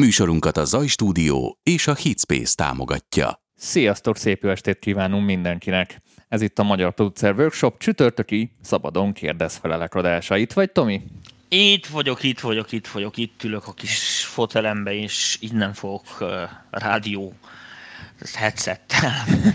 [0.00, 3.42] Műsorunkat a Zaj Stúdió és a Hitspace támogatja.
[3.54, 6.02] Sziasztok, szép jó estét kívánunk mindenkinek!
[6.28, 10.36] Ez itt a Magyar Producer Workshop csütörtöki szabadon kérdezfelelek adása.
[10.36, 11.02] Itt vagy, Tomi?
[11.48, 16.28] Itt vagyok, itt vagyok, itt vagyok, itt ülök a kis fotelembe, és innen fogok uh,
[16.70, 17.32] rádió
[18.34, 19.12] headsettel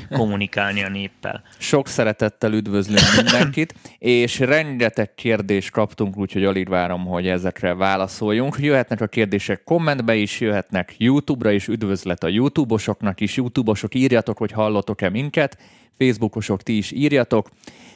[0.10, 1.44] kommunikálni a néppel.
[1.58, 8.58] Sok szeretettel üdvözlünk mindenkit, és rengeteg kérdést kaptunk, úgyhogy alig várom, hogy ezekre válaszoljunk.
[8.60, 13.36] Jöhetnek a kérdések kommentbe is, jöhetnek YouTube-ra is, üdvözlet a YouTube-osoknak is.
[13.36, 15.58] YouTube-osok írjatok, hogy hallotok-e minket,
[15.98, 17.50] Facebookosok ti is írjatok.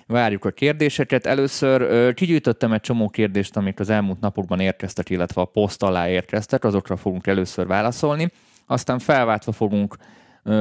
[0.07, 1.25] Várjuk a kérdéseket.
[1.25, 6.63] Először kigyűjtöttem egy csomó kérdést, amik az elmúlt napokban érkeztek, illetve a poszt alá érkeztek,
[6.63, 8.31] azokra fogunk először válaszolni.
[8.65, 9.97] Aztán felváltva fogunk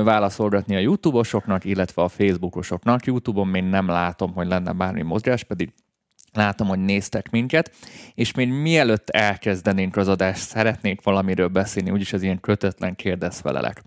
[0.04, 3.04] válaszolgatni a YouTube-osoknak, illetve a Facebookosoknak.
[3.04, 5.72] YouTube-on még nem látom, hogy lenne bármi mozgás, pedig
[6.32, 7.74] látom, hogy néztek minket,
[8.14, 13.82] és még mielőtt elkezdenénk az adást, szeretnék valamiről beszélni, úgyis ez ilyen kötetlen kérdezfelelek.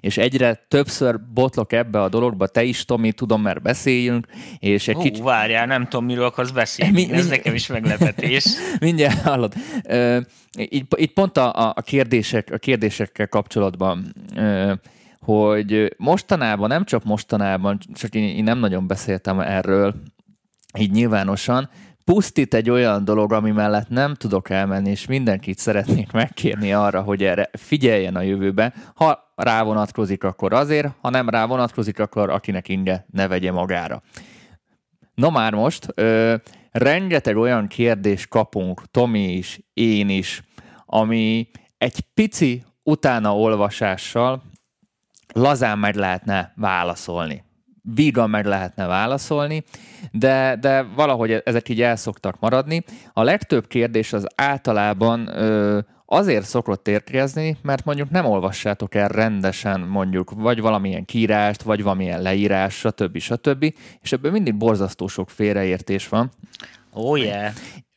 [0.00, 4.26] És egyre többször botlok ebbe a dologba, te is, Tomi, tudom, mert beszéljünk,
[4.58, 5.22] és egy Hú, kicsit...
[5.22, 7.30] várjál, nem tudom, miről akarsz beszélni, mi, ez mi...
[7.30, 8.44] nekem is meglepetés.
[8.80, 9.54] Mindjárt hallod.
[10.58, 14.14] Így, így pont a, a, kérdések, a kérdésekkel kapcsolatban
[15.30, 19.94] hogy mostanában, nem csak mostanában, csak én, én nem nagyon beszéltem erről
[20.78, 21.70] így nyilvánosan,
[22.04, 27.24] pusztít egy olyan dolog, ami mellett nem tudok elmenni, és mindenkit szeretnék megkérni arra, hogy
[27.24, 28.72] erre figyeljen a jövőbe.
[28.94, 34.02] Ha rá vonatkozik, akkor azért, ha nem rá vonatkozik, akkor akinek inge ne vegye magára.
[35.14, 36.34] Na már most, ö,
[36.70, 40.42] rengeteg olyan kérdést kapunk, Tomi is, én is,
[40.86, 44.42] ami egy pici utána olvasással
[45.32, 47.44] lazán meg lehetne válaszolni.
[47.82, 49.64] Vígan meg lehetne válaszolni,
[50.12, 52.84] de, de valahogy ezek így el szoktak maradni.
[53.12, 59.80] A legtöbb kérdés az általában ö, azért szokott érkezni, mert mondjuk nem olvassátok el rendesen
[59.80, 63.18] mondjuk vagy valamilyen kírást, vagy valamilyen leírás, stb.
[63.18, 63.74] stb.
[64.00, 66.30] És ebből mindig borzasztó sok félreértés van.
[66.92, 67.52] Oh yeah.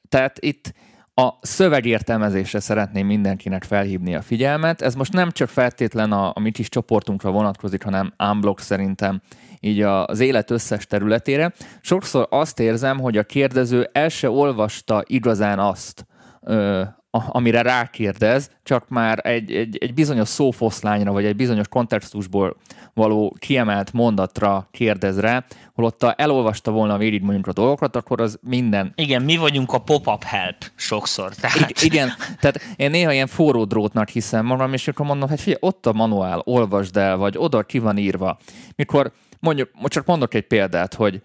[0.09, 0.73] Tehát itt
[1.15, 4.81] a szövegértelmezésre szeretném mindenkinek felhívni a figyelmet.
[4.81, 9.21] Ez most nem csak feltétlen a, a mi kis csoportunkra vonatkozik, hanem unblock szerintem
[9.59, 11.53] így az élet összes területére.
[11.81, 16.05] Sokszor azt érzem, hogy a kérdező el se olvasta igazán azt,
[16.41, 22.55] ö, amire rákérdez, csak már egy, egy, egy bizonyos szófoszlányra, vagy egy bizonyos kontextusból
[22.93, 28.91] való kiemelt mondatra kérdez rá, holott elolvasta volna végig mondjuk a dolgokat, akkor az minden...
[28.95, 31.35] Igen, mi vagyunk a pop-up help sokszor.
[31.35, 31.69] Tehát...
[31.69, 32.09] I- igen,
[32.39, 35.93] tehát én néha ilyen forró drótnak hiszem magam, és akkor mondom, hogy figyelj, ott a
[35.93, 38.37] manuál, olvasd el, vagy oda ki van írva.
[38.75, 41.21] Mikor mondjuk, csak mondok egy példát, hogy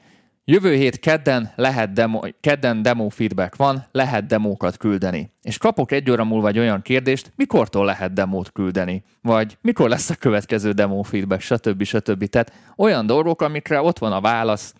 [0.50, 5.32] Jövő hét kedden lehet demo, kedden demo feedback van, lehet demókat küldeni.
[5.42, 10.10] És kapok egy óra múlva egy olyan kérdést, mikortól lehet demót küldeni, vagy mikor lesz
[10.10, 11.82] a következő demo feedback, stb.
[11.82, 12.25] stb.
[12.25, 14.75] Tehát olyan dolgok, amikre ott van a válasz,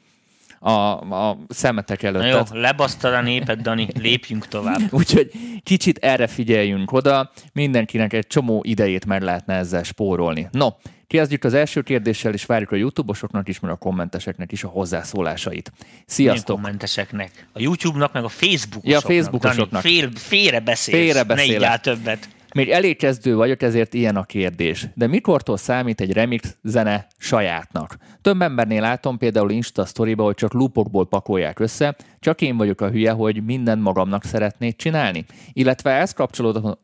[0.59, 2.23] a, a szemetek előtt.
[2.23, 4.81] Na jó, lebasztad a népet, Dani, lépjünk tovább.
[4.91, 5.31] Úgyhogy
[5.63, 10.49] kicsit erre figyeljünk oda, mindenkinek egy csomó idejét meg lehetne ezzel spórolni.
[10.51, 10.69] No,
[11.07, 15.73] Kezdjük az első kérdéssel, és várjuk a YouTube-osoknak is, meg a kommenteseknek is a hozzászólásait.
[16.07, 16.47] Sziasztok!
[16.47, 17.47] Milyen kommentesek?nek?
[17.53, 18.91] A YouTube-nak, meg a Facebook-osoknak.
[18.91, 19.83] Ja, a Facebook-osoknak.
[19.83, 21.69] Dani, fél, félre beszélsz, félre beszélek.
[21.69, 22.29] ne többet.
[22.55, 24.87] Még elég kezdő vagyok, ezért ilyen a kérdés.
[24.95, 27.97] De mikortól számít egy remix zene sajátnak?
[28.23, 32.91] Több embernél látom például Insta sztoriba, hogy csak loopokból pakolják össze, csak én vagyok a
[32.91, 35.25] hülye, hogy minden magamnak szeretnék csinálni.
[35.53, 36.81] Illetve ez kapcsolódott,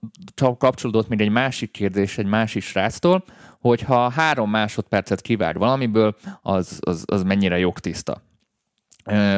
[0.58, 3.24] kapcsolódott még egy másik kérdés egy másik sráctól,
[3.60, 8.22] hogyha három másodpercet kivág valamiből, az, az, az mennyire jogtiszta.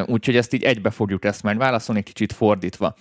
[0.07, 2.97] Úgyhogy ezt így egybe fogjuk ezt majd válaszolni, kicsit fordítva.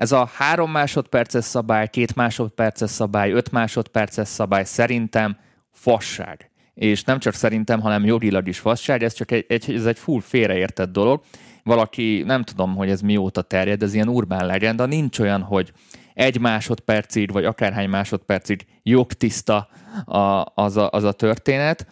[0.00, 5.36] Ez a három másodperces szabály, két másodperces szabály, öt másodperces szabály szerintem
[5.72, 6.50] fasság.
[6.74, 10.20] És nem csak szerintem, hanem jogilag is fasság, ez csak egy, egy, ez egy full
[10.20, 11.22] félreértett dolog.
[11.62, 15.72] Valaki, nem tudom, hogy ez mióta terjed, ez ilyen urbán legenda, nincs olyan, hogy
[16.14, 19.68] egy másodpercig, vagy akárhány másodpercig jogtiszta
[20.04, 21.86] a, az, a, az a történet.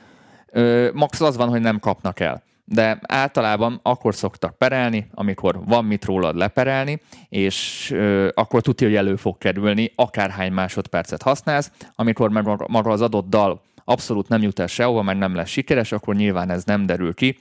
[0.46, 2.42] Ö, max az van, hogy nem kapnak el.
[2.70, 8.96] De általában akkor szoktak perelni, amikor van mit rólad leperelni, és ö, akkor tudja, hogy
[8.96, 14.58] elő fog kerülni, akárhány másodpercet használsz, amikor meg maga az adott dal abszolút nem jut
[14.58, 17.38] el sehova, meg nem lesz sikeres, akkor nyilván ez nem derül ki,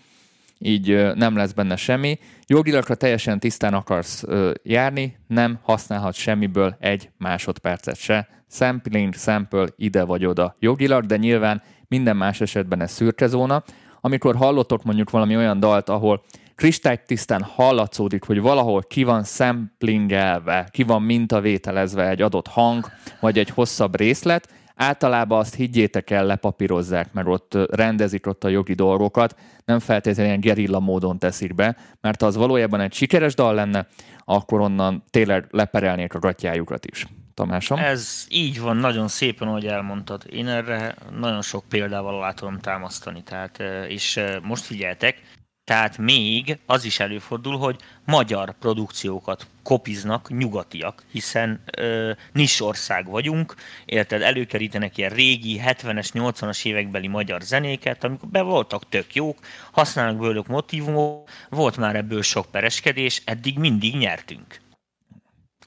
[0.60, 2.20] így nem lesz benne semmi.
[2.46, 4.24] Jogilag, ha teljesen tisztán akarsz
[4.64, 8.28] járni, nem használhat semmiből egy másodpercet se.
[8.50, 13.64] Sampling, sample ide vagy oda jogilag, de nyilván minden más esetben ez szürke zóna.
[14.08, 16.24] Amikor hallotok mondjuk valami olyan dalt, ahol
[16.56, 22.86] kristálytisztán hallatszódik, hogy valahol ki van szemplingelve, ki van mintavételezve egy adott hang,
[23.20, 28.74] vagy egy hosszabb részlet, általában azt higgyétek el, lepapírozzák, mert ott rendezik ott a jogi
[28.74, 33.54] dolgokat, nem feltétlenül ilyen gerilla módon teszik be, mert ha az valójában egy sikeres dal
[33.54, 33.88] lenne,
[34.26, 37.08] akkor onnan tényleg leperelnék a gatyájukat is.
[37.38, 37.78] Tamásom?
[37.78, 40.24] Ez így van, nagyon szépen, ahogy elmondtad.
[40.30, 43.24] Én erre nagyon sok példával látom támasztani.
[43.24, 45.22] Tehát, és most figyeltek,
[45.64, 47.76] tehát még az is előfordul, hogy
[48.06, 52.12] magyar produkciókat kopiznak nyugatiak, hiszen ö,
[52.60, 53.56] ország vagyunk,
[53.86, 59.38] érted, előkerítenek ilyen régi 70-es, 80-as évekbeli magyar zenéket, amikor be voltak tök jók,
[59.72, 64.66] használnak belőle motivumok, volt már ebből sok pereskedés, eddig mindig nyertünk.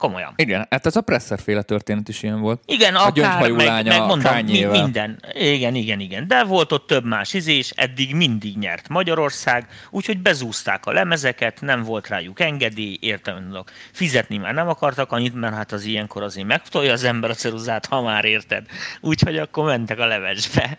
[0.00, 0.32] Komolyan.
[0.36, 2.62] Igen, hát ez a Presser történet is ilyen volt.
[2.66, 5.22] Igen, a akár, meg, meg mondom, mi, minden.
[5.32, 6.28] Igen, igen, igen.
[6.28, 11.82] De volt ott több más izés, eddig mindig nyert Magyarország, úgyhogy bezúzták a lemezeket, nem
[11.82, 16.92] volt rájuk engedély, értem, fizetni már nem akartak annyit, mert hát az ilyenkor azért megtolja
[16.92, 18.66] az ember a ceruzát, ha már érted.
[19.00, 20.78] Úgyhogy akkor mentek a levesbe.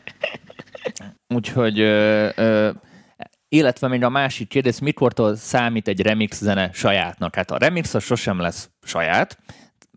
[1.35, 2.69] úgyhogy ö, ö,
[3.53, 7.35] illetve még a másik kérdés, mikortól számít egy remix zene sajátnak?
[7.35, 9.37] Hát a remix az sosem lesz saját,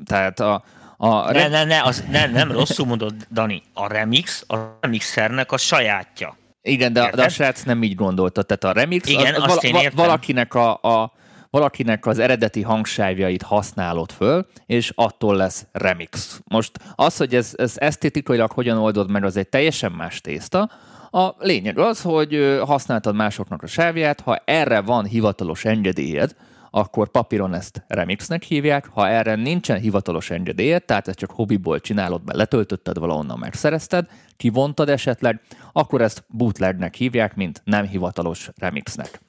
[0.05, 0.65] tehát a,
[0.97, 3.63] a ne, ne, ne, az, ne, nem rosszul mondod, Dani.
[3.73, 6.37] A remix a remixernek a sajátja.
[6.63, 8.43] Igen, de, de a srác nem így gondolta.
[8.43, 11.13] Tehát a remix Igen, az, az vala, val, valakinek, a, a,
[11.51, 16.41] valakinek az eredeti hangsávjait használod föl, és attól lesz remix.
[16.45, 20.71] Most az, hogy ez, ez esztétikailag hogyan oldod meg, az egy teljesen más tészta,
[21.15, 26.37] a lényeg az, hogy használtad másoknak a sávját, ha erre van hivatalos engedélyed,
[26.71, 32.25] akkor papíron ezt remixnek hívják, ha erre nincsen hivatalos engedélyed, tehát ezt csak hobbiból csinálod,
[32.25, 34.07] mert letöltötted valahonnan, megszerezted,
[34.37, 35.41] kivontad esetleg,
[35.73, 39.21] akkor ezt bootlegnek hívják, mint nem hivatalos remixnek.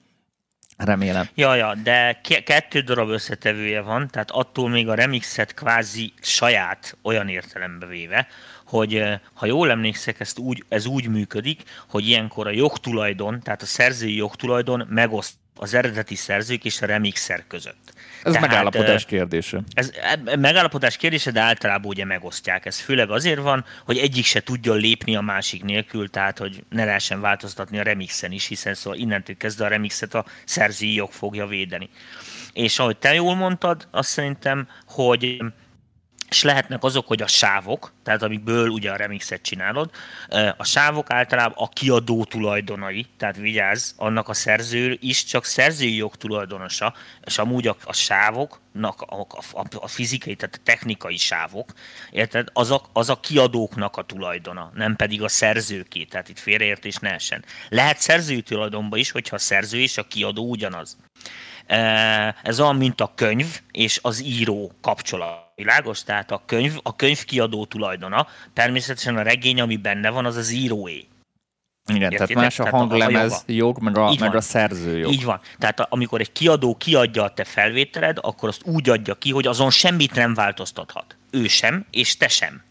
[0.78, 1.30] Remélem.
[1.36, 7.28] Ja, ja, de kettő darab összetevője van, tehát attól még a remixet kvázi saját olyan
[7.28, 8.28] értelembe véve,
[8.66, 9.04] hogy
[9.34, 14.16] ha jól emlékszek, ezt úgy, ez úgy működik, hogy ilyenkor a jogtulajdon, tehát a szerzői
[14.16, 17.94] jogtulajdon megoszt az eredeti szerzők és a remixer között.
[18.24, 19.62] Ez Tehát, megállapodás kérdése.
[19.74, 19.92] Ez
[20.26, 22.66] e, megállapodás kérdése, de általában ugye megosztják.
[22.66, 26.86] Ez főleg azért van, hogy egyik se tudjon lépni a másik nélkül, tehát hogy ne
[26.86, 31.48] lehessen változtatni a remixen is, hiszen szóval innentől kezdve a remixet a szerzői jog fogja
[31.48, 31.90] védeni.
[32.54, 35.38] És ahogy te jól mondtad, azt szerintem, hogy
[36.30, 39.89] és lehetnek azok, hogy a sávok, tehát amikből ugye a remixet csinálod,
[40.57, 46.16] a sávok általában a kiadó tulajdonai, tehát vigyázz, annak a szerző is csak szerzői jog
[46.16, 46.94] tulajdonosa,
[47.25, 51.74] és amúgy a, a sávoknak, a, a, a fizikai, tehát a technikai sávok,
[52.12, 56.95] érted, az a, az a kiadóknak a tulajdona, nem pedig a szerzőké, tehát itt félreértés
[56.95, 57.45] ne essen.
[57.69, 60.98] Lehet szerzői tulajdonban is, hogyha a szerző és a kiadó ugyanaz.
[62.44, 65.44] Ez olyan, mint a könyv és az író kapcsolat.
[65.56, 66.04] Világos?
[66.04, 70.52] Tehát a könyv, a könyv kiadó tulajdona, természetesen a regény, ami benne van, az az
[70.52, 71.07] íróé.
[71.88, 72.28] Igen, Értitek?
[72.28, 75.12] tehát más a hanglemez a jog, meg a, meg a szerző jog.
[75.12, 75.40] Így van.
[75.57, 79.69] Tehát amikor egy kiadó kiadja a te felvételed, akkor azt úgy adja ki, hogy azon
[79.69, 81.18] semmit nem változtathat.
[81.31, 82.63] Ő sem, és te sem.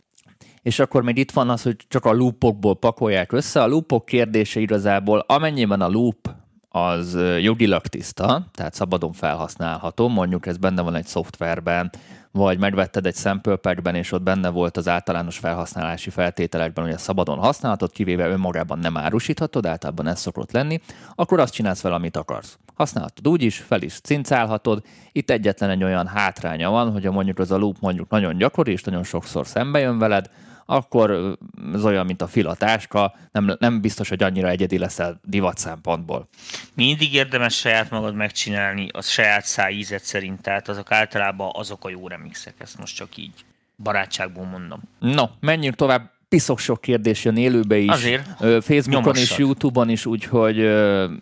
[0.62, 3.62] És akkor még itt van az, hogy csak a loopokból pakolják össze.
[3.62, 6.30] A loopok kérdése igazából, amennyiben a loop
[6.74, 11.90] az jogilag tiszta, tehát szabadon felhasználható, mondjuk ez benne van egy szoftverben,
[12.30, 17.04] vagy megvetted egy sample packben, és ott benne volt az általános felhasználási feltételekben, hogy ezt
[17.04, 20.80] szabadon használhatod, kivéve önmagában nem árusíthatod, általában ez szokott lenni,
[21.14, 22.58] akkor azt csinálsz vele, amit akarsz.
[22.74, 24.82] Használhatod úgy is, fel is cincálhatod.
[25.12, 28.82] Itt egyetlen egy olyan hátránya van, hogy mondjuk az a loop mondjuk nagyon gyakori, és
[28.82, 30.30] nagyon sokszor szembe jön veled,
[30.66, 31.36] akkor
[31.74, 36.28] ez olyan, mint a filatáska, nem, nem biztos, hogy annyira egyedi leszel divat szempontból.
[36.74, 42.08] Mindig érdemes saját magad megcsinálni, a saját szájízet szerint, tehát azok általában azok a jó
[42.08, 43.44] remixek, ezt most csak így
[43.76, 44.80] barátságból mondom.
[44.98, 47.90] No, menjünk tovább piszok sok kérdés jön élőbe is.
[47.90, 48.26] Azért.
[48.38, 49.16] Facebookon nyomossad.
[49.16, 50.56] és Youtube-on is, úgyhogy...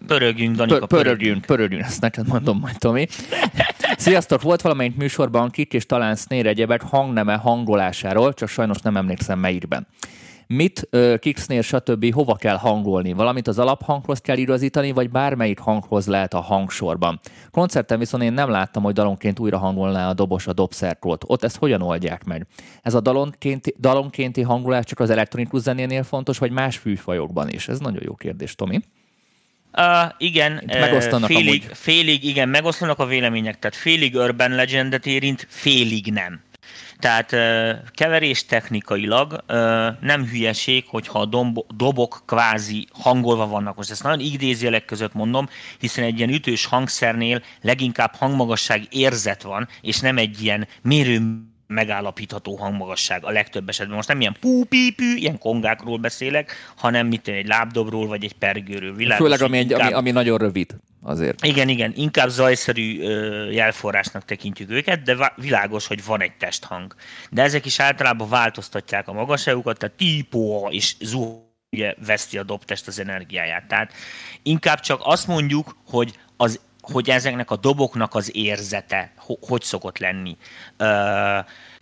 [0.06, 0.88] Pörögjünk, Danika, pörögjünk.
[0.88, 3.06] Pörögjünk, pörögjünk, ezt neked mondom majd, Tomi.
[3.96, 4.42] Sziasztok!
[4.42, 9.86] Volt valamelyik műsorban kik és talán Snare egyebek hangneme hangolásáról, csak sajnos nem emlékszem melyikben
[10.46, 12.14] mit, kicksnél, stb.
[12.14, 13.12] hova kell hangolni?
[13.12, 17.20] Valamit az alaphanghoz kell igazítani, vagy bármelyik hanghoz lehet a hangsorban.
[17.50, 21.24] Koncerten viszont én nem láttam, hogy dalonként újra hangolná a dobos a dobszerkót.
[21.26, 22.46] Ott ezt hogyan oldják meg?
[22.82, 27.68] Ez a dalonkénti, dalonkénti hangolás csak az elektronikus zenénél fontos, vagy más fűfajokban is?
[27.68, 28.80] Ez nagyon jó kérdés, Tomi.
[29.76, 36.12] Uh, igen, megosztanak félig, félig, igen, megosztanak a vélemények, tehát félig Urban Legendet érint, félig
[36.12, 36.40] nem.
[37.02, 37.36] Tehát
[37.90, 39.44] keverés technikailag
[40.00, 43.76] nem hülyeség, hogyha a dobok kvázi hangolva vannak.
[43.76, 49.68] Most ezt nagyon idézjelek között mondom, hiszen egy ilyen ütős hangszernél leginkább hangmagasság érzet van,
[49.80, 53.96] és nem egy ilyen mérő megállapítható hangmagasság a legtöbb esetben.
[53.96, 58.94] Most nem ilyen pú pú ilyen kongákról beszélek, hanem mit egy lábdobról vagy egy pergőről.
[58.94, 59.80] Világos, Főleg ami, inkább...
[59.80, 61.44] ami, ami nagyon rövid azért.
[61.44, 63.02] Igen, igen, inkább zajszerű
[63.50, 66.94] jelforrásnak tekintjük őket, de világos, hogy van egy testhang.
[67.30, 72.86] De ezek is általában változtatják a magasságukat, tehát típó és zuhó ugye veszti a dobtest
[72.86, 73.68] az energiáját.
[73.68, 73.92] Tehát
[74.42, 80.36] inkább csak azt mondjuk, hogy az hogy ezeknek a doboknak az érzete hogy szokott lenni.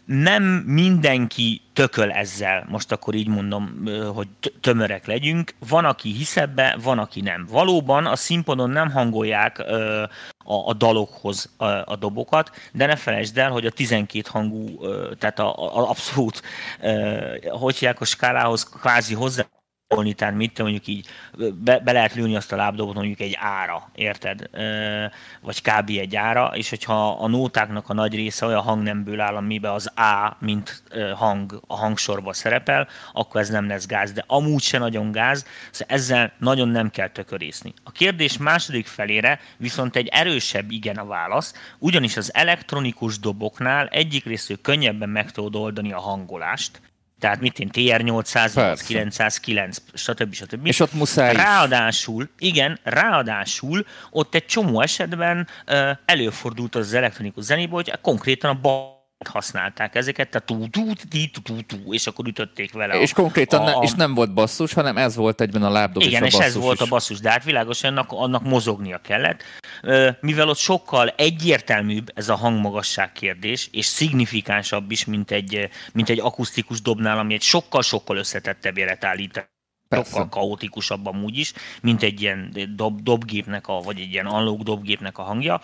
[0.04, 4.28] Nem mindenki tököl ezzel, most akkor így mondom, hogy
[4.60, 5.54] tömörek legyünk.
[5.68, 7.46] Van, aki hisz ebbe, van, aki nem.
[7.50, 9.58] Valóban a színpadon nem hangolják
[10.44, 14.78] a, dalokhoz a, dobokat, de ne felejtsd el, hogy a 12 hangú,
[15.18, 16.42] tehát a, abszolút,
[17.48, 19.44] hogy a skálához kvázi hozzá
[19.94, 21.06] tolni, tehát mit mondjuk így
[21.54, 24.50] be, be lehet lőni azt a lábdobot mondjuk egy ára, érted?
[25.40, 25.88] Vagy kb.
[25.88, 30.36] egy ára, és hogyha a nótáknak a nagy része olyan hangnemből áll, amiben az A,
[30.38, 30.82] mint
[31.14, 35.96] hang a hangsorban szerepel, akkor ez nem lesz gáz, de amúgy se nagyon gáz, szóval
[35.96, 37.74] ezzel nagyon nem kell tökörészni.
[37.84, 44.24] A kérdés második felére viszont egy erősebb igen a válasz, ugyanis az elektronikus doboknál egyik
[44.24, 46.80] részről könnyebben meg tudod oldani a hangolást,
[47.20, 50.34] tehát mit én, TR-800, 909, stb.
[50.34, 50.66] stb.
[50.66, 55.48] És ott muszáj Ráadásul, igen, ráadásul ott egy csomó esetben
[56.04, 61.62] előfordult az elektronikus zenéből, hogy konkrétan a bal használták ezeket, tehát tú, tú, tú, tú,
[61.62, 63.00] tú, és akkor ütötték vele.
[63.00, 66.02] És a, konkrétan a, ne, és nem volt basszus, hanem ez volt egyben a lábdob
[66.02, 66.86] Igen, és, a és ez volt is.
[66.86, 69.42] a basszus, de hát világos, annak, annak mozognia kellett.
[70.20, 76.20] Mivel ott sokkal egyértelműbb ez a hangmagasság kérdés, és szignifikánsabb is, mint egy, mint egy
[76.20, 79.50] akusztikus dobnál, ami egy sokkal-sokkal összetettebb élet állít
[79.90, 80.10] Persze.
[80.10, 85.18] sokkal kaotikusabb amúgy is, mint egy ilyen dob, dobgépnek, a, vagy egy ilyen analóg dobgépnek
[85.18, 85.60] a hangja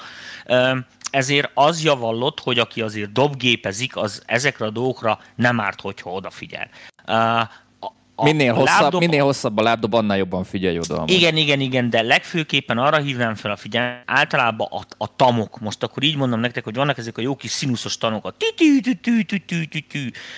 [1.11, 6.69] ezért az javallott, hogy aki azért dobgépezik, az ezekre a dolgokra nem árt, hogyha odafigyel.
[8.19, 9.01] A minél, hosszabb, lábdob...
[9.01, 10.97] minél hosszabb a lábdob, annál jobban figyelj oda.
[10.97, 11.11] Amúgy.
[11.11, 15.83] Igen, igen, igen, de legfőképpen arra hívnám fel a figyelmet, általában a, a tamok, most
[15.83, 18.81] akkor így mondom nektek, hogy vannak ezek a jó kis színuszos tanok, a tü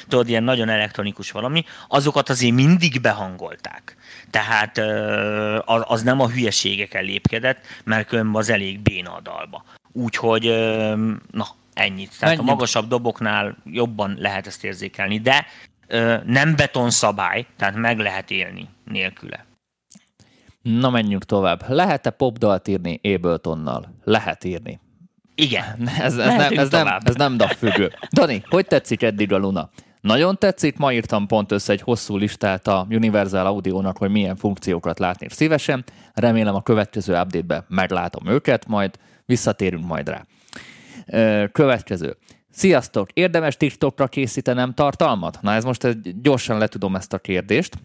[0.09, 3.97] tudod, ilyen nagyon elektronikus valami, azokat azért mindig behangolták.
[4.31, 4.81] Tehát
[5.65, 9.65] az nem a hülyeségeken lépkedett, mert különben az elég béna a dalba.
[9.93, 10.45] Úgyhogy,
[11.31, 12.11] na, ennyit.
[12.19, 12.49] Tehát Menjünk.
[12.49, 15.47] a magasabb doboknál jobban lehet ezt érzékelni, de
[16.25, 19.47] nem betonszabály, tehát meg lehet élni nélküle.
[20.63, 21.69] Na menjünk tovább.
[21.69, 23.95] Lehet-e popdalt írni Abletonnal?
[24.05, 24.81] Lehet írni.
[25.35, 25.89] Igen.
[25.99, 27.93] Ez, ez, nem, ez, nem, ez nem DAF függő.
[28.13, 29.71] Dani, hogy tetszik eddig a Luna?
[30.01, 34.99] Nagyon tetszik, ma írtam pont össze egy hosszú listát a Universal Audio-nak, hogy milyen funkciókat
[34.99, 35.85] látnék szívesen.
[36.15, 40.25] Remélem a következő update-ben meglátom őket, majd visszatérünk majd rá.
[41.53, 42.17] Következő.
[42.51, 43.11] Sziasztok!
[43.13, 45.39] Érdemes TikTokra készítenem tartalmat?
[45.41, 47.77] Na ez most egy, gyorsan letudom ezt a kérdést.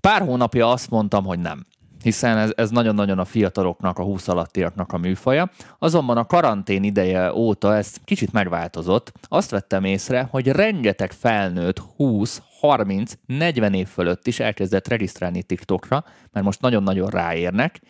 [0.00, 1.66] Pár hónapja azt mondtam, hogy nem
[2.02, 5.50] hiszen ez, ez nagyon-nagyon a fiataloknak, a 20 alattiaknak a műfaja.
[5.78, 9.12] Azonban a karantén ideje óta ez kicsit megváltozott.
[9.22, 16.04] Azt vettem észre, hogy rengeteg felnőtt 20, 30, 40 év fölött is elkezdett regisztrálni TikTokra,
[16.32, 17.80] mert most nagyon-nagyon ráérnek.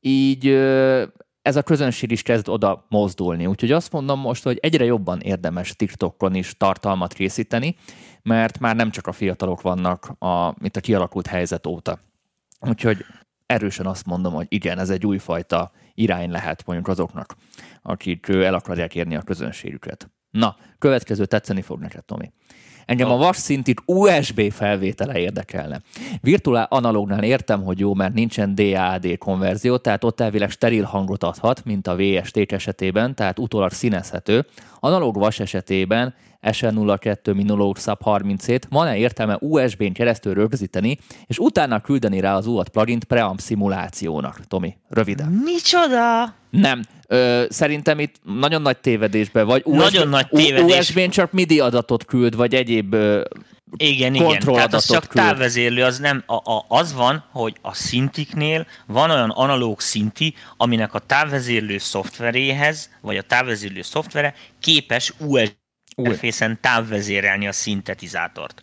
[0.00, 0.46] Így
[1.46, 3.46] ez a közönség is kezd oda mozdulni.
[3.46, 7.76] Úgyhogy azt mondom most, hogy egyre jobban érdemes TikTokon is tartalmat készíteni,
[8.22, 11.98] mert már nem csak a fiatalok vannak, a, mint a kialakult helyzet óta.
[12.60, 13.04] Úgyhogy
[13.46, 17.36] erősen azt mondom, hogy igen, ez egy újfajta irány lehet mondjuk azoknak,
[17.82, 20.10] akik el akarják érni a közönségüket.
[20.30, 22.32] Na, következő tetszeni fog neked, Tomi.
[22.86, 25.80] Engem a vas szintik USB felvétele érdekelne.
[26.20, 31.64] Virtuál analógnál értem, hogy jó, mert nincsen DAD konverzió, tehát ott elvileg steril hangot adhat,
[31.64, 34.46] mint a VST esetében, tehát utólag színezhető.
[34.80, 42.20] Analóg vas esetében SN02 Minolog Sub 37 van-e értelme USB-n keresztül rögzíteni, és utána küldeni
[42.20, 44.40] rá az UAT plugin preamp szimulációnak?
[44.48, 45.42] Tomi, röviden.
[45.44, 46.34] Micsoda?
[46.50, 46.82] Nem.
[47.08, 49.62] Ö, szerintem itt nagyon nagy tévedésben vagy.
[49.64, 50.88] USB, nagyon nagy tévedés.
[50.88, 53.22] USB-n csak MIDI adatot küld, vagy egyéb ö,
[53.76, 55.24] igen, igen, tehát az csak küld.
[55.24, 60.94] távvezérlő, az nem, a, a, az van, hogy a szintiknél van olyan analóg szinti, aminek
[60.94, 65.65] a távvezérlő szoftveréhez, vagy a távvezérlő szoftvere képes USB
[65.96, 68.62] interfészen távvezérelni a szintetizátort.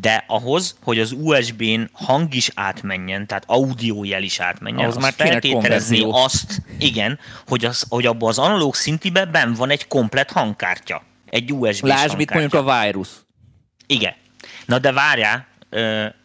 [0.00, 5.12] De ahhoz, hogy az USB-n hang is átmenjen, tehát audiójel is átmenjen, az, az már
[5.12, 11.02] feltételezni azt, igen, hogy, az, hogy abban az analóg szintiben ben van egy komplet hangkártya.
[11.30, 13.08] egy USB Lásd, mit mondjuk a vírus.
[13.86, 14.14] Igen.
[14.66, 15.46] Na de várjál,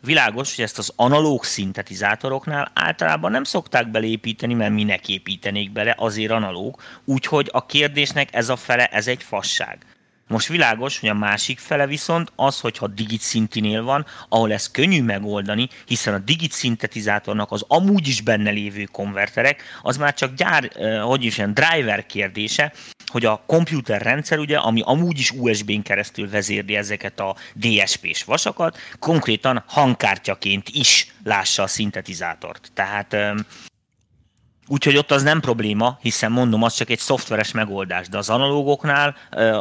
[0.02, 6.32] világos, hogy ezt az analóg szintetizátoroknál általában nem szokták belépíteni, mert minek építenék bele, azért
[6.32, 6.82] analóg.
[7.06, 9.97] Úgyhogy a kérdésnek ez a fele, ez egy fasság.
[10.28, 15.04] Most világos, hogy a másik fele viszont az, hogyha digit szintinél van, ahol ez könnyű
[15.04, 20.72] megoldani, hiszen a digit szintetizátornak az amúgy is benne lévő konverterek, az már csak gyár,
[21.02, 22.74] hogy is ilyen driver kérdése,
[23.06, 28.78] hogy a komputer rendszer, ugye, ami amúgy is USB-n keresztül vezérli ezeket a DSP-s vasakat,
[29.00, 32.72] konkrétan hangkártyaként is lássa a szintetizátort.
[32.74, 33.16] Tehát
[34.68, 39.16] Úgyhogy ott az nem probléma, hiszen mondom, az csak egy szoftveres megoldás, de az analógoknál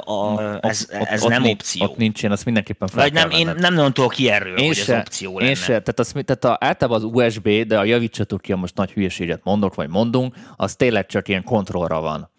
[0.05, 1.85] a, ez, ez ott, nem ott, opció.
[1.85, 4.67] Ott nincs, én azt mindenképpen fel Vagy nem, én nem nagyon tudok ki erről, én
[4.67, 5.51] hogy se, ez opció lenne.
[5.51, 8.77] Én se, tehát, az, tehát a, általában az USB, de a javítsatok ki, ha most
[8.77, 12.31] nagy hülyeséget mondok, vagy mondunk, az tényleg csak ilyen kontrollra van.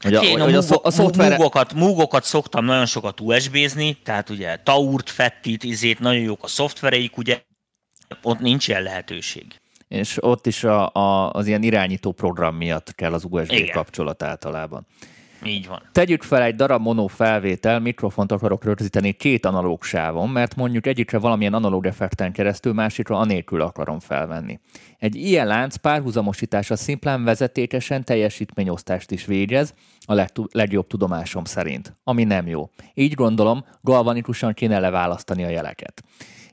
[0.00, 1.36] A, én a, a, a, a szoftvere...
[1.36, 7.16] múgokat, múgokat szoktam nagyon sokat USB-zni, tehát ugye Taurt, Fettit, izét, nagyon jók a szoftvereik,
[7.16, 7.40] ugye
[8.22, 13.12] ott nincs ilyen lehetőség és ott is a, a, az ilyen irányító program miatt kell
[13.12, 13.74] az USB Igen.
[13.74, 14.86] kapcsolat általában.
[15.44, 15.82] Így van.
[15.92, 21.18] Tegyük fel egy darab mono felvétel, mikrofont akarok rögzíteni két analóg sávon, mert mondjuk egyikre
[21.18, 24.60] valamilyen analóg effekten keresztül, másikra anélkül akarom felvenni.
[24.98, 29.74] Egy ilyen lánc párhuzamosítása szimplán vezetékesen teljesítményosztást is végez,
[30.06, 32.70] a legjobb tudomásom szerint, ami nem jó.
[32.94, 36.02] Így gondolom, galvanikusan kéne leválasztani a jeleket.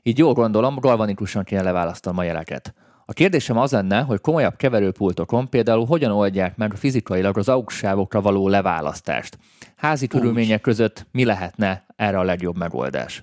[0.02, 2.74] Így jól gondolom, galvanikusan kéne leválasztani a jeleket.
[3.06, 8.48] A kérdésem az lenne, hogy komolyabb keverőpultokon például hogyan oldják meg fizikailag az augsávokra való
[8.48, 9.38] leválasztást.
[9.76, 13.20] Házi körülmények között mi lehetne erre a legjobb megoldás?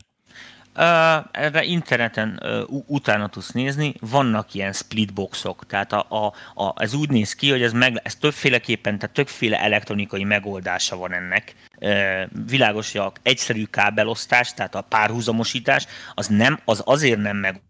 [0.78, 0.84] Uh,
[1.32, 6.34] erre interneten uh, utána tudsz nézni, vannak ilyen splitboxok, tehát a, a,
[6.64, 11.14] a, ez úgy néz ki, hogy ez, meg, ez többféleképpen, tehát többféle elektronikai megoldása van
[11.14, 11.56] ennek.
[11.80, 17.62] Uh, világos, hogy a egyszerű kábelosztás, tehát a párhuzamosítás, az, nem, az azért nem meg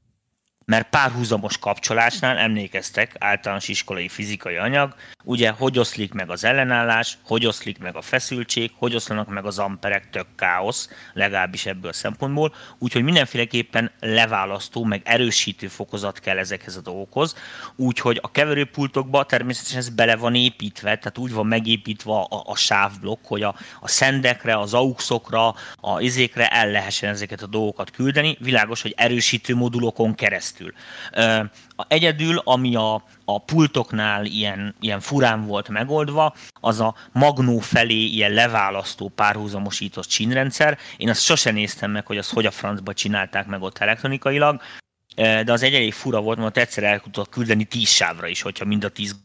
[0.71, 7.45] mert párhuzamos kapcsolásnál emlékeztek, általános iskolai fizikai anyag, ugye hogy oszlik meg az ellenállás, hogy
[7.45, 12.53] oszlik meg a feszültség, hogy oszlanak meg az amperek, tök káosz, legalábbis ebből a szempontból,
[12.77, 17.35] úgyhogy mindenféleképpen leválasztó, meg erősítő fokozat kell ezekhez a dolgokhoz,
[17.75, 23.25] úgyhogy a keverőpultokba természetesen ez bele van építve, tehát úgy van megépítve a, a sávblokk,
[23.25, 28.81] hogy a, a szendekre, az auxokra, a izékre el lehessen ezeket a dolgokat küldeni, világos,
[28.81, 30.60] hogy erősítő modulokon keresztül
[31.75, 38.03] A egyedül, ami a, a pultoknál ilyen, ilyen furán volt megoldva, az a magnó felé
[38.03, 40.77] ilyen leválasztó párhuzamosított csínrendszer.
[40.97, 44.61] Én azt sose néztem meg, hogy azt hogy a francba csinálták meg ott elektronikailag,
[45.15, 48.65] de az egy elég fura volt, mert egyszer el tudtak küldeni tíz sávra is, hogyha
[48.65, 49.15] mind a tíz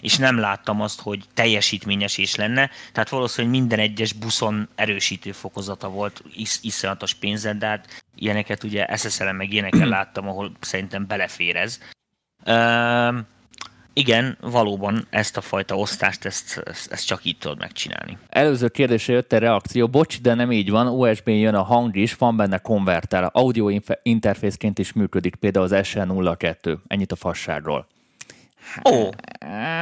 [0.00, 5.88] és nem láttam azt, hogy teljesítményes is lenne, tehát valószínűleg minden egyes buszon erősítő fokozata
[5.88, 11.56] volt is, iszonyatos pénzed, de hát ilyeneket ugye SSL-en meg ilyeneket láttam, ahol szerintem belefér
[11.56, 11.78] ez.
[12.46, 13.18] Uh,
[13.94, 18.18] igen, valóban ezt a fajta osztást, ezt, ezt, ezt csak így tudod megcsinálni.
[18.28, 22.14] Előző kérdésre jött a reakció, bocs, de nem így van, USB-n jön a hang is,
[22.14, 27.86] van benne konverter, audio interfészként is működik, például az SL02, ennyit a fasságról.
[28.90, 29.08] Ó,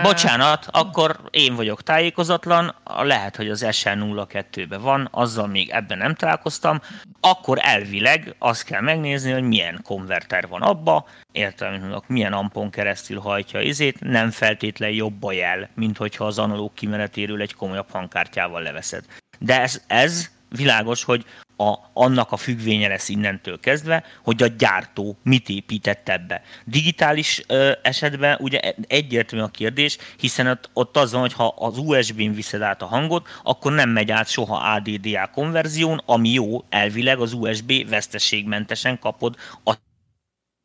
[0.03, 6.81] bocsánat, akkor én vagyok tájékozatlan, lehet, hogy az SL02-ben van, azzal még ebben nem találkoztam,
[7.21, 13.61] akkor elvileg azt kell megnézni, hogy milyen konverter van abba, értelműleg milyen ampon keresztül hajtja
[13.61, 19.05] izét, nem feltétlen jobb a jel, mint hogyha az analóg kimenetéről egy komolyabb hangkártyával leveszed.
[19.38, 21.24] De ez, ez világos, hogy
[21.56, 26.42] a, annak a függvénye lesz innentől kezdve, hogy a gyártó mit épített ebbe.
[26.64, 31.78] Digitális ö, esetben ugye egyértelmű a kérdés, hiszen ott, ott az van, hogy ha az
[31.78, 37.18] USB-n viszed át a hangot, akkor nem megy át soha ADDA konverzión, ami jó, elvileg
[37.18, 39.74] az USB veszteségmentesen kapod a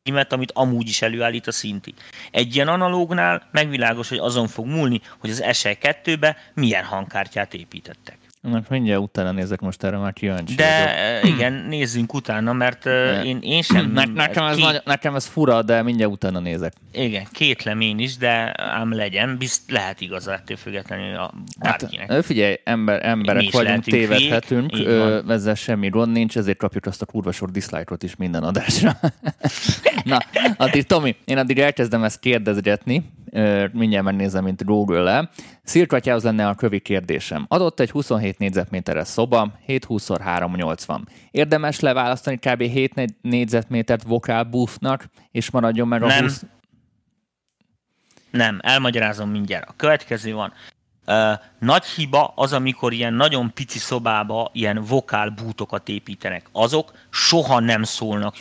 [0.03, 1.93] címet, amit amúgy is előállít a szinti.
[2.31, 8.17] Egy ilyen analógnál megvilágos, hogy azon fog múlni, hogy az SL2-be milyen hangkártyát építettek.
[8.51, 11.35] Mert mindjárt utána nézek most erre, már kíváncsi De vagyok.
[11.35, 13.23] igen, nézzünk utána, mert de.
[13.23, 13.91] én, én sem...
[13.91, 14.65] Ne, nekem, ez két...
[14.65, 16.73] nagy, nekem ez fura, de mindjárt utána nézek.
[16.91, 22.11] Igen, kétlem én is, de ám legyen, bizt lehet igaz ettől függetlenül a bárkinek.
[22.11, 27.05] Hát, figyelj, ember, emberek vagyunk, tévedhetünk, ö, ezzel semmi gond nincs, ezért kapjuk azt a
[27.05, 28.99] kurva sor dislike-ot is minden adásra.
[30.03, 30.17] Na,
[30.57, 33.03] addig Tomi, én addig elkezdem ezt kérdezgetni,
[33.71, 35.29] mindjárt megnézem, mint Google-le.
[35.65, 37.45] Szirkatyához lenne a kövi kérdésem.
[37.47, 41.07] Adott egy 27 négyzetméteres szoba, 720 x 380.
[41.31, 42.61] Érdemes leválasztani kb.
[42.61, 46.23] 7 négyzetmétert vokál busznak, és maradjon meg a Nem.
[46.23, 46.45] 20...
[48.31, 49.69] Nem, elmagyarázom mindjárt.
[49.69, 50.53] A következő van.
[51.59, 56.49] Nagy hiba az, amikor ilyen nagyon pici szobába ilyen vokál bútokat építenek.
[56.51, 58.35] Azok soha nem szólnak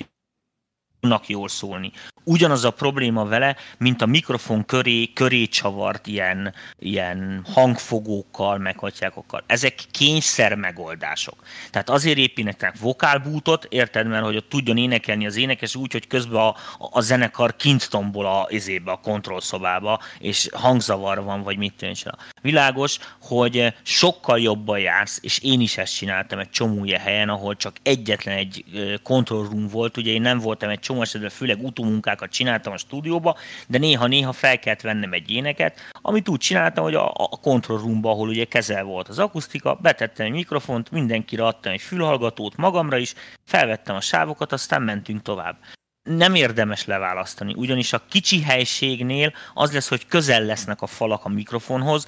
[1.27, 1.93] jól szólni
[2.25, 9.43] ugyanaz a probléma vele, mint a mikrofon köré, köré csavart ilyen, ilyen hangfogókkal, meg hagyjákokkal.
[9.47, 11.43] Ezek kényszer megoldások.
[11.71, 16.41] Tehát azért építenek vokálbútot, érted, mert hogy ott tudjon énekelni az énekes úgy, hogy közben
[16.41, 22.03] a, a zenekar kint tombol a, izébe, a kontrollszobába, és hangzavar van, vagy mit tűncs.
[22.43, 27.77] Világos, hogy sokkal jobban jársz, és én is ezt csináltam egy csomó helyen, ahol csak
[27.83, 28.65] egyetlen egy
[29.03, 32.77] control room volt, ugye én nem voltam egy csomó esetben, főleg utómunkák munkákat csináltam a
[32.77, 37.79] stúdióba, de néha-néha fel kellett vennem egy éneket, amit úgy csináltam, hogy a, a control
[37.79, 42.97] roomba, ahol ugye kezel volt az akusztika, betettem egy mikrofont, mindenkire adtam egy fülhallgatót magamra
[42.97, 45.57] is, felvettem a sávokat, aztán mentünk tovább.
[46.03, 51.29] Nem érdemes leválasztani, ugyanis a kicsi helységnél az lesz, hogy közel lesznek a falak a
[51.29, 52.07] mikrofonhoz,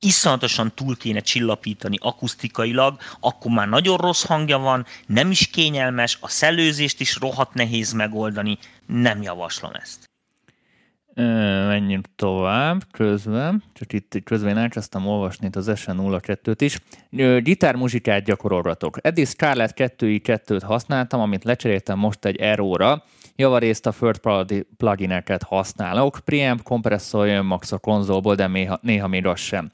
[0.00, 6.28] iszonyatosan túl kéne csillapítani akusztikailag, akkor már nagyon rossz hangja van, nem is kényelmes, a
[6.28, 10.06] szellőzést is rohadt nehéz megoldani, nem javaslom ezt.
[11.68, 16.78] Menjünk tovább közben, csak itt közben én elkezdtem olvasni itt az SN02-t is.
[17.42, 18.98] Gitármuzsikát gyakorolgatok.
[19.02, 23.04] Eddig Scarlett 2i2-t használtam, amit lecseréltem most egy Aero-ra.
[23.40, 24.20] Javarészt a third
[24.76, 26.18] plugineket használok.
[26.24, 29.70] Preamp, kompresszor jön max a konzolból, de néha, néha még az sem.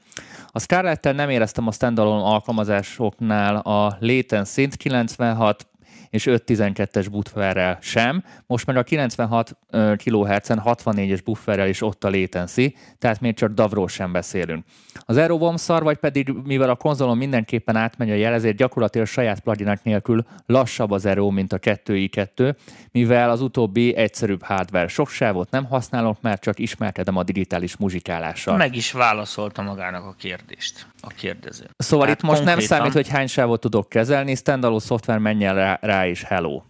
[0.47, 5.67] A scarlett nem éreztem a standalone alkalmazásoknál a latency 96
[6.09, 8.23] és 5.12-es bufferrel sem.
[8.45, 13.87] Most már a 96 kHz-en 64-es bufferrel is ott a latency, tehát még csak davról
[13.87, 14.65] sem beszélünk.
[14.99, 19.39] Az Aero szar, vagy pedig mivel a konzolon mindenképpen átmegy a jel, ezért gyakorlatilag saját
[19.39, 22.55] pluginek nélkül lassabb az Aero, mint a 2i2,
[22.91, 24.87] mivel az utóbbi egyszerűbb hardware.
[24.87, 28.57] Sok sávot nem használok, mert csak ismerkedem a digitális muzsikálással.
[28.57, 31.65] Meg is válaszolta magának a kérdést a kérdező.
[31.77, 32.59] Szóval hát itt most konkrétan...
[32.59, 36.61] nem számít, hogy hány sávot tudok kezelni, standalone szoftver menjen rá, rá is hello.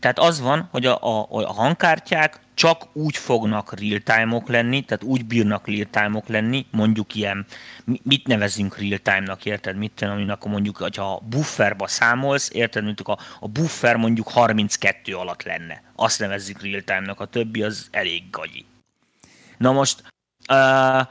[0.00, 5.24] Tehát az van, hogy a, a, a hangkártyák csak úgy fognak real-time-ok lenni, tehát úgy
[5.24, 7.46] bírnak real-time-ok lenni, mondjuk ilyen,
[8.02, 9.76] mit nevezünk real-time-nak, érted?
[9.76, 15.42] Mit tudom, aminek mondjuk, hogyha bufferba számolsz, érted, mint a, a buffer mondjuk 32 alatt
[15.42, 15.82] lenne.
[15.96, 18.64] Azt nevezzük real-time-nak, a többi az elég gagyi.
[19.58, 20.02] Na most,
[20.52, 21.06] uh,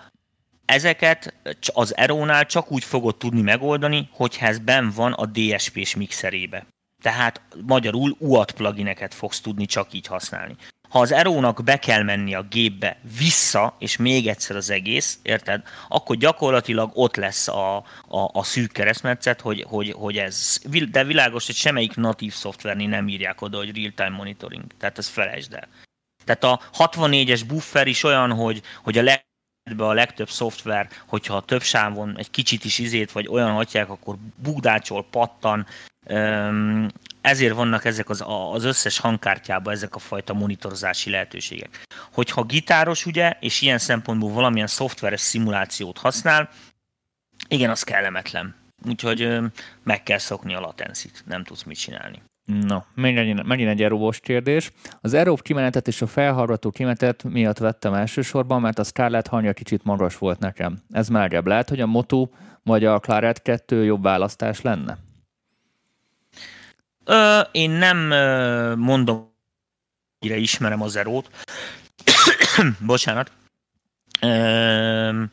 [0.71, 1.33] ezeket
[1.73, 6.65] az Erónál csak úgy fogod tudni megoldani, hogyha ez ben van a DSP-s mixerébe.
[7.01, 10.55] Tehát magyarul UAT plugineket fogsz tudni csak így használni.
[10.89, 15.61] Ha az Erónak be kell menni a gépbe vissza, és még egyszer az egész, érted?
[15.87, 17.75] Akkor gyakorlatilag ott lesz a,
[18.07, 23.07] a, a szűk keresztmetszet, hogy, hogy, hogy ez, de világos, hogy semmelyik natív szoftvernél nem
[23.07, 24.63] írják oda, hogy real-time monitoring.
[24.77, 25.67] Tehát ez felejtsd el.
[26.25, 29.29] Tehát a 64-es buffer is olyan, hogy, hogy a leg
[29.77, 34.15] a legtöbb szoftver, hogyha a több sávon egy kicsit is izét, vagy olyan hagyják, akkor
[34.35, 35.65] bugdácsol, pattan,
[37.21, 41.83] ezért vannak ezek az, az összes hangkártyában ezek a fajta monitorozási lehetőségek.
[42.13, 46.49] Hogyha gitáros, ugye, és ilyen szempontból valamilyen szoftveres szimulációt használ,
[47.47, 48.55] igen, az kellemetlen.
[48.87, 49.39] Úgyhogy
[49.83, 52.21] meg kell szokni a latencit, nem tudsz mit csinálni.
[52.59, 54.71] Na, megint, megint egy aerobos kérdés.
[55.01, 59.83] Az aerob kimenetet és a felhallgató kimenetet miatt vettem elsősorban, mert a Scarlett hangja kicsit
[59.83, 60.81] magas volt nekem.
[60.89, 61.47] Ez melegebb.
[61.47, 62.29] Lehet, hogy a Moto
[62.63, 64.97] vagy a Claret 2 jobb választás lenne?
[67.05, 67.97] Ö, én nem
[68.77, 69.33] mondom,
[70.19, 71.29] hogy ismerem az erót.
[72.85, 73.31] Bocsánat.
[74.21, 75.23] Ö,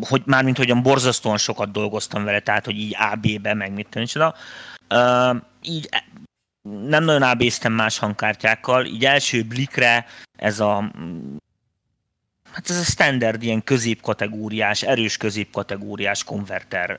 [0.00, 4.32] hogy mármint hogyan borzasztóan sokat dolgoztam vele, tehát hogy így AB-be, meg mit tudom,
[5.62, 5.88] így
[6.62, 10.90] nem nagyon ábéztem más hangkártyákkal, így első blikre ez a
[12.52, 16.98] hát ez a standard ilyen középkategóriás, erős középkategóriás konverter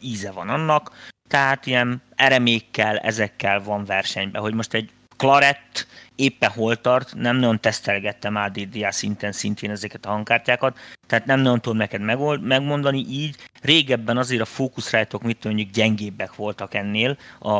[0.00, 4.90] íze van annak, tehát ilyen eremékkel, ezekkel van versenyben, hogy most egy
[5.20, 11.40] Clarett éppen hol tart, nem nagyon tesztelgettem ADDA szinten szintén ezeket a hangkártyákat, tehát nem
[11.40, 13.36] nagyon tudom neked megold, megmondani így.
[13.62, 17.50] Régebben azért a fókuszrájtok mit mondjuk gyengébbek voltak ennél, a,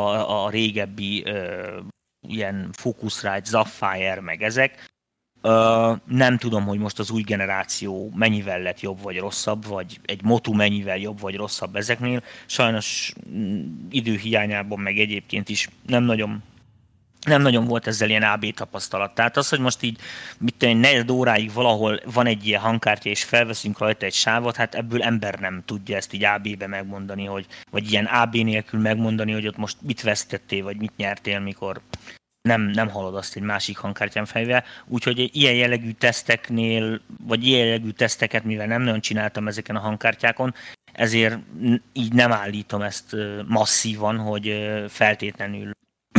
[0.45, 1.79] a régebbi ö,
[2.29, 4.91] ilyen Focusrite, Sapphire, meg ezek.
[5.41, 10.23] Ö, nem tudom, hogy most az új generáció mennyivel lett jobb vagy rosszabb, vagy egy
[10.23, 12.23] Motu mennyivel jobb vagy rosszabb ezeknél.
[12.47, 16.43] Sajnos mm, időhiányában meg egyébként is nem nagyon
[17.27, 19.15] nem nagyon volt ezzel ilyen AB tapasztalat.
[19.15, 20.01] Tehát az, hogy most így
[20.39, 24.75] mit tudom, negyed óráig valahol van egy ilyen hangkártya, és felveszünk rajta egy sávot, hát
[24.75, 29.47] ebből ember nem tudja ezt így AB-be megmondani, hogy, vagy ilyen AB nélkül megmondani, hogy
[29.47, 31.81] ott most mit vesztettél, vagy mit nyertél, mikor
[32.43, 37.91] nem, nem hallod azt egy másik hangkártyán fejvel, úgyhogy ilyen jellegű teszteknél, vagy ilyen jellegű
[37.91, 40.55] teszteket, mivel nem nagyon csináltam ezeken a hangkártyákon,
[40.93, 41.39] ezért
[41.93, 45.71] így nem állítom ezt masszívan, hogy feltétlenül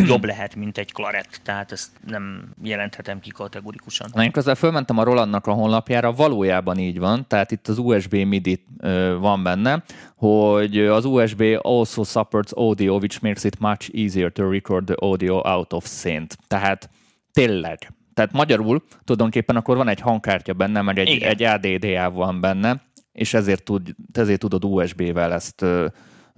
[0.08, 4.10] jobb lehet, mint egy klarett, tehát ezt nem jelenthetem ki kategorikusan.
[4.14, 8.14] Na, én közben fölmentem a Rolandnak a honlapjára, valójában így van, tehát itt az USB
[8.14, 8.66] MIDI
[9.20, 9.84] van benne,
[10.16, 15.36] hogy az USB also supports audio, which makes it much easier to record the audio
[15.36, 16.36] out of synth.
[16.48, 16.90] Tehát
[17.32, 17.94] tényleg.
[18.14, 23.34] Tehát magyarul tulajdonképpen akkor van egy hangkártya benne, meg egy, egy ADDA van benne, és
[23.34, 25.66] ezért, tud, ezért tudod USB-vel ezt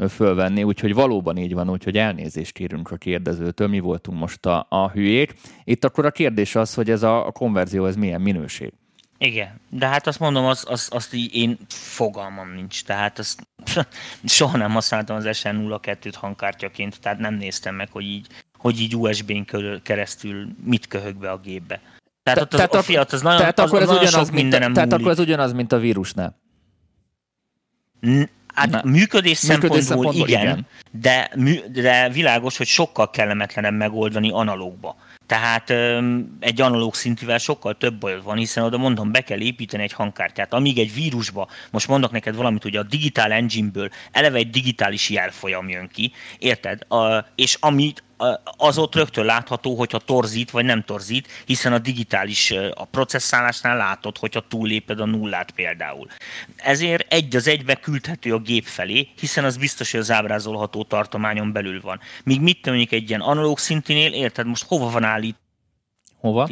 [0.09, 4.89] fölvenni, úgyhogy valóban így van, úgyhogy elnézést kérünk a kérdezőtől, mi voltunk most a, a
[4.89, 5.33] hülyék.
[5.63, 8.73] Itt akkor a kérdés az, hogy ez a, a konverzió, ez milyen minőség?
[9.17, 13.47] Igen, de hát azt mondom, az, az, azt így én fogalmam nincs, tehát azt
[14.23, 18.27] soha nem használtam az SN02-t hangkártyaként, tehát nem néztem meg, hogy így,
[18.57, 19.41] hogy így USB-n
[19.83, 21.81] keresztül mit köhög be a gépbe.
[22.23, 24.31] Tehát, ott az, tehát, a fiat, az nagyon, tehát az, akkor az, az ugyanaz, sok
[24.31, 26.41] mint a, Tehát akkor az ugyanaz, mint a vírusnál.
[28.53, 30.67] Hát Na, működés, működés szempontból, szempontból igen, igen.
[30.91, 31.31] De,
[31.81, 34.95] de világos, hogy sokkal kellemetlenebb megoldani analógba.
[35.25, 35.69] Tehát
[36.39, 40.53] egy analóg szintivel sokkal több baj van, hiszen oda mondom, be kell építeni egy hangkártyát.
[40.53, 45.69] Amíg egy vírusba, most mondok neked valamit, hogy a Digital Engine-ből eleve egy digitális jelfolyam
[45.69, 46.91] jön ki, érted?
[46.91, 48.03] A, és amit
[48.57, 54.17] az ott rögtön látható, hogyha torzít vagy nem torzít, hiszen a digitális a processzálásnál látod,
[54.17, 56.07] hogyha túlléped a nullát például.
[56.55, 61.51] Ezért egy az egybe küldhető a gép felé, hiszen az biztos, hogy az ábrázolható tartományon
[61.51, 61.99] belül van.
[62.23, 65.35] Míg mit mondjuk egy ilyen analóg szintinél, érted, most hova van állít?
[66.19, 66.47] Hova?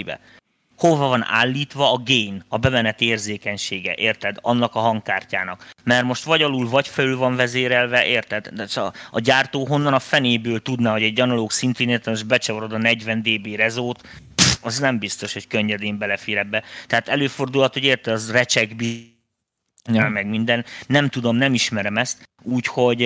[0.81, 4.37] Hova van állítva a gain, a bemenet érzékenysége, érted?
[4.41, 5.69] Annak a hangkártyának.
[5.83, 8.47] Mert most vagy alul, vagy felül van vezérelve, érted?
[8.47, 12.77] De a, a gyártó honnan a fenéből tudna, hogy egy analóg szintén most becsavarod a
[12.77, 14.01] 40 dB rezót,
[14.61, 16.63] az nem biztos, hogy könnyedén belefér ebbe.
[16.87, 18.75] Tehát előfordulhat, hogy érted, az recsek
[19.91, 20.09] ja.
[20.09, 20.65] meg minden.
[20.87, 22.99] Nem tudom, nem ismerem ezt, úgyhogy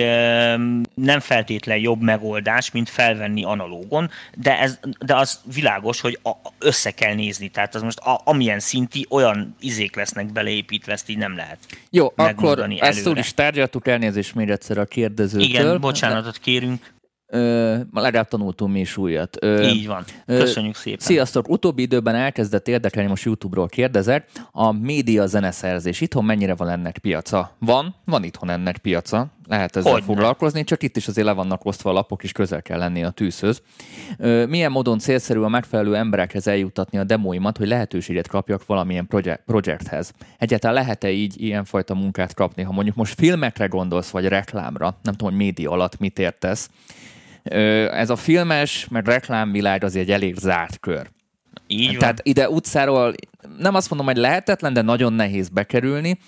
[0.94, 6.90] nem feltétlen jobb megoldás, mint felvenni analógon, de, ez, de az világos, hogy a, össze
[6.90, 11.36] kell nézni, tehát az most a, amilyen szinti, olyan izék lesznek beleépítve, ezt így nem
[11.36, 11.58] lehet
[11.90, 12.86] Jó, akkor előre.
[12.86, 15.48] ezt úgy is tárgyaltuk, elnézést még egyszer a kérdezőtől.
[15.48, 16.94] Igen, bocsánatot kérünk.
[17.28, 19.36] Ö, legalább tanultunk mi is újat.
[19.40, 20.04] Ö, Így van.
[20.26, 20.98] Köszönjük szépen.
[21.00, 21.48] Sziasztok!
[21.48, 26.00] Utóbbi időben elkezdett érdekelni, most YouTube-ról kérdezek, a média zeneszerzés.
[26.00, 27.56] Itthon mennyire van ennek piaca?
[27.58, 29.26] Van, van itthon ennek piaca.
[29.48, 32.62] Lehet ezzel Hogy foglalkozni, csak itt is azért le vannak osztva a lapok, és közel
[32.62, 33.62] kell lenni a tűzhöz.
[34.18, 39.08] Ö, milyen módon célszerű a megfelelő emberekhez eljutatni a demóimat, hogy lehetőséget kapjak valamilyen
[39.46, 40.12] projekthez?
[40.38, 45.34] Egyáltalán lehet-e így ilyenfajta munkát kapni, ha mondjuk most filmekre gondolsz, vagy reklámra, nem tudom,
[45.34, 46.70] hogy média alatt mit értesz,
[47.90, 51.10] ez a filmes, mert reklámvilág azért egy elég zárt kör.
[51.66, 51.98] Így van.
[51.98, 53.14] Tehát ide utcáról
[53.58, 56.18] nem azt mondom, hogy lehetetlen, de nagyon nehéz bekerülni,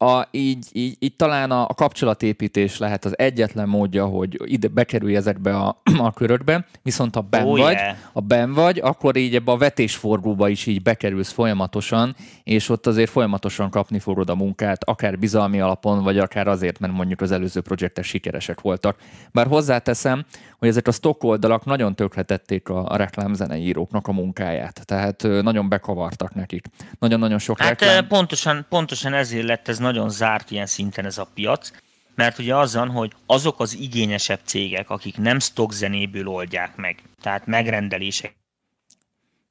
[0.00, 5.16] a, így, így, így talán a, a kapcsolatépítés lehet az egyetlen módja, hogy ide bekerülj
[5.16, 7.96] ezekbe a, a körökbe, viszont ha ben oh, vagy, yeah.
[8.12, 13.10] ha ben vagy, akkor így ebbe a vetésforgóba is így bekerülsz folyamatosan, és ott azért
[13.10, 17.60] folyamatosan kapni fogod a munkát, akár bizalmi alapon, vagy akár azért, mert mondjuk az előző
[17.60, 18.96] projektek sikeresek voltak.
[19.32, 20.24] Bár hozzáteszem,
[20.58, 26.34] hogy ezek a stock oldalak nagyon tökletették a, a reklámzeneíróknak a munkáját, tehát nagyon bekavartak
[26.34, 26.66] nekik.
[26.98, 28.06] Nagyon-nagyon sok hát reklám...
[28.06, 31.70] pontosan, pontosan ezért lett ez nagyon zárt ilyen szinten ez a piac,
[32.14, 37.46] mert ugye azon, hogy azok az igényesebb cégek, akik nem stock zenéből oldják meg, tehát
[37.46, 38.36] megrendelések,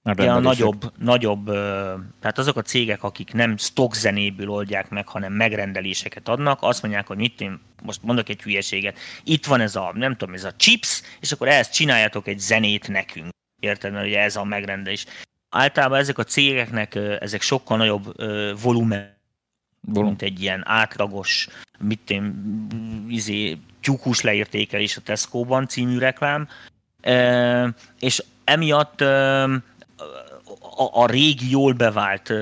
[0.03, 1.45] Ugye a nagyobb, nagyobb,
[2.19, 7.07] tehát azok a cégek, akik nem stock zenéből oldják meg, hanem megrendeléseket adnak, azt mondják,
[7.07, 10.55] hogy mit én most mondok egy hülyeséget, itt van ez a, nem tudom, ez a
[10.55, 13.29] chips, és akkor ehhez csináljatok egy zenét nekünk.
[13.59, 13.91] Érted?
[13.91, 15.05] Mert ugye ez a megrendelés.
[15.49, 18.13] Általában ezek a cégeknek, ezek sokkal nagyobb
[18.61, 19.16] volumen
[19.93, 21.47] mint egy ilyen átlagos,
[21.79, 22.33] mit én,
[23.09, 26.47] izé, tyúkus leértékelés a Tesco-ban című reklám,
[27.01, 29.43] e, és emiatt e,
[30.75, 32.35] a, a régi, jól bevált e,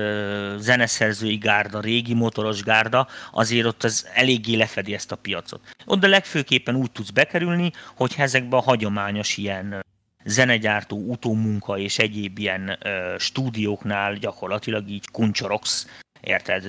[0.58, 5.60] zeneszerzői gárda, régi motoros gárda, azért ott az eléggé lefedi ezt a piacot.
[5.84, 9.84] Ott de legfőképpen úgy tudsz bekerülni, hogy ezekben a hagyományos ilyen
[10.24, 15.86] zenegyártó, utómunka és egyéb ilyen ö, stúdióknál gyakorlatilag így kuncsorogsz,
[16.26, 16.64] érted,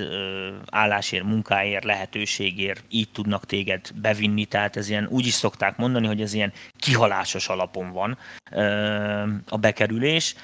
[0.72, 6.22] állásért, munkáért, lehetőségért így tudnak téged bevinni, tehát ez ilyen, úgy is szokták mondani, hogy
[6.22, 8.18] ez ilyen kihalásos alapon van
[9.50, 10.36] a bekerülés.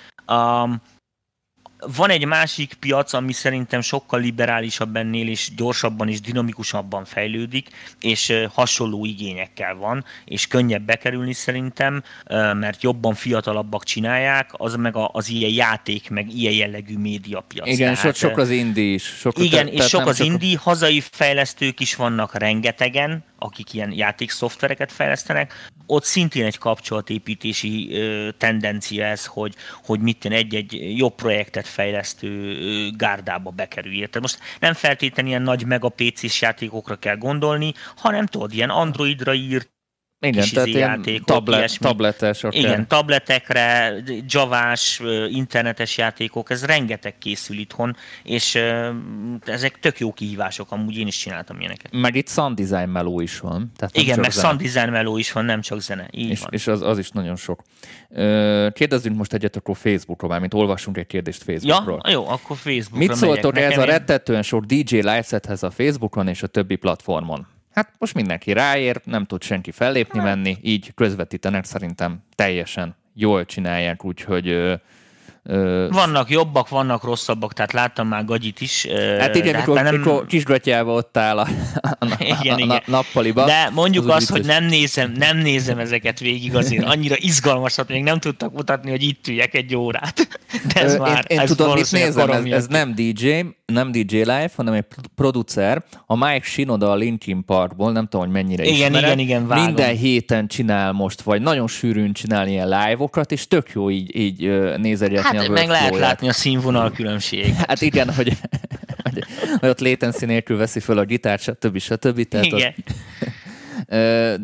[1.95, 7.69] Van egy másik piac, ami szerintem sokkal liberálisabb ennél, és gyorsabban és dinamikusabban fejlődik,
[7.99, 12.03] és hasonló igényekkel van, és könnyebb bekerülni szerintem,
[12.53, 17.67] mert jobban fiatalabbak csinálják, az meg az ilyen játék, meg ilyen jellegű médiapiac.
[17.67, 19.03] Igen, tehát, sok az indi is.
[19.03, 24.91] Sok, igen, te, és sok az indi, hazai fejlesztők is vannak rengetegen, akik ilyen játékszoftvereket
[24.91, 25.53] fejlesztenek,
[25.85, 27.97] ott szintén egy kapcsolatépítési
[28.37, 32.57] tendencia ez, hogy, hogy mit egy-egy jobb projektet fejlesztő
[32.97, 33.95] gárdába bekerülj.
[33.95, 39.33] Tehát most nem feltétlenül ilyen nagy mega PC-s játékokra kell gondolni, hanem tudod, ilyen Androidra
[39.33, 39.71] írt
[40.23, 41.85] igen, tehát izé játékok, tablet, ilyesmi.
[41.85, 42.43] tabletes.
[42.43, 42.59] Okay.
[42.59, 43.93] Igen, tabletekre,
[44.27, 48.59] javás, internetes játékok, ez rengeteg készül itthon, és
[49.45, 51.91] ezek tök jó kihívások, amúgy én is csináltam ilyeneket.
[51.91, 53.71] Meg itt sound design meló is van.
[53.75, 54.47] Tehát Igen, meg zene.
[54.47, 56.07] sound design meló is van, nem csak zene.
[56.11, 56.49] Így és, van.
[56.51, 57.61] és az, az is nagyon sok.
[58.73, 62.01] Kérdezzünk most egyet akkor Facebookról, mint olvasunk egy kérdést Facebookról.
[62.03, 66.43] Ja, jó, akkor Facebookra Mit szóltok ez a rettetően sok DJ livesethez a Facebookon és
[66.43, 67.47] a többi platformon?
[67.73, 70.27] Hát most mindenki ráér, nem tud senki fellépni hát.
[70.27, 74.79] menni, így közvetítenek szerintem teljesen jól csinálják, úgyhogy
[75.89, 78.87] vannak jobbak, vannak rosszabbak, tehát láttam már Gagyit is.
[79.19, 79.95] Hát igen, mikor, hát nem...
[79.95, 81.47] mikor kisgatyával ott áll a,
[81.99, 82.69] a, igen, a, igen.
[82.69, 83.45] a nappaliba.
[83.45, 86.85] De mondjuk az azt, hogy nem nézem, nem nézem ezeket végig azért.
[86.93, 90.27] Annyira izgalmasat, még nem tudtak mutatni, hogy itt üljek egy órát.
[90.73, 93.91] De ez Ö, már, én, én ez tudom, mit nézem, ez, ez nem DJ, nem
[93.91, 98.63] DJ Live, hanem egy producer, a Mike Shinoda a Linkin Parkból, nem tudom, hogy mennyire
[98.63, 99.03] igen, ismered.
[99.03, 99.65] Igen, igen, vágom.
[99.65, 104.41] Minden héten csinál most, vagy nagyon sűrűn csinál ilyen live-okat, és tök jó így, így
[104.77, 107.53] nézegetni hát, a meg lehet látni a színvonal különbség.
[107.53, 108.37] Hát igen, hogy,
[109.03, 109.23] hogy,
[109.59, 111.77] hogy ott latency nélkül veszi föl a gitárt, stb.
[111.77, 112.27] stb.
[112.27, 112.73] Tehát igen.
[112.77, 112.95] Ott,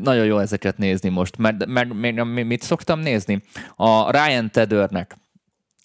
[0.01, 3.43] nagyon jó ezeket nézni most, mert, mert mert mit szoktam nézni?
[3.75, 5.15] A Ryan Teddernek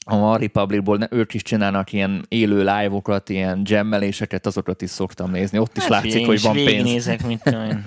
[0.05, 5.59] a Republicból ők is csinálnak ilyen élő live-okat, ilyen jammeléseket, azokat is szoktam nézni.
[5.59, 6.83] Ott is hát, látszik, hogy van pénz.
[6.83, 7.87] Nézek, mit tudom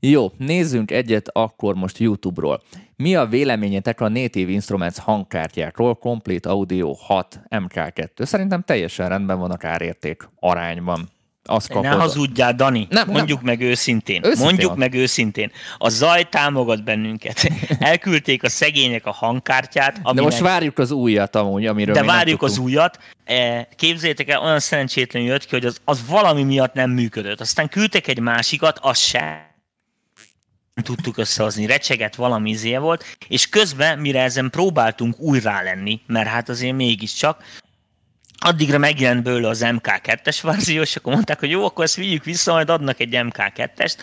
[0.00, 2.62] Jó, nézzünk egyet akkor most YouTube-ról.
[2.98, 8.24] Mi a véleményetek a Native Instruments hangkártyákról, Complete Audio 6 MK2?
[8.24, 11.08] Szerintem teljesen rendben van a kárérték arányban.
[11.42, 11.82] Azt kapod.
[11.82, 12.86] Ne hazudjál, Dani.
[12.90, 13.46] Nem, Mondjuk nem.
[13.46, 14.20] meg őszintén.
[14.24, 14.44] őszintén.
[14.44, 14.78] Mondjuk van.
[14.78, 15.50] meg őszintén.
[15.78, 17.50] A zaj támogat bennünket.
[17.78, 19.98] Elküldték a szegények a hangkártyát.
[20.02, 20.14] Aminek...
[20.14, 22.98] De most várjuk az újat amúgy, amiről De várjuk az újat.
[23.24, 27.40] E, képzeljétek el, olyan szerencsétlenül jött ki, hogy az, az valami miatt nem működött.
[27.40, 29.45] Aztán küldtek egy másikat, az se
[30.82, 36.48] tudtuk összehozni, recseget valami izé volt, és közben, mire ezen próbáltunk újra lenni, mert hát
[36.48, 37.44] azért mégiscsak,
[38.38, 42.52] addigra megjelent belőle az MK2-es verzió, és akkor mondták, hogy jó, akkor ezt vigyük vissza,
[42.52, 43.96] majd adnak egy MK2-est,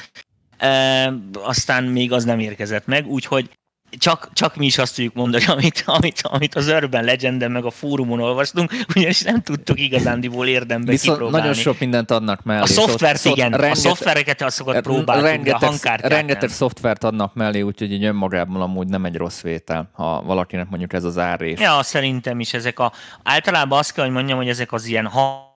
[0.57, 3.49] e, aztán még az nem érkezett meg, úgyhogy
[3.97, 7.71] csak, csak mi is azt tudjuk mondani, amit, amit, amit az Urban legend meg a
[7.71, 11.47] fórumon olvastunk, ugyanis nem tudtuk igazándiból érdembe Viszont kipróbálni.
[11.47, 12.61] nagyon sok mindent adnak mellé.
[12.61, 16.49] A szoftvert szóval, igen, rengeteg, a szoftvereket azokat próbáltunk, rengeteg, de a hangkártyát Rengeteg nem.
[16.49, 21.03] szoftvert adnak mellé, úgyhogy így önmagában amúgy nem egy rossz vétel, ha valakinek mondjuk ez
[21.03, 21.59] az árrés.
[21.59, 22.91] Ja, szerintem is ezek a,
[23.23, 25.51] általában azt kell, hogy mondjam, hogy ezek az ilyen ha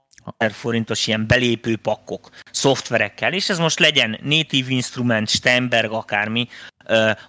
[0.52, 6.48] forintos ilyen belépő pakkok, szoftverekkel, és ez most legyen Native Instrument, Steinberg, akármi,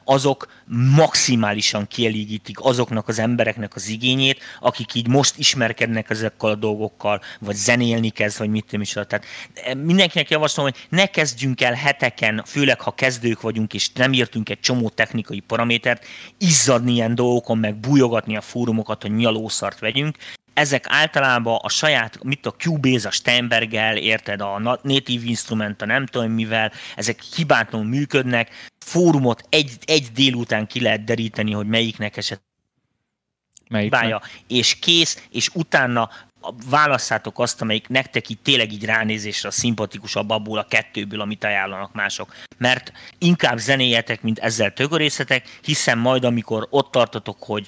[0.05, 0.49] azok
[0.97, 7.55] maximálisan kielégítik azoknak az embereknek az igényét, akik így most ismerkednek ezekkel a dolgokkal, vagy
[7.55, 8.93] zenélni kezd, vagy mit tudom is.
[8.93, 9.25] Tehát
[9.77, 14.61] mindenkinek javaslom, hogy ne kezdjünk el heteken, főleg ha kezdők vagyunk, és nem értünk egy
[14.61, 16.05] csomó technikai paramétert,
[16.39, 20.17] izzadni ilyen dolgokon, meg bújogatni a fórumokat, hogy mi a lószart vegyünk,
[20.59, 26.07] ezek általában a saját, mit a Cubase, a Steinberggel, érted, a Native Instrument, a nem
[26.07, 28.51] tudom mivel, ezek hibátlanul működnek,
[28.89, 32.47] fórumot egy, egy délután ki lehet deríteni, hogy melyiknek eset
[33.89, 36.11] Bája, és kész, és utána
[36.71, 42.35] válasszátok azt, amelyik nektek itt tényleg így ránézésre szimpatikusabb abból a kettőből, amit ajánlanak mások.
[42.59, 47.67] Mert inkább zenéjetek, mint ezzel tögörészetek, hiszen majd, amikor ott tartotok, hogy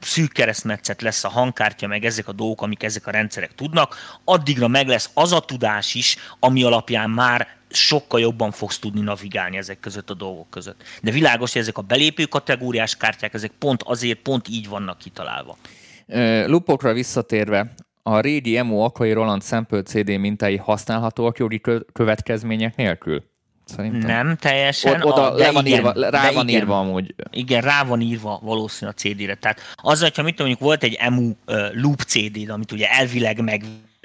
[0.00, 4.68] szűk keresztmetszet lesz a hangkártya, meg ezek a dolgok, amik ezek a rendszerek tudnak, addigra
[4.68, 9.80] meg lesz az a tudás is, ami alapján már sokkal jobban fogsz tudni navigálni ezek
[9.80, 10.82] között a dolgok között.
[11.02, 15.56] De világos, hogy ezek a belépő kategóriás kártyák, ezek pont azért, pont így vannak kitalálva.
[16.46, 21.60] Lupokra visszatérve, a régi Emo Akai Roland Sample CD mintái használhatóak jogi
[21.92, 23.30] következmények nélkül?
[23.64, 24.00] Szerintem.
[24.00, 25.02] Nem teljesen.
[25.02, 27.14] O- oda a, le van igen, írva, rá van igen, írva amúgy.
[27.30, 29.34] Igen, rá van írva valószínűleg a CD-re.
[29.34, 33.64] Tehát az, hogyha mit mondjuk volt egy EMU uh, loop CD-d, amit ugye elvileg meg,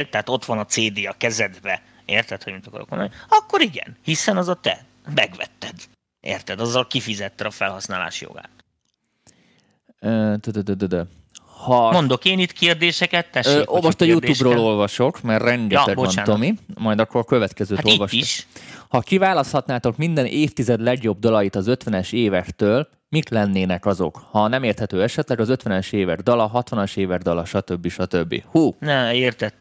[0.10, 4.38] tehát ott van a CD a kezedbe, érted, hogy mit akarok mondani, akkor igen, hiszen
[4.38, 4.86] az a te,
[5.16, 5.74] megvetted.
[6.20, 8.50] Érted, azzal kifizetted a felhasználási jogát.
[11.64, 11.92] Ha...
[11.92, 13.70] Mondok én itt kérdéseket, tessék.
[13.70, 16.24] Ö, most a YouTube-ról olvasok, mert rengeteg Ja, van.
[16.24, 16.54] Tomi.
[16.78, 18.14] Majd akkor a következőt Hát olvasd.
[18.14, 18.48] is.
[18.90, 24.18] Ha kiválaszthatnátok minden évtized legjobb dalait az 50-es évektől, mik lennének azok?
[24.32, 27.88] Ha nem érthető esetleg az 50-es évek dala, 60-as évek dala, stb.
[27.90, 28.44] stb.
[28.52, 29.54] Hú, Ne, érted.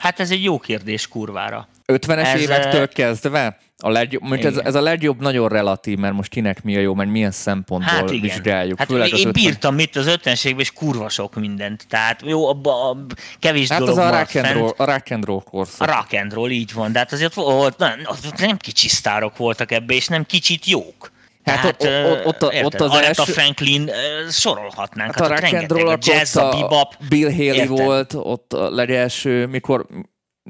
[0.00, 1.68] Hát ez egy jó kérdés kurvára.
[1.86, 3.58] 50-es Ez, évektől eh, kezdve?
[3.82, 4.66] A legjobb, mondjuk ez, Igen.
[4.66, 8.10] ez a legjobb nagyon relatív, mert most kinek mi a jó, mert milyen szempontból Hát
[8.10, 8.20] igen.
[8.20, 8.78] vizsgáljuk.
[8.78, 11.86] Hát főleg én az 50 bírtam itt az 50-es években, és kurva sok mindent.
[11.88, 12.96] Tehát jó, abba a
[13.38, 15.86] kevés Hát dolog az a rock, and roll, a rock and roll A korszak.
[15.94, 16.92] rock and roll, így van.
[16.92, 18.00] De hát azért volt, nem,
[18.38, 21.10] nem kicsi sztárok voltak ebbe, és nem kicsit jók.
[21.44, 22.64] Hát ott- ott- ott a- érted?
[22.64, 23.90] ott az Aretha első- Franklin
[24.30, 25.14] sorolhatnánk.
[25.14, 26.94] Hát a Hát, rock ott and roll a jazz, ott a bebop.
[27.08, 27.68] Bill Haley Érted?
[27.68, 29.86] volt, ott a legelső, mikor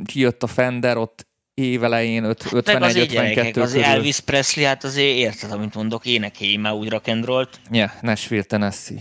[0.05, 3.85] kijött a Fender, ott évelején, öt- Meg azért 51-52 gyerekek, az körül.
[3.87, 7.61] Elvis Presley, hát azért érted, amit mondok, énekelj már úgy rock and rollt.
[7.71, 8.99] Ja, Nashville, Tennessee.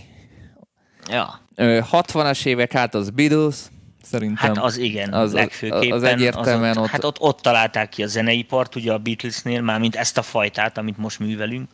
[1.09, 3.55] Ja, Ö, 60-as évek, hát az Beatles,
[4.03, 4.55] szerintem.
[4.55, 5.91] hát az igen, az- az, legfőképpen.
[5.91, 9.95] az egyértelműen ott, ott- Hát ott, ott találták ki a zeneipart, ugye a Beatlesnél, mármint
[9.95, 11.69] ezt a fajtát, amit most művelünk.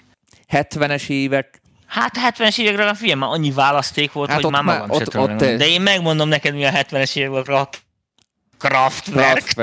[0.51, 4.63] 70-es évek, Hát 70-es évekre a film már annyi választék volt, Hát hogy ott már
[4.63, 5.51] magam ott- tudom ott megmondani.
[5.51, 7.84] te- De én megmondom neked, mi a 70-es évekre Kraftwerk.
[8.57, 9.53] Kraftwerk.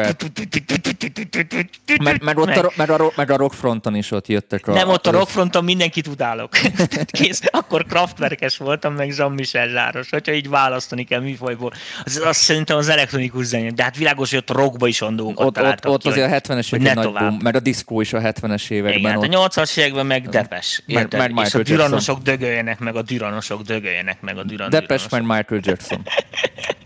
[2.22, 4.72] meg, ott a, rockfronton is ott jöttek a...
[4.72, 6.50] Nem, ott a rockfronton mindenkit utálok.
[6.90, 7.40] Tehát Kész.
[7.50, 10.10] Akkor Kraftwerkes voltam, meg Jean-Michel Zsáros.
[10.10, 11.72] Hogyha így választani kell műfajból,
[12.04, 13.70] az, az szerintem az elektronikus zene.
[13.70, 16.30] De hát világos, hogy ott a rockba is dolgokat Ott, ott, ott ki, azért a
[16.30, 17.28] hogy- 70-es hogy évek nagy tovább.
[17.28, 18.98] boom, meg a diszkó is a 70-es években.
[18.98, 20.82] Igen, hát ott, a 80-as években meg Depes.
[20.86, 25.02] Meg- meg és Michael a düranosok dögöljenek meg, a düranosok dögöljenek meg, a düran Depes,
[25.06, 25.10] düranosok.
[25.28, 26.02] meg Michael Jackson.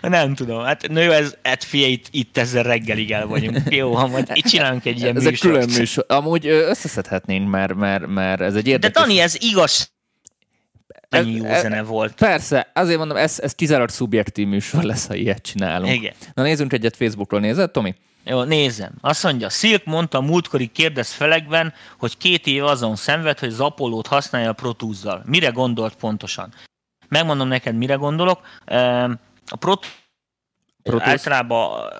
[0.00, 3.58] Nem tudom, hát nő, ez, hát figyelj, itt, itt ezzel reggelig el vagyunk.
[3.68, 5.52] Jó, ha majd itt csinálunk egy ilyen ez egy műsort.
[5.54, 6.04] külön műsor.
[6.08, 9.02] Amúgy összeszedhetnénk, mert, mert, mert ez egy De érdekes...
[9.02, 9.92] Dani, ez igaz,
[11.10, 12.14] mennyi jó ez- zene volt.
[12.14, 15.94] Persze, azért mondom, ez, ez kizárólag szubjektív műsor lesz, ha ilyet csinálunk.
[15.94, 16.12] Igen.
[16.34, 17.94] Na nézzünk egyet Facebookról, nézed, Tomi?
[18.24, 18.92] Jó, nézem.
[19.00, 23.60] Azt mondja, Silk mondta a múltkori kérdez felekben, hogy két év azon szenved, hogy az
[23.60, 25.22] Apollo-t használja a Pro Tools-zal.
[25.26, 26.54] Mire gondolt pontosan?
[27.08, 28.40] Megmondom neked, mire gondolok.
[29.46, 29.74] A Pro,
[30.82, 31.92] Pro általában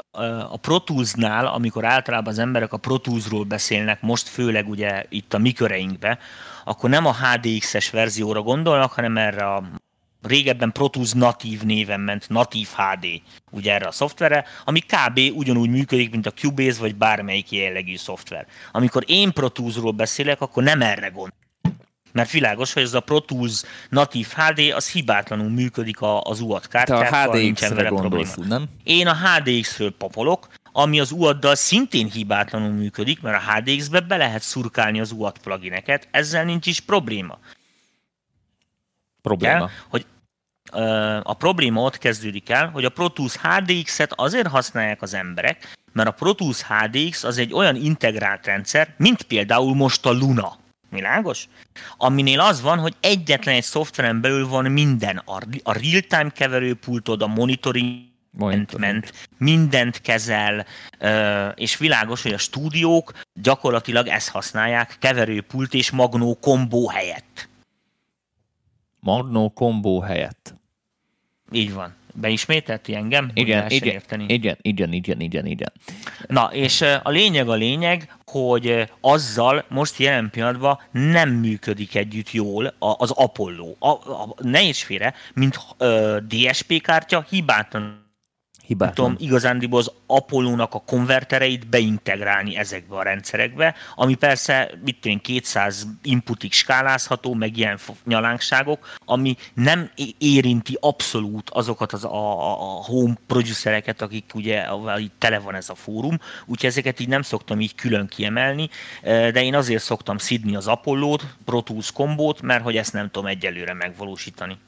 [0.50, 5.34] a Pro Tools-nál, amikor általában az emberek a Pro Tools-ról beszélnek, most főleg ugye itt
[5.34, 6.18] a mi köreinkbe,
[6.64, 9.62] akkor nem a HDX-es verzióra gondolnak, hanem erre a
[10.22, 13.06] régebben Pro Tools natív néven ment, natív HD,
[13.50, 15.20] ugye erre a szoftverre, ami kb.
[15.34, 18.46] ugyanúgy működik, mint a Cubase, vagy bármelyik jellegű szoftver.
[18.72, 21.45] Amikor én Pro Tools-ról beszélek, akkor nem erre gondolok.
[22.16, 26.62] Mert világos, hogy ez a Pro Tools natív HD, az hibátlanul működik a- az UAD
[26.62, 28.58] Te kártyákkal, a nincsen vele gondolsz, probléma.
[28.58, 28.68] nem?
[28.84, 34.42] Én a HDX-ről papolok, ami az UAD-dal szintén hibátlanul működik, mert a HDX-be be lehet
[34.42, 37.38] szurkálni az UAD plugineket, ezzel nincs is probléma.
[39.22, 39.54] Probléma.
[39.54, 40.06] El, hogy
[41.22, 46.08] a probléma ott kezdődik el, hogy a Pro Tools HDX-et azért használják az emberek, mert
[46.08, 50.56] a Pro Tools HDX az egy olyan integrált rendszer, mint például most a Luna.
[50.96, 51.48] Világos?
[51.96, 55.16] Aminél az van, hogy egyetlen egy szoftveren belül van minden.
[55.62, 60.66] A, real-time keverőpultod, a monitoring ment, ment, mindent kezel,
[61.54, 67.48] és világos, hogy a stúdiók gyakorlatilag ezt használják keverőpult és magnó kombó helyett.
[69.00, 70.54] Magnó kombó helyett.
[71.52, 71.94] Így van.
[72.20, 73.24] Beismételti engem?
[73.24, 74.24] hogy Igen, lehessen igen, érteni?
[74.28, 75.72] igen, igen, igen, igen, igen.
[76.26, 82.74] Na, és a lényeg a lényeg, hogy azzal most jelen pillanatban nem működik együtt jól
[82.78, 83.74] az Apollo.
[83.78, 88.05] A, a, ne is félre, mint ö, DSP kártya hibátlan
[88.66, 88.94] Hibátlan.
[88.94, 95.86] tudom igazándiból az Apollo-nak a konvertereit beintegrálni ezekbe a rendszerekbe, ami persze, mit én, 200
[96.02, 104.02] inputig skálázható, meg ilyen nyalánkságok, ami nem érinti abszolút azokat az a, a, home producereket,
[104.02, 104.64] akik ugye,
[104.96, 108.68] itt tele van ez a fórum, úgyhogy ezeket így nem szoktam így külön kiemelni,
[109.02, 113.28] de én azért szoktam szidni az Apollo-t, Pro Tools kombót, mert hogy ezt nem tudom
[113.28, 114.58] egyelőre megvalósítani.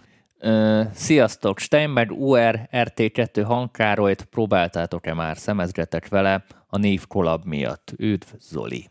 [0.95, 1.59] Sziasztok!
[1.59, 5.37] Steinberg UR RT2 hangkárolyt próbáltátok-e már?
[5.37, 7.93] Szemezgetek vele a név kolab miatt.
[7.97, 8.89] Üdv, Zoli!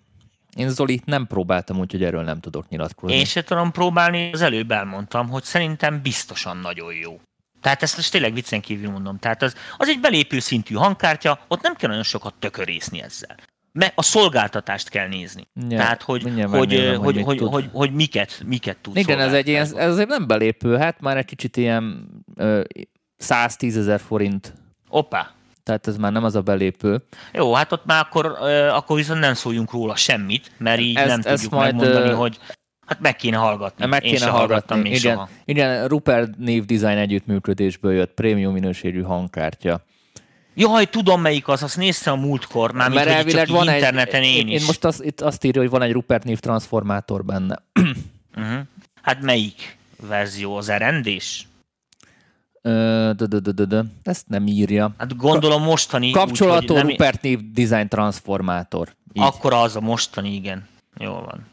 [0.55, 3.17] Én Zolit nem próbáltam, úgyhogy erről nem tudok nyilatkozni.
[3.17, 7.19] Én se tudom próbálni, az előbb elmondtam, hogy szerintem biztosan nagyon jó.
[7.61, 9.17] Tehát ezt most tényleg viccen kívül mondom.
[9.17, 13.35] Tehát az, az egy belépő szintű hangkártya, ott nem kell nagyon sokat tökörészni ezzel.
[13.77, 15.47] Mert a szolgáltatást kell nézni.
[15.69, 17.51] Ja, Tehát, hogy, hogy, megnézem, hogy, hogy hogy, tud.
[17.51, 21.17] hogy, hogy, miket, miket tud Igen, ez egy ilyen, ez azért nem belépő, hát már
[21.17, 22.61] egy kicsit ilyen ö,
[23.17, 24.53] 110 ezer forint,
[24.89, 25.27] Opa.
[25.63, 27.03] tehát ez már nem az a belépő.
[27.33, 31.07] Jó, hát ott már akkor, ö, akkor viszont nem szóljunk róla semmit, mert így Ezt-
[31.07, 32.37] nem ezt tudjuk majd, megmondani, ö, hogy
[32.87, 33.85] Hát meg kéne hallgatni.
[33.85, 34.89] Meg Én kéne hallgattam hallgatni.
[34.89, 35.29] még Igen, soha.
[35.45, 39.81] igen, Rupert név design együttműködésből jött prémium minőségű hangkártya.
[40.59, 44.35] Jaj, tudom melyik az, azt néztem a múltkor, már mint hogy csak így interneten egy,
[44.35, 44.59] én is.
[44.59, 47.63] Én most azt, itt azt írja, hogy van egy Rupert név transformátor benne.
[48.35, 48.59] Uh-huh.
[49.01, 49.77] Hát melyik
[50.07, 50.55] verzió?
[50.55, 51.47] Az erendés?
[52.61, 53.11] Ö.
[54.03, 54.91] Ezt nem írja.
[54.97, 56.11] Hát gondolom mostani.
[56.11, 58.95] Kapcsolató Rupert név design transformátor.
[59.13, 59.23] Így.
[59.23, 60.67] Akkor az a mostani, igen.
[60.97, 61.45] Jól van.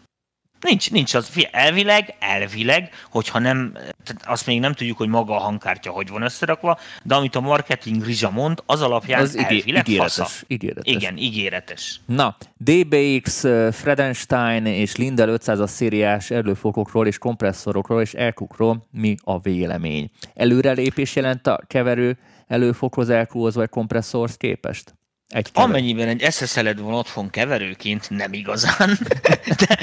[0.65, 1.31] Nincs, nincs az.
[1.51, 6.23] Elvileg, elvileg, hogyha nem, tehát azt még nem tudjuk, hogy maga a hangkártya hogy van
[6.23, 10.23] összerakva, de amit a marketing rizsa mond, az alapján az elvileg fasza.
[10.23, 10.45] ígéretes.
[10.47, 10.93] ígéretes.
[10.95, 12.01] Igen, ígéretes.
[12.07, 13.41] Na, DBX,
[13.73, 20.11] Fredenstein és Lindel 500-as szériás előfokokról és kompresszorokról és elkukról mi a vélemény?
[20.35, 24.95] Előrelépés jelent a keverő előfokhoz, elkúhoz vagy kompresszorhoz képest?
[25.29, 25.51] Egy.
[25.53, 28.99] Amennyiben egy SSL-ed van otthon keverőként, nem igazán,
[29.61, 29.79] de,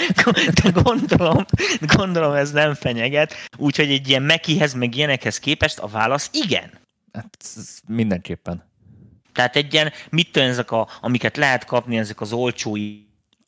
[0.63, 1.45] de gondolom,
[1.79, 6.71] gondolom ez nem fenyeget, úgyhogy egy ilyen Mekihez, meg ilyenekhez képest a válasz igen.
[7.13, 7.37] Hát,
[7.87, 8.69] mindenképpen.
[9.33, 12.77] Tehát egy ilyen, mit tudom, ezek a, amiket lehet kapni, ezek az olcsó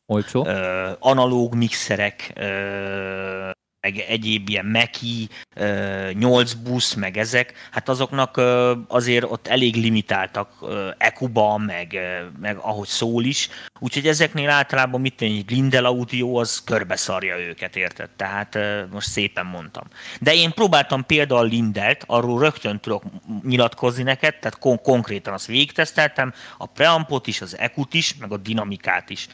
[0.06, 0.46] Olcsó.
[0.46, 3.50] ö, analóg mixerek, ö,
[3.84, 8.40] meg egyéb ilyen Meki, ö, 8 busz, meg ezek, hát azoknak
[8.88, 10.50] azért ott elég limitáltak
[10.98, 11.98] EQ-ba, meg,
[12.40, 17.76] meg ahogy szól is, úgyhogy ezeknél általában mit tenni, egy Lindel Audio az körbeszarja őket,
[17.76, 18.10] érted?
[18.16, 18.58] Tehát
[18.90, 19.84] most szépen mondtam.
[20.20, 23.02] De én próbáltam például Lindelt, arról rögtön tudok
[23.42, 28.36] nyilatkozni neked, tehát kon- konkrétan azt végigteszteltem, a preampot is, az EQ-t is, meg a
[28.36, 29.28] dinamikát is.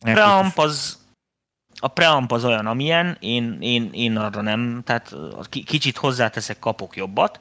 [0.00, 1.03] Preamp az,
[1.78, 5.14] a preamp az olyan, amilyen, én, én, én arra nem, tehát
[5.48, 7.40] ki- kicsit hozzáteszek, kapok jobbat.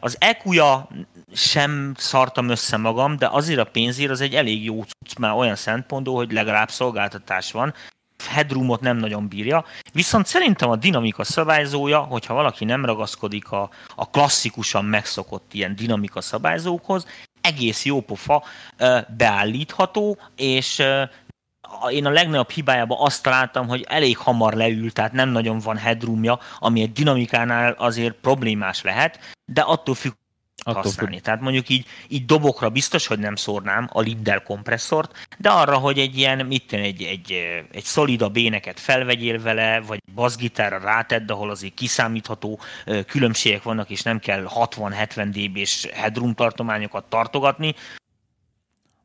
[0.00, 0.88] Az EQ-ja
[1.32, 5.56] sem szartam össze magam, de azért a pénzért az egy elég jó cucc már olyan
[5.56, 7.74] szempontból, hogy legalább szolgáltatás van.
[8.28, 14.10] Headroomot nem nagyon bírja, viszont szerintem a dinamika szabályzója, hogyha valaki nem ragaszkodik a, a
[14.10, 17.06] klasszikusan megszokott ilyen dinamika szabályzókhoz,
[17.40, 18.42] egész jó pofa,
[19.16, 20.82] beállítható, és
[21.90, 26.38] én a legnagyobb hibájában azt találtam, hogy elég hamar leül, tehát nem nagyon van headroomja,
[26.58, 30.12] ami egy dinamikánál azért problémás lehet, de attól függ,
[30.68, 31.20] Attól használni.
[31.20, 35.98] Tehát mondjuk így, így dobokra biztos, hogy nem szórnám a Lindel kompresszort, de arra, hogy
[35.98, 37.32] egy ilyen, mit tenni, egy, egy,
[37.72, 42.60] egy szolidabb éneket felvegyél vele, vagy bassgitárra rátedd, ahol azért kiszámítható
[43.06, 47.74] különbségek vannak, és nem kell 60-70 dB-s headroom tartományokat tartogatni,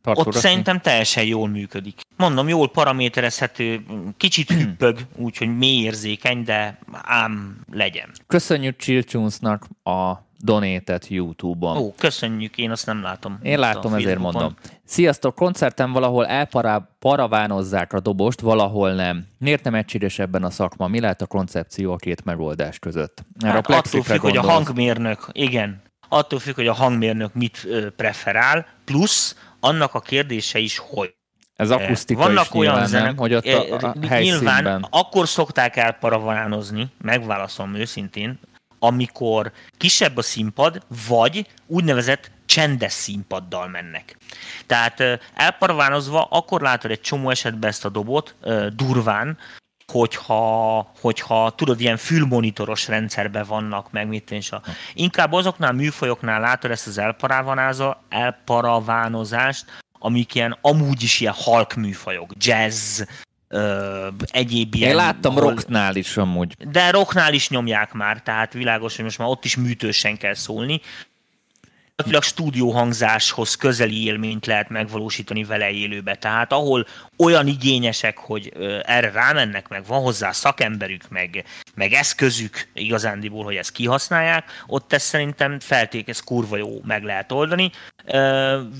[0.02, 0.40] ott Tartogatni.
[0.40, 2.02] szerintem teljesen jól működik.
[2.18, 3.86] Mondom, jól paraméterezhető,
[4.18, 8.10] kicsit hüppög, úgyhogy mély érzékeny, de ám legyen.
[8.28, 10.12] Köszönjük Chilltunesnak a
[10.44, 11.78] donétet YouTube-on.
[11.78, 13.40] Ó, köszönjük, én azt nem látom.
[13.42, 14.56] Én látom, ezért mondom.
[14.86, 19.28] Sziasztok, koncerten valahol elparavánozzák a dobost, valahol nem.
[19.38, 20.88] Miért nem egységes ebben a szakma?
[20.88, 23.24] Mi lehet a koncepció a két megoldás között?
[23.40, 27.68] Erre Hát a attól függ, hogy a hangmérnök, igen, attól függ, hogy a hangmérnök mit
[27.96, 31.14] preferál, plusz annak a kérdése is, hogy
[31.56, 33.18] Ez akusztika vannak is olyan nyilván, zenek, nem?
[33.18, 34.64] Hogy ott a, a eh, helyszínben.
[34.64, 38.40] nyilván akkor szokták elparavanánozni, megválaszolom őszintén,
[38.80, 44.18] amikor kisebb a színpad, vagy úgynevezett csendes színpaddal mennek.
[44.66, 48.36] Tehát ö, elparavánozva akkor látod egy csomó esetben ezt a dobot
[48.76, 49.38] durván,
[49.92, 54.62] hogyha, hogyha tudod, ilyen fülmonitoros rendszerben vannak, meg mit én a...
[54.94, 57.02] Inkább azoknál a műfajoknál látod ezt az
[58.10, 59.66] elparavánozást,
[60.00, 63.02] amik ilyen amúgy is ilyen halk műfajok, jazz,
[63.48, 64.90] ö, egyéb ilyen...
[64.90, 66.54] Én láttam ahol- rocknál is amúgy.
[66.72, 70.82] de rocknál is nyomják már, tehát világos, hogy most már ott is műtősen kell szólni.
[72.02, 76.16] Gyakorlatilag stúdióhangzáshoz közeli élményt lehet megvalósítani vele élőbe.
[76.16, 76.86] Tehát ahol
[77.18, 78.52] olyan igényesek, hogy
[78.84, 81.46] erre rámennek, meg van hozzá szakemberük, meg,
[81.76, 87.32] meg eszközük igazándiból, hogy ezt kihasználják, ott ezt szerintem felték, ez kurva jó meg lehet
[87.32, 87.72] oldani.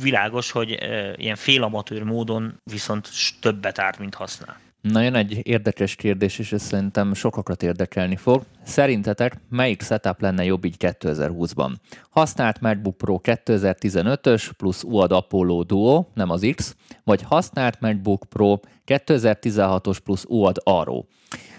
[0.02, 0.70] Világos, hogy
[1.16, 3.10] ilyen félamatőr módon viszont
[3.42, 4.60] többet árt, mint használ.
[4.82, 8.44] Na jön egy érdekes kérdés, és ez szerintem sokakat érdekelni fog.
[8.64, 11.72] Szerintetek melyik setup lenne jobb így 2020-ban?
[12.10, 18.60] Használt MacBook Pro 2015-ös plusz UAD Apollo Duo, nem az X, vagy használt MacBook Pro
[18.86, 21.04] 2016-os plusz UAD Aro?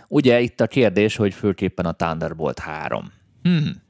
[0.09, 3.13] Ugye itt a kérdés, hogy főképpen a Thunderbolt 3.
[3.43, 3.83] Hmm.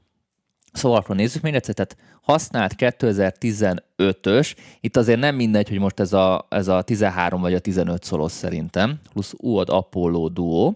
[0.72, 6.12] Szóval akkor nézzük még egyszer, tehát használt 2015-ös, itt azért nem mindegy, hogy most ez
[6.12, 10.72] a, ez a 13 vagy a 15 szolos szerintem, plusz UAD Apollo Duo,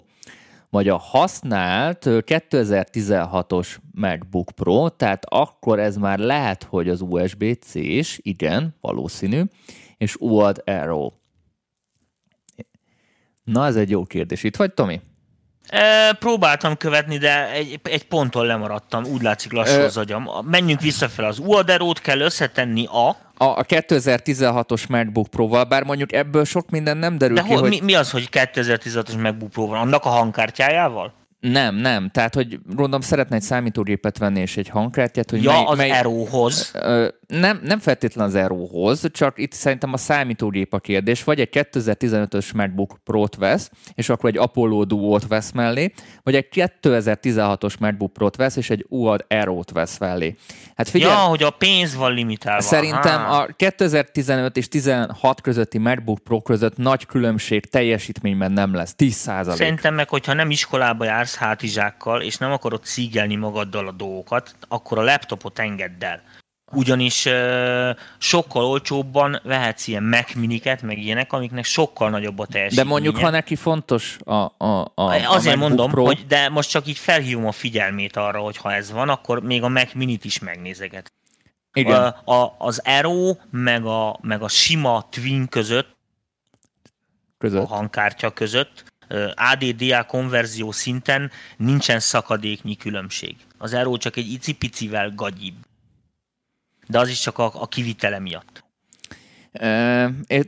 [0.71, 8.19] vagy a használt ö, 2016-os MacBook Pro, tehát akkor ez már lehet, hogy az USB-C-s,
[8.23, 9.43] igen, valószínű,
[9.97, 11.13] és UAD Aero.
[13.45, 14.43] Na, ez egy jó kérdés.
[14.43, 15.01] Itt vagy, Tomi?
[15.69, 19.05] E, próbáltam követni, de egy, egy ponton lemaradtam.
[19.05, 20.29] Úgy látszik lassú az agyam.
[20.45, 21.29] Menjünk visszafelé.
[21.29, 23.09] Az UADERO-t kell összetenni a...
[23.39, 27.61] A, a 2016-os MacBook Pro-val, bár mondjuk ebből sok minden nem derül de ki, ho,
[27.61, 27.69] hogy...
[27.69, 29.81] mi, mi az, hogy 2016-os MacBook Pro van?
[29.81, 31.13] Annak a hangkártyájával?
[31.51, 32.11] Nem, nem.
[32.11, 35.91] Tehát, hogy gondolom szeretne egy számítógépet venni és egy hangkártyát, hogy ja, mely, az mely,
[35.91, 36.71] Aerohoz.
[36.75, 41.25] Ö, nem, nem feltétlen az Aerohoz, csak itt szerintem a számítógép a kérdés.
[41.25, 45.93] Vagy egy 2015-ös MacBook Pro-t vesz, és akkor egy Apollo Duo-t vesz mellé,
[46.23, 46.47] vagy egy
[46.83, 50.37] 2016-os MacBook Pro-t vesz, és egy UAD Aero-t vesz mellé.
[50.77, 52.63] Hát figyelj, ja, hogy a pénz van limitálva.
[52.63, 53.41] Szerintem Há.
[53.41, 58.95] a 2015 és 16 közötti MacBook Pro között nagy különbség teljesítményben nem lesz.
[58.99, 64.55] 10% Szerintem meg, hogyha nem iskolába jársz hátizsákkal, és nem akarod szígelni magaddal a dolgokat,
[64.69, 66.23] akkor a laptopot engedd el
[66.73, 72.89] ugyanis uh, sokkal olcsóbban vehetsz ilyen Mac miniket, meg ilyenek, amiknek sokkal nagyobb a teljesítménye.
[72.89, 76.05] De mondjuk, ha neki fontos a, a, a Azért a mondom, Pro...
[76.05, 79.63] hogy de most csak így felhívom a figyelmét arra, hogy ha ez van, akkor még
[79.63, 81.13] a Mac minit is megnézeget.
[81.73, 82.03] Igen.
[82.03, 85.97] A, a, az Aero meg a, meg a sima Twin között,
[87.39, 88.85] között, a hangkártya között,
[89.35, 93.37] ADDA konverzió szinten nincsen szakadéknyi különbség.
[93.59, 95.55] Az Aero csak egy icipicivel gagyibb
[96.87, 98.65] de az is csak a, a kivitele miatt.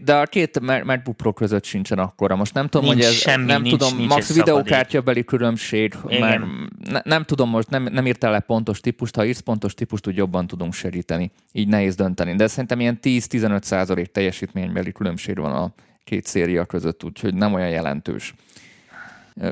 [0.00, 2.36] De a két MacBook Pro között sincsen akkora.
[2.36, 6.20] Most nem tudom, nincs hogy ez, semmi, nem nincs, tudom, nincs max videókártyabeli különbség, Igen.
[6.20, 6.42] mert
[6.90, 10.16] ne, nem tudom most, nem, nem írtál le pontos típust, ha írsz pontos típust, úgy
[10.16, 11.30] jobban tudunk segíteni.
[11.52, 12.34] Így nehéz dönteni.
[12.34, 15.72] De szerintem ilyen 10-15 százalék teljesítménybeli különbség van a
[16.04, 18.34] két széria között, úgyhogy nem olyan jelentős.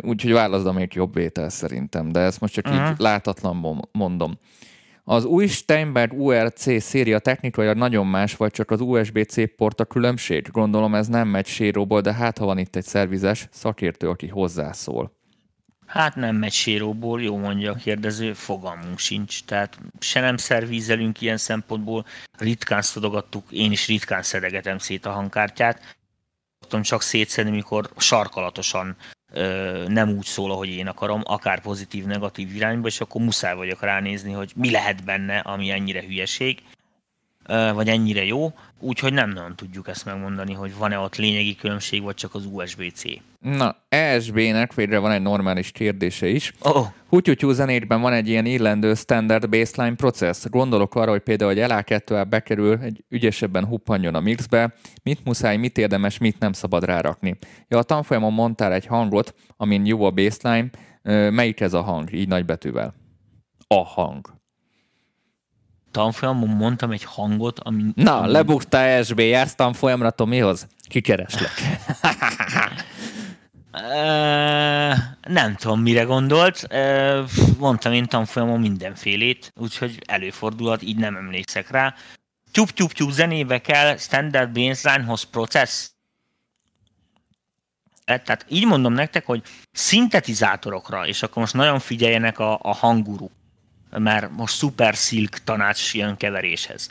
[0.01, 2.83] Úgyhogy válaszd, amelyik jobb vétel szerintem, de ezt most csak uh-huh.
[2.83, 3.03] így mhm.
[3.03, 4.39] látatlanban mondom.
[5.09, 10.49] Az új Steinberg URC széria technikailag nagyon más, vagy csak az USB-C port a különbség?
[10.51, 15.13] Gondolom ez nem megy séróból, de hát ha van itt egy szervizes szakértő, aki hozzászól.
[15.87, 19.45] Hát nem megy séróból, jó mondja a kérdező, fogalmunk sincs.
[19.45, 22.05] Tehát se nem szervízelünk ilyen szempontból,
[22.39, 25.97] ritkán szodogattuk, én is ritkán szedegetem szét a hangkártyát.
[26.61, 28.97] Tudom csak szétszedni, mikor sarkalatosan
[29.89, 34.33] nem úgy szól, ahogy én akarom, akár pozitív, negatív irányba, és akkor muszáj vagyok ránézni,
[34.33, 36.63] hogy mi lehet benne, ami ennyire hülyeség,
[37.75, 42.15] vagy ennyire jó, úgyhogy nem nagyon tudjuk ezt megmondani, hogy van-e ott lényegi különbség, vagy
[42.15, 43.03] csak az USB-C.
[43.41, 46.53] Na, ESB-nek végre van egy normális kérdése is.
[46.63, 46.87] Oh.
[47.09, 50.45] Hutyutyú zenésben van egy ilyen illendő standard baseline process.
[50.51, 55.57] Gondolok arra, hogy például egy la 2 bekerül, egy ügyesebben huppanjon a mixbe, mit muszáj,
[55.57, 57.39] mit érdemes, mit nem szabad rárakni.
[57.69, 60.71] Ja, a tanfolyamon mondtál egy hangot, amin jó a baseline,
[61.31, 62.95] melyik ez a hang, így nagybetűvel?
[63.67, 64.36] A hang
[65.97, 67.83] tanfolyamon mondtam egy hangot, ami...
[67.95, 68.33] Na, ami...
[68.33, 70.67] lebuktál SB, jársz tanfolyamra Tomihoz?
[70.89, 71.53] Kikereslek.
[75.29, 76.69] nem tudom, mire gondolt.
[77.59, 81.95] mondtam én tanfolyamon mindenfélét, úgyhogy előfordulhat, így nem emlékszek rá.
[82.53, 85.89] tyup tyup tyup zenébe kell standard baselinehoz process.
[88.05, 89.43] E, tehát így mondom nektek, hogy
[89.73, 93.33] szintetizátorokra, és akkor most nagyon figyeljenek a, a hanguruk
[93.99, 96.91] mert most Super Silk tanács jön keveréshez.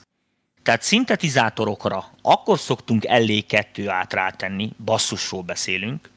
[0.64, 6.10] Tehát szintetizátorokra akkor szoktunk LA2 át rátenni, basszusról beszélünk,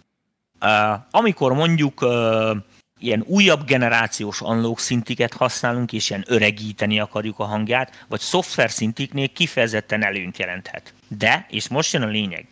[1.11, 2.07] amikor mondjuk
[2.99, 9.33] ilyen újabb generációs analóg szintiket használunk, és ilyen öregíteni akarjuk a hangját, vagy szoftver szintiknél
[9.33, 10.95] kifejezetten előnyt jelenthet.
[11.09, 12.47] De, és most jön a lényeg,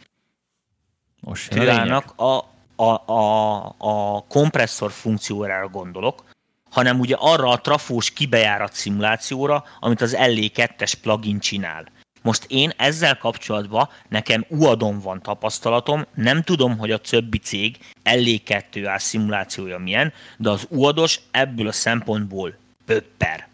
[1.21, 2.13] most jön a, lényeg.
[2.17, 2.45] a,
[2.77, 6.25] a, a, a kompresszor funkciójára gondolok,
[6.71, 11.87] hanem ugye arra a trafós kibejárat szimulációra, amit az LE2-es plugin csinál.
[12.23, 18.99] Most én ezzel kapcsolatban nekem uadon van tapasztalatom, nem tudom, hogy a többi cég LE2A
[18.99, 22.57] szimulációja milyen, de az uados ebből a szempontból
[22.87, 23.49] pöpper.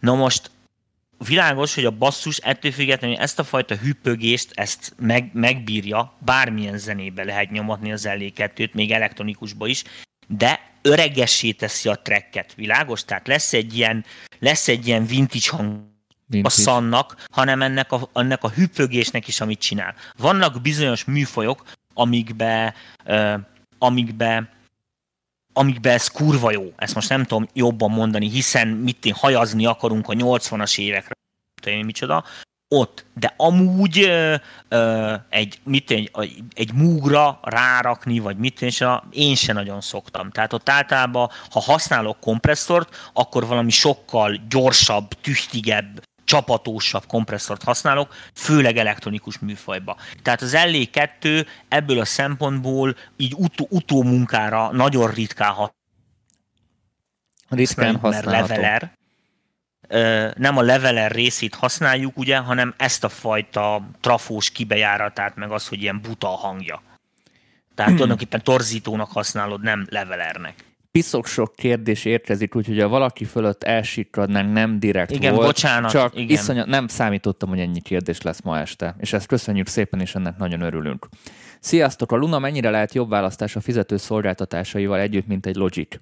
[0.00, 0.50] Na most
[1.26, 7.24] világos, hogy a basszus ettől függetlenül ezt a fajta hüppögést, ezt meg, megbírja, bármilyen zenébe
[7.24, 9.84] lehet nyomatni az LE2-t, még elektronikusba is,
[10.26, 13.04] de öregessé teszi a tracket, világos?
[13.04, 14.04] Tehát lesz egy ilyen,
[14.38, 15.88] lesz egy ilyen vintage hang
[16.42, 19.94] a szannak, hanem ennek a, ennek a hüppögésnek is, amit csinál.
[20.16, 21.64] Vannak bizonyos műfajok,
[21.94, 22.74] amikbe,
[23.04, 23.40] uh,
[23.78, 24.58] amikbe
[25.52, 26.72] amikbe ez kurva jó.
[26.76, 31.14] Ezt most nem tudom jobban mondani, hiszen mit én hajazni akarunk a 80-as évekre,
[31.62, 32.24] tudom micsoda,
[32.74, 34.34] ott, de amúgy ö,
[34.68, 36.10] ö, egy, mit egy,
[36.54, 38.70] egy múgra rárakni, vagy mit én,
[39.10, 40.30] én se nagyon szoktam.
[40.30, 48.76] Tehát ott általában, ha használok kompresszort, akkor valami sokkal gyorsabb, tüchtigebb, csapatósabb kompresszort használok, főleg
[48.76, 49.96] elektronikus műfajba.
[50.22, 55.74] Tehát az LE2 ebből a szempontból így utó, utómunkára nagyon ritkán hat.
[57.48, 58.30] Ritkán használható.
[58.30, 58.98] leveler,
[60.36, 65.82] nem a leveler részét használjuk, ugye, hanem ezt a fajta trafós kibejáratát, meg az, hogy
[65.82, 66.82] ilyen buta a hangja.
[67.74, 70.54] Tehát tulajdonképpen torzítónak használod, nem levelernek
[70.92, 75.46] piszok sok kérdés érkezik, úgyhogy ha valaki fölött elsikradnánk, nem direkt igen, volt.
[75.46, 76.28] bocsánat, csak igen.
[76.28, 80.36] Iszonyat, nem számítottam, hogy ennyi kérdés lesz ma este, és ezt köszönjük szépen, és ennek
[80.36, 81.08] nagyon örülünk.
[81.60, 82.12] Sziasztok!
[82.12, 85.96] A Luna mennyire lehet jobb választás a fizető szolgáltatásaival együtt, mint egy Logic?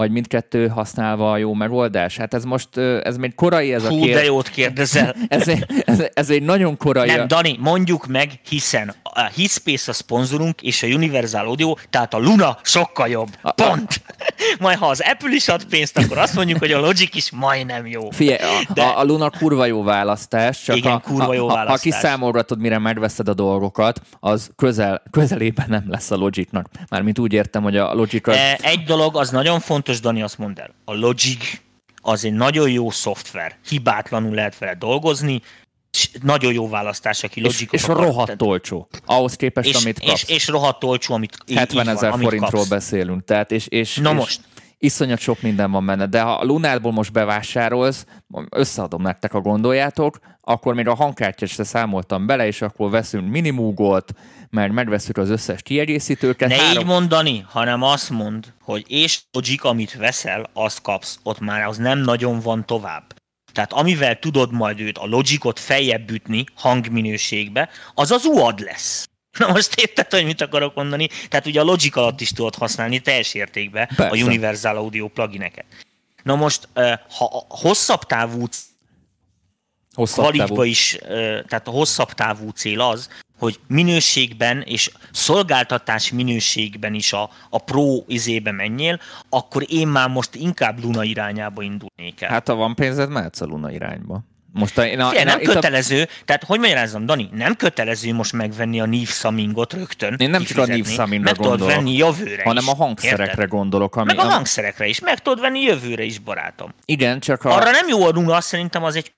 [0.00, 2.16] Vagy mindkettő használva a jó megoldás?
[2.16, 4.14] Hát ez most, ez még korai ez Hú, a kérdés.
[4.14, 5.14] de jót kérdezel.
[5.28, 7.06] ez, egy, ez, ez egy nagyon korai...
[7.08, 12.18] Nem, Dani, mondjuk meg, hiszen a Hitspace a szponzorunk, és a Universal Audio, tehát a
[12.18, 13.28] Luna sokkal jobb.
[13.54, 14.02] Pont!
[14.60, 17.86] Majd ha az Apple is ad pénzt, akkor azt mondjuk, hogy a Logic is majdnem
[17.86, 18.10] jó.
[18.10, 18.82] Figyelj, a, De...
[18.82, 21.92] a, a Luna kurva jó választás, csak Igen, a, kurva jó a, választás.
[21.92, 26.66] ha kiszámolgatod, mire megveszed a dolgokat, az közel, közelében nem lesz a Logicnak.
[26.88, 28.36] Mármint úgy értem, hogy a Logic az...
[28.36, 30.74] E, egy dolog, az nagyon fontos, Dani azt mondd el.
[30.84, 31.60] A Logic
[32.02, 33.56] az egy nagyon jó szoftver.
[33.68, 35.42] Hibátlanul lehet vele dolgozni,
[35.92, 38.88] és nagyon jó választás, aki logikot És, és rohadt olcsó.
[39.04, 40.22] Ahhoz képest, és, amit kapsz.
[40.22, 42.68] És, és rohadt olcsó, amit 70 ezer forintról kapsz.
[42.68, 43.24] beszélünk.
[43.24, 44.40] Tehát és, és, Na és most.
[44.78, 48.06] Iszonyat sok minden van benne, de ha a Lunárból most bevásárolsz,
[48.50, 50.18] összeadom nektek a gondoljátok,
[50.50, 54.12] akkor még a hangkártyát se számoltam bele, és akkor veszünk minimúgot,
[54.50, 56.48] mert megveszünk az összes kiegészítőket.
[56.48, 56.80] Ne három...
[56.80, 61.18] így mondani, hanem azt mond, hogy és Logic, amit veszel, azt kapsz.
[61.22, 63.14] Ott már az nem nagyon van tovább.
[63.52, 69.08] Tehát amivel tudod majd őt a logikot feljebb ütni hangminőségbe, az az UAD lesz.
[69.38, 71.08] Na most érted, hogy mit akarok mondani?
[71.28, 74.22] Tehát ugye a Logic alatt is tudod használni teljes értékben Persze.
[74.22, 75.64] a Universal Audio plugineket.
[76.22, 76.68] Na most,
[77.18, 78.46] ha hosszabb távú
[79.94, 80.62] hosszabb távú.
[80.62, 80.98] is,
[81.46, 88.02] tehát a hosszabb távú cél az, hogy minőségben és szolgáltatás minőségben is a, a pro
[88.06, 92.30] izébe menjél, akkor én már most inkább Luna irányába indulnék el.
[92.30, 94.24] Hát ha van pénzed, mehetsz a Luna irányba.
[94.52, 96.08] Most a, én a, Fie, nem a, kötelező, a...
[96.24, 100.14] tehát hogy magyarázzam, Dani, nem kötelező most megvenni a Neve Samingot rögtön.
[100.18, 103.48] Én nem csak a Neve Samingra gondolok, tudod venni jövőre hanem is, a hangszerekre érted?
[103.48, 103.96] gondolok.
[103.96, 106.74] Ami, meg a hangszerekre is, meg tudod venni jövőre is, barátom.
[106.84, 107.56] Igen, csak a...
[107.56, 109.12] Arra nem jó a Luna, szerintem az egy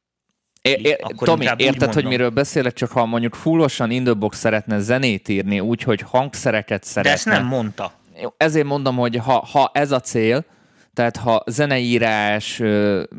[0.63, 5.61] É, é, Tomi, érted, hogy miről beszélek, csak ha mondjuk fullosan Indobox szeretne zenét írni,
[5.61, 7.11] úgyhogy hangszereket szeretne.
[7.11, 7.93] De ezt nem mondta.
[8.37, 10.45] Ezért mondom, hogy ha, ha ez a cél,
[10.95, 12.63] tehát ha zeneírás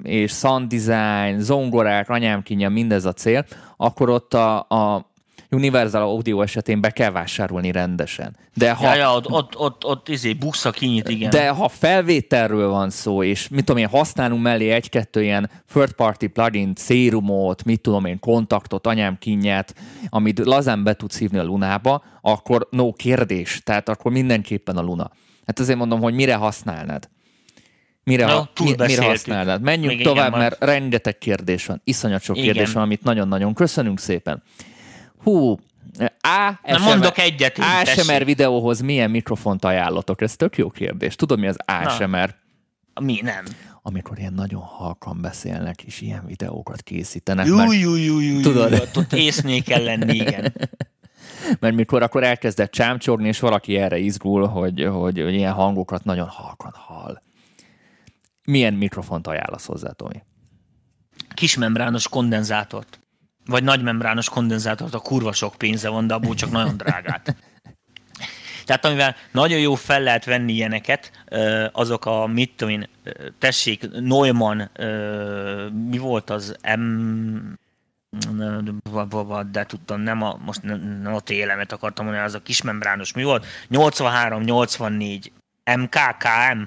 [0.03, 3.45] és sound design, zongorák, anyámkínja, mindez a cél,
[3.77, 5.11] akkor ott a, a
[5.53, 8.35] Universal Audio esetén be kell vásárolni rendesen.
[8.53, 11.29] De ha, ja, ja, ott, ott, ott, ott izé, buksz a kinyit, igen.
[11.29, 16.25] De ha felvételről van szó, és mit tudom én, használunk mellé egy-kettő ilyen third party
[16.25, 19.75] plugin, szérumot, mit tudom én, kontaktot, anyám kinyet,
[20.09, 25.11] amit lazán be tudsz hívni a Lunába, akkor no kérdés, tehát akkor mindenképpen a Luna.
[25.45, 27.09] Hát azért mondom, hogy mire használnád.
[28.03, 29.61] Mire, no, mi, mire használnád?
[29.61, 32.53] Menjünk Még tovább, igen, mert rengeteg kérdés van, iszonyat sok igen.
[32.53, 34.43] kérdés van, amit nagyon-nagyon köszönünk szépen.
[35.23, 35.57] Hú,
[36.21, 37.57] ASMR, mondok egyet.
[37.57, 40.21] ASMR videóhoz milyen mikrofont ajánlatok?
[40.21, 41.15] Ez tök jó kérdés.
[41.15, 42.35] Tudod, mi az ASMR?
[42.93, 43.01] Na.
[43.01, 43.45] Mi nem?
[43.81, 47.45] Amikor ilyen nagyon halkan beszélnek, és ilyen videókat készítenek.
[47.45, 48.71] Jú, mert, jú, jú, jú, tudod?
[48.71, 50.53] Jú, ott észné kell lenni, igen.
[51.59, 56.27] mert mikor akkor elkezdett csámcsorni, és valaki erre izgul, hogy, hogy, hogy ilyen hangokat nagyon
[56.27, 57.21] halkan hall.
[58.43, 60.23] Milyen mikrofont ajánlasz hozzá, Tomi?
[61.33, 63.02] Kismembrános kondenzátort.
[63.45, 67.35] Vagy nagymembrános kondenzátort, a kurva sok pénze van, de abból csak nagyon drágát.
[68.65, 71.11] Tehát amivel nagyon jó fel lehet venni ilyeneket,
[71.71, 72.89] azok a, mit tudom én,
[73.39, 74.61] tessék, Neumann,
[75.89, 77.61] mi volt az M
[79.51, 83.45] de tudtam, nem a, most nem, a TLM-et akartam mondani, az a kismembrános mi volt?
[83.71, 85.25] 83-84
[85.75, 86.61] MKKM,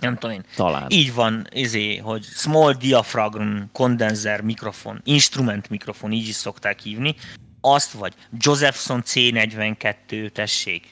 [0.00, 0.44] nem tudom én.
[0.54, 0.86] Talán.
[0.90, 7.14] Így van, izé, hogy small diaphragm condenser mikrofon, instrument mikrofon, így is szokták hívni.
[7.60, 10.90] Azt vagy Josephson C42, tessék,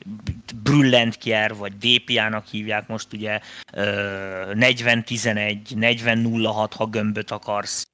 [0.62, 3.40] Brüllentkjer, vagy DPA-nak hívják most ugye,
[4.54, 7.86] 4011, 4006, ha gömböt akarsz.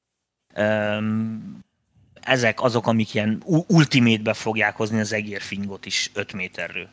[2.20, 6.88] Ezek azok, amik ilyen ultimate-be fogják hozni az egérfingot is 5 méterről.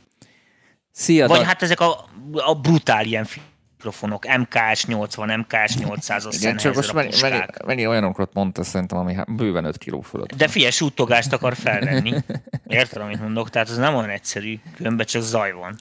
[0.92, 3.28] Szia, Vagy hát ezek a, a brutál ilyen
[3.80, 8.98] mikrofonok, MKS 80, MKS 800, az Igen, csak most mennyi, mennyi, mennyi olyanokat mondta szerintem,
[8.98, 10.36] ami bőven 5 kiló fölött.
[10.36, 12.14] De figyelj, sútogást akar felvenni.
[12.68, 13.50] Érted, amit mondok?
[13.50, 15.76] Tehát ez nem olyan egyszerű, különben csak zaj van.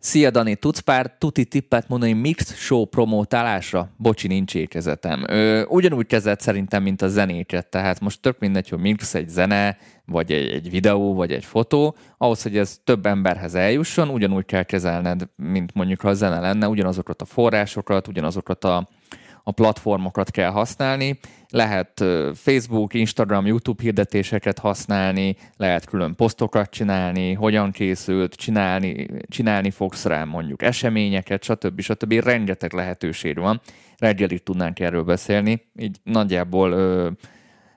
[0.00, 3.90] Szia Dani, tudsz pár tuti tippet mondani mix show promótálásra?
[3.96, 5.24] Bocsi, nincs ékezetem.
[5.28, 9.76] Ö, ugyanúgy kezelt szerintem, mint a zenéket, tehát most tök mindegy, hogy mix egy zene,
[10.04, 14.62] vagy egy, egy videó, vagy egy fotó, ahhoz, hogy ez több emberhez eljusson, ugyanúgy kell
[14.62, 18.88] kezelned, mint mondjuk ha a zene lenne, ugyanazokat a forrásokat, ugyanazokat a,
[19.44, 21.18] a platformokat kell használni.
[21.50, 30.04] Lehet Facebook, Instagram, YouTube hirdetéseket használni, lehet külön posztokat csinálni, hogyan készült, csinálni, csinálni fogsz
[30.04, 31.80] rá mondjuk eseményeket, stb.
[31.80, 32.12] stb.
[32.12, 33.60] Rengeteg lehetőség van.
[33.98, 37.10] Reggelig tudnánk erről beszélni, így nagyjából ö,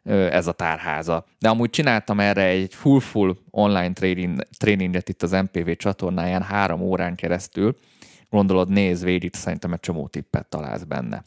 [0.04, 1.26] ö, ez a tárháza.
[1.40, 7.16] De amúgy csináltam erre egy full-full online training, tréninget itt az MPV csatornáján három órán
[7.16, 7.76] keresztül.
[8.30, 11.24] Gondolod, nézd végig, szerintem egy csomó tippet találsz benne.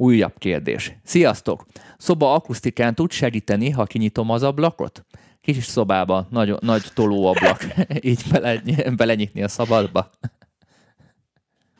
[0.00, 0.92] Újabb kérdés.
[1.04, 1.66] Sziasztok!
[1.98, 5.04] Szoba akusztikán tud segíteni, ha kinyitom az ablakot?
[5.40, 7.64] Kis szobába, nagy, nagy tolóablak,
[8.10, 8.62] így bele,
[8.96, 10.10] belenyitni a szabadba.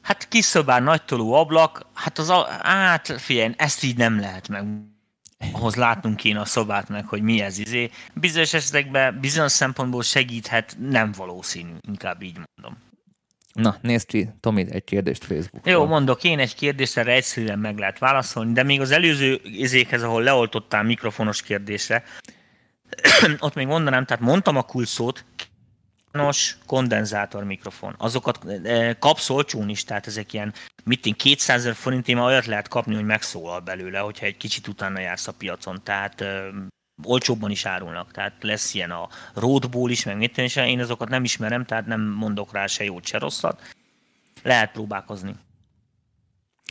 [0.03, 4.49] Hát kis szobán, nagy toló ablak, hát az a, hát figyelj, ezt így nem lehet
[4.49, 4.65] meg
[5.53, 7.91] ahhoz látnunk kéne a szobát meg, hogy mi ez izé.
[8.15, 12.90] Bizonyos esetekben bizonyos szempontból segíthet, nem valószínű, inkább így mondom.
[13.53, 15.67] Na, nézd ki, Tomi, egy kérdést Facebook.
[15.67, 20.03] Jó, mondok én egy kérdést, erre egyszerűen meg lehet válaszolni, de még az előző izékhez,
[20.03, 22.05] ahol leoltottál mikrofonos kérdésre,
[23.39, 25.25] ott még mondanám, tehát mondtam a kulszót,
[26.13, 27.95] nos kondenzátor mikrofon.
[27.99, 32.47] Azokat e, kapsz olcsón is, tehát ezek ilyen, mit én, 200 ezer forintért már olyat
[32.47, 35.81] lehet kapni, hogy megszólal belőle, hogyha egy kicsit utána jársz a piacon.
[35.83, 36.43] Tehát e,
[37.05, 41.25] olcsóbban is árulnak, tehát lesz ilyen a roadból is, meg mit és én azokat nem
[41.25, 43.63] ismerem, tehát nem mondok rá se jót, se rosszat.
[44.43, 45.35] Lehet próbálkozni.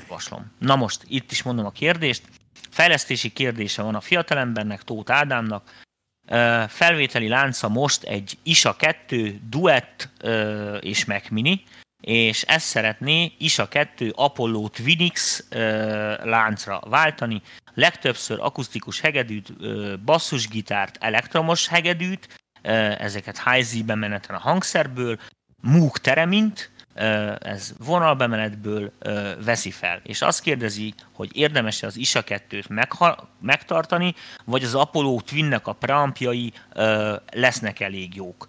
[0.07, 0.51] Vaslom.
[0.57, 2.23] Na most, itt is mondom a kérdést.
[2.69, 5.88] Fejlesztési kérdése van a fiatalembernek, Tóth Ádámnak.
[6.67, 10.09] Felvételi lánca most egy ISA 2 Duet
[10.80, 11.63] és Mac Mini,
[12.02, 15.43] és ezt szeretné ISA 2 Apollo Twinix
[16.24, 17.41] láncra váltani,
[17.74, 19.54] legtöbbször akusztikus hegedűt,
[20.04, 22.39] basszusgitárt, elektromos hegedűt,
[22.97, 25.20] ezeket high bemeneten a hangszerből,
[25.62, 26.72] Moog teremint,
[27.39, 28.91] ez vonalbemenetből
[29.45, 30.02] veszi fel.
[30.04, 36.54] És azt kérdezi, hogy érdemes-e az ISA 2-t megtartani, vagy az Apollo Twinnek a preampjai
[37.32, 38.47] lesznek elég jók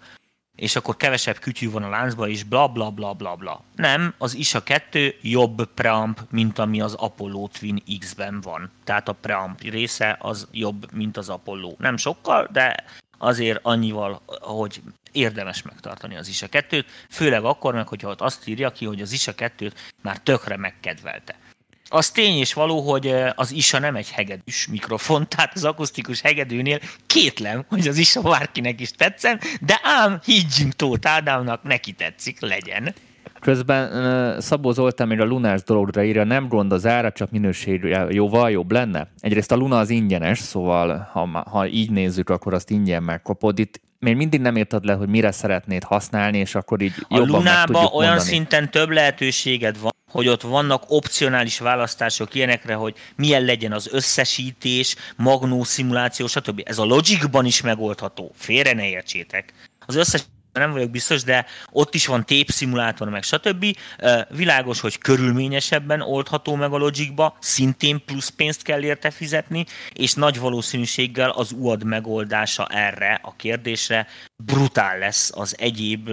[0.61, 3.63] és akkor kevesebb kütyű van a láncba, és bla bla bla bla bla.
[3.75, 8.71] Nem, az ISA 2 jobb preamp, mint ami az Apollo Twin X-ben van.
[8.83, 11.75] Tehát a preamp része az jobb, mint az Apollo.
[11.77, 12.83] Nem sokkal, de
[13.17, 14.81] azért annyival, hogy
[15.11, 19.11] érdemes megtartani az ISA 2-t, főleg akkor meg, hogyha ott azt írja ki, hogy az
[19.11, 21.35] ISA 2-t már tökre megkedvelte.
[21.93, 26.79] Az tény és való, hogy az ISA nem egy hegedűs mikrofon, tehát az akusztikus hegedűnél
[27.07, 32.93] kétlem, hogy az ISA bárkinek is tetszen, de ám higgyünk Tóth Ádámnak, neki tetszik, legyen.
[33.39, 38.51] Közben Szabó Zoltán még a lunás dologra írja, nem gond az ára, csak minőség jóval
[38.51, 39.07] jobb lenne.
[39.19, 43.59] Egyrészt a Luna az ingyenes, szóval ha, ha így nézzük, akkor azt ingyen megkapod.
[43.59, 47.37] Itt még mindig nem érted le, hogy mire szeretnéd használni, és akkor így a jobban
[47.37, 48.29] Lunába meg olyan mondani.
[48.29, 54.95] szinten több lehetőséged van, hogy ott vannak opcionális választások ilyenekre, hogy milyen legyen az összesítés,
[55.15, 56.61] magnó szimuláció, stb.
[56.65, 58.31] Ez a Logicban is megoldható.
[58.35, 59.53] Félre ne értsétek.
[59.85, 60.23] Az összes
[60.53, 63.65] nem vagyok biztos, de ott is van szimulátor, meg stb.
[64.29, 70.39] Világos, hogy körülményesebben oldható meg a Logicba, szintén plusz pénzt kell érte fizetni, és nagy
[70.39, 74.07] valószínűséggel az UAD megoldása erre a kérdésre
[74.45, 76.09] brutál lesz az egyéb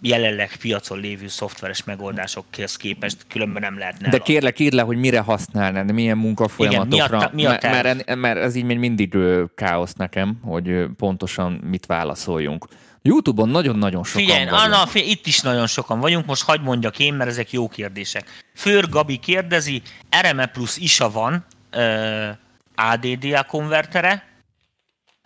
[0.00, 4.08] jelenleg piacon lévő szoftveres megoldásokhoz képest, különben nem lehetne.
[4.08, 8.14] De kérlek, írd le, hogy mire használnád, milyen munkafolyamatokra, Igen, mi a, mi a mert,
[8.14, 9.16] mert ez így még mindig
[9.54, 12.66] káosz nekem, hogy pontosan mit válaszoljunk.
[13.06, 14.62] Youtube-on nagyon-nagyon sokan Figyelj, vagyunk.
[14.62, 18.42] Anna, figyelj, itt is nagyon sokan vagyunk, most hagyd mondjak én, mert ezek jó kérdések.
[18.54, 19.82] Főr Gabi kérdezi,
[20.20, 22.28] RME plusz ISA van, uh,
[22.74, 24.28] ADDA konvertere,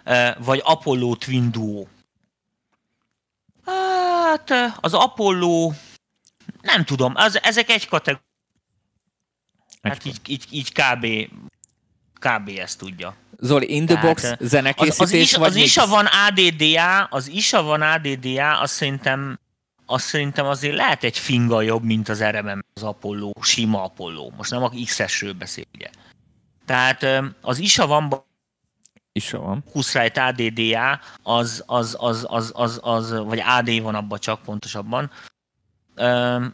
[0.05, 1.87] uh, vagy Apollo Twin Duo?
[3.65, 5.73] Hát az Apollo,
[6.61, 8.27] nem tudom, az, ezek egy kategória.
[9.83, 11.07] Hát így, így, így kb.
[12.21, 12.49] kb.
[12.49, 13.15] ezt tudja.
[13.41, 17.29] Zoli, in the box Tehát, zenekészítés az, az, is, vagy az ISA van ADDA, az
[17.29, 19.39] ISA van ADDA, azt szerintem,
[19.87, 24.31] azt szerintem azért lehet egy finga jobb, mint az RMM, az Apollo, sima Apollo.
[24.37, 25.91] Most nem a XS-ről beszél, ugye.
[26.67, 27.07] Tehát
[27.41, 28.27] az ISA van
[29.13, 29.63] ISA van.
[29.67, 35.11] Focusrite ADDA, az, az, az, az, az, az, vagy AD van abban csak pontosabban,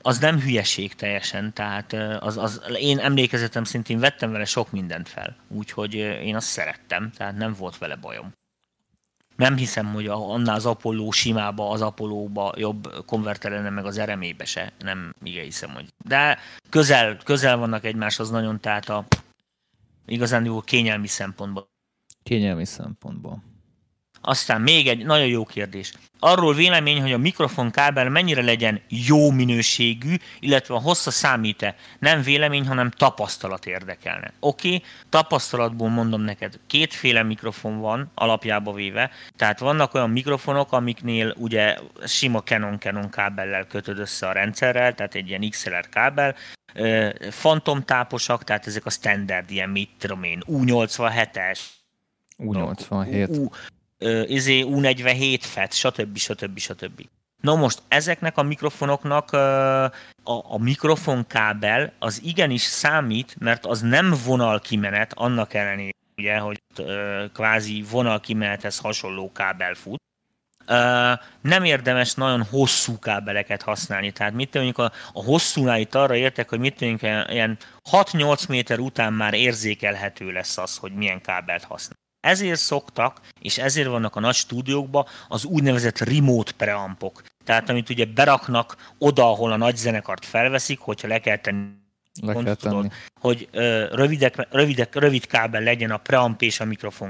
[0.03, 5.37] az nem hülyeség teljesen, tehát az, az, én emlékezetem szintén vettem vele sok mindent fel,
[5.49, 8.33] úgyhogy én azt szerettem, tehát nem volt vele bajom.
[9.37, 14.45] Nem hiszem, hogy annál az Apollo simába, az Apollo-ba jobb konverter lenne, meg az RME-be
[14.45, 14.73] se.
[14.79, 15.89] Nem igen hiszem, hogy...
[16.05, 16.39] De
[16.69, 19.05] közel, közel vannak egymáshoz nagyon, tehát a
[20.07, 21.69] igazán jó kényelmi szempontból.
[22.23, 23.43] Kényelmi szempontból.
[24.27, 25.93] Aztán még egy nagyon jó kérdés.
[26.19, 31.75] Arról vélemény, hogy a mikrofonkábel mennyire legyen jó minőségű, illetve a hossza számít-e.
[31.99, 34.33] Nem vélemény, hanem tapasztalat érdekelne.
[34.41, 41.35] Oké, okay, tapasztalatból mondom neked, kétféle mikrofon van alapjába véve, tehát vannak olyan mikrofonok, amiknél
[41.39, 46.35] ugye sima Canon-Canon kábellel kötöd össze a rendszerrel, tehát egy ilyen XLR kábel,
[47.31, 51.59] fantomtáposak, tehát ezek a standard ilyen, mit tudom én, U87-es,
[52.39, 53.39] U87.
[53.39, 53.49] U,
[54.27, 56.17] izé U47 FET, stb.
[56.17, 56.59] stb.
[56.59, 57.09] stb.
[57.41, 59.85] Na most ezeknek a mikrofonoknak a,
[60.25, 66.63] a mikrofonkábel az igenis számít, mert az nem vonalkimenet, annak ellenére, ugye, hogy
[67.33, 70.03] kvázi vonalkimenethez hasonló kábel fut.
[71.41, 76.49] Nem érdemes nagyon hosszú kábeleket használni, tehát mit mondjuk a, a hosszúnál itt arra értek,
[76.49, 77.59] hogy mit mondjuk ilyen
[77.91, 82.03] 6-8 méter után már érzékelhető lesz az, hogy milyen kábelt használ.
[82.25, 87.23] Ezért szoktak, és ezért vannak a nagy stúdiókban az úgynevezett remote preampok.
[87.45, 91.83] Tehát amit ugye beraknak oda, ahol a nagy zenekart felveszik, hogyha le kell tenni
[92.23, 92.75] le kell tenni.
[92.75, 97.09] Tudod, hogy ö, rövidek, rövidek, rövid kábel legyen a preamp és a mikrofon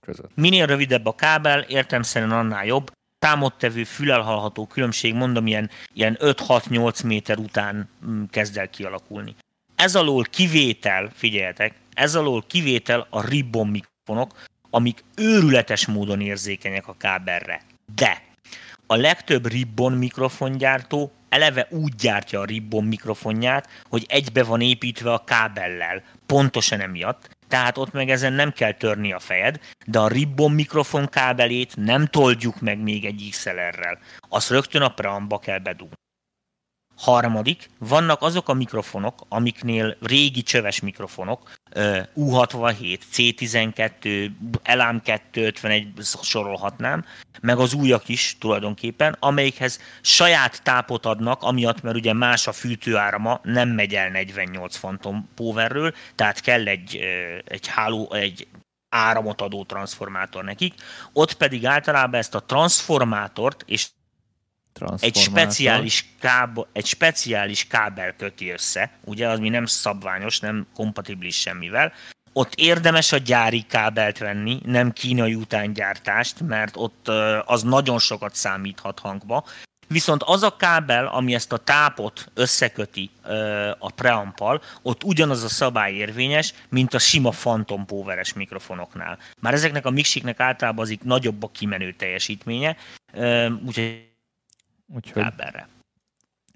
[0.00, 0.30] között.
[0.34, 2.90] Minél rövidebb a kábel, értelmszerűen annál jobb.
[3.18, 9.34] Támottevő, fülelhallható különbség, mondom, ilyen, ilyen 5-6-8 méter után mm, kezd el kialakulni.
[9.74, 16.88] Ez alól kivétel, figyeljetek, ez alól kivétel a ribbon mikrofon mikrofonok, amik őrületes módon érzékenyek
[16.88, 17.60] a kábelre.
[17.94, 18.22] De
[18.86, 25.24] a legtöbb ribbon mikrofongyártó eleve úgy gyártja a ribbon mikrofonját, hogy egybe van építve a
[25.24, 26.02] kábellel.
[26.26, 27.28] Pontosan emiatt.
[27.48, 32.06] Tehát ott meg ezen nem kell törni a fejed, de a ribbon mikrofon kábelét nem
[32.06, 33.98] toldjuk meg még egy XLR-rel.
[34.28, 35.94] Azt rögtön a preamba kell bedugni.
[36.96, 41.50] Harmadik, vannak azok a mikrofonok, amiknél régi csöves mikrofonok,
[42.16, 44.30] U67, C12,
[44.64, 45.88] LAM 251
[46.22, 47.04] sorolhatnám,
[47.40, 53.40] meg az újak is tulajdonképpen, amelyikhez saját tápot adnak, amiatt, mert ugye más a fűtőárama,
[53.42, 57.00] nem megy el 48 Phantom Powerről, tehát kell egy,
[57.44, 58.46] egy háló, egy
[58.88, 60.74] áramot adó transformátor nekik,
[61.12, 63.86] ott pedig általában ezt a transformátort és
[64.98, 71.40] egy speciális, kábel, egy speciális kábel köti össze, ugye, az mi nem szabványos, nem kompatibilis
[71.40, 71.92] semmivel.
[72.32, 77.08] Ott érdemes a gyári kábelt venni, nem kínai utángyártást, mert ott
[77.44, 79.44] az nagyon sokat számíthat hangba.
[79.88, 83.10] Viszont az a kábel, ami ezt a tápot összeköti
[83.78, 89.18] a preampal, ott ugyanaz a szabály érvényes, mint a sima Phantom Poweres mikrofonoknál.
[89.40, 92.76] Már ezeknek a mixiknek általában azik nagyobb a kimenő teljesítménye,
[93.66, 94.05] úgyhogy
[94.94, 95.22] Úgyhogy...
[95.22, 95.68] Kábelre.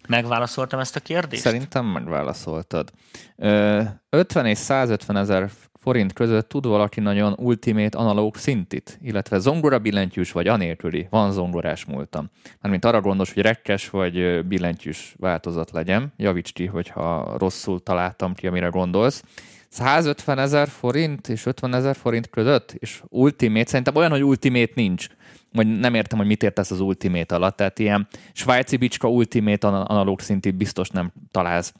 [0.08, 1.42] Megválaszoltam ezt a kérdést?
[1.42, 2.90] Szerintem megválaszoltad.
[3.36, 5.50] 50 és 150 ezer
[5.80, 11.84] forint között tud valaki nagyon ultimate analóg szintit, illetve zongora billentyűs vagy anélküli, van zongorás
[11.84, 12.30] múltam.
[12.60, 16.12] Mármint arra gondos, hogy rekkes vagy billentyűs változat legyen.
[16.16, 19.22] Javíts ki, hogyha rosszul találtam ki, amire gondolsz.
[19.68, 25.06] 150 ezer forint és 50 ezer forint között, és ultimate, szerintem olyan, hogy ultimate nincs
[25.52, 30.20] vagy nem értem, hogy mit értesz az Ultimate alatt, tehát ilyen svájci bicska Ultimate analóg
[30.20, 31.74] szintű biztos nem találsz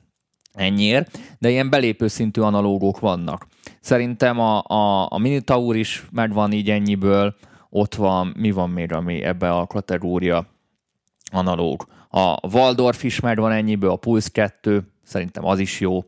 [0.53, 3.47] ennyiért, de ilyen belépő szintű analógok vannak.
[3.81, 7.35] Szerintem a, a, a Minitaur is megvan így ennyiből,
[7.71, 10.47] ott van, mi van még, ami ebbe a kategória
[11.33, 11.87] analóg.
[12.09, 16.05] A Waldorf is megvan ennyiből, a Pulse 2, szerintem az is jó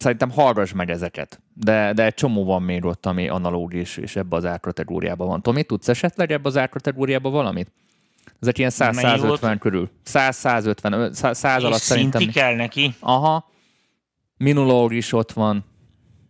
[0.00, 1.40] szerintem hallgass meg ezeket.
[1.54, 5.42] De, de egy csomó van még ott, ami analóg is, és ebbe az árkategóriában van.
[5.42, 7.72] Tomi, tudsz esetleg ebbe az árkategóriában valamit?
[8.40, 9.90] Ezek ilyen 100-150 körül.
[10.12, 12.30] 100-150, 100, 100 alatt szerintem.
[12.30, 12.94] kell neki.
[13.00, 13.50] Aha.
[14.36, 15.64] Minulóg is ott van,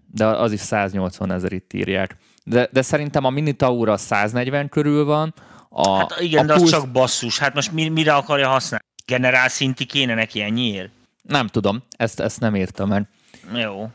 [0.07, 2.17] de az is 180 ezer itt írják.
[2.45, 5.35] De, de szerintem a Minitaur 140 körül van.
[5.69, 7.39] A, hát igen, a de az csak basszus.
[7.39, 8.85] Hát most mire akarja használni?
[9.07, 10.91] Generál szinti kéne neki ennyiért?
[11.23, 13.09] Nem tudom, ezt, ezt nem írtam, mert
[13.55, 13.91] jó.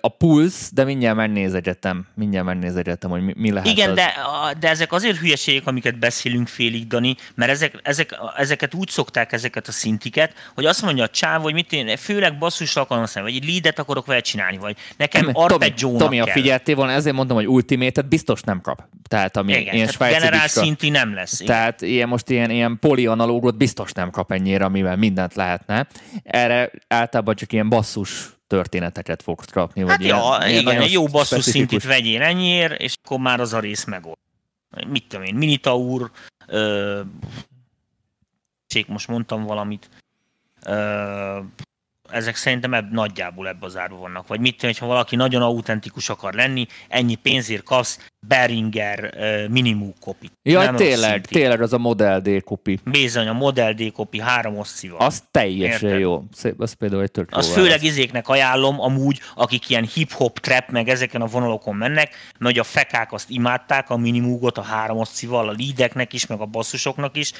[0.00, 3.96] A Pulse, de mindjárt megnézegetem, mindjárt megnézegetem, hogy mi, mi lehet Igen, az.
[3.96, 4.12] de,
[4.60, 9.68] de ezek azért hülyeségek, amiket beszélünk félig, Dani, mert ezek, ezek, ezeket úgy szokták ezeket
[9.68, 13.42] a szintiket, hogy azt mondja a csáv, hogy mit én, főleg basszusra akarom használni, vagy
[13.42, 17.36] egy leadet akarok vele csinálni, vagy nekem arpeggiónak Tomi, Tomi, a figyeltél volna, ezért mondom,
[17.36, 18.84] hogy ultimate biztos nem kap.
[19.08, 21.36] Tehát ami Igen, ilyen tehát generál szinti nem lesz.
[21.36, 25.86] Tehát ilyen, most ilyen, ilyen polianalógot biztos nem kap ennyire, amivel mindent lehetne.
[26.22, 29.80] Erre általában csak ilyen basszus történeteket fogsz kapni.
[29.80, 33.52] Hát vagy ja, ilyen, igen, ilyen jó basszus szintit vegyél ennyiért, és akkor már az
[33.52, 34.16] a rész megold.
[34.88, 36.10] mit tudom én, Minitaur,
[36.46, 37.00] ö,
[38.86, 39.88] most mondtam valamit,
[40.66, 41.38] ö,
[42.12, 44.26] ezek szerintem ebb, nagyjából ebbe az árba vannak.
[44.26, 49.94] Vagy mit tudom, ha valaki nagyon autentikus akar lenni, ennyi pénzért kapsz Beringer uh, minimum
[50.00, 50.32] kopit.
[50.42, 52.78] Ja, nem tényleg, tényleg az a Model D kopi.
[52.84, 55.00] Bizony, a Model D kopi három oszcival.
[55.00, 56.00] Az teljesen Érted?
[56.00, 56.24] jó.
[56.32, 60.88] Szép, az például egy tök Az főleg izéknek ajánlom, amúgy, akik ilyen hip-hop, trap, meg
[60.88, 65.54] ezeken a vonalokon mennek, mert a fekák azt imádták, a minimúgot, a három oszcival, a
[65.58, 67.32] leadeknek is, meg a basszusoknak is.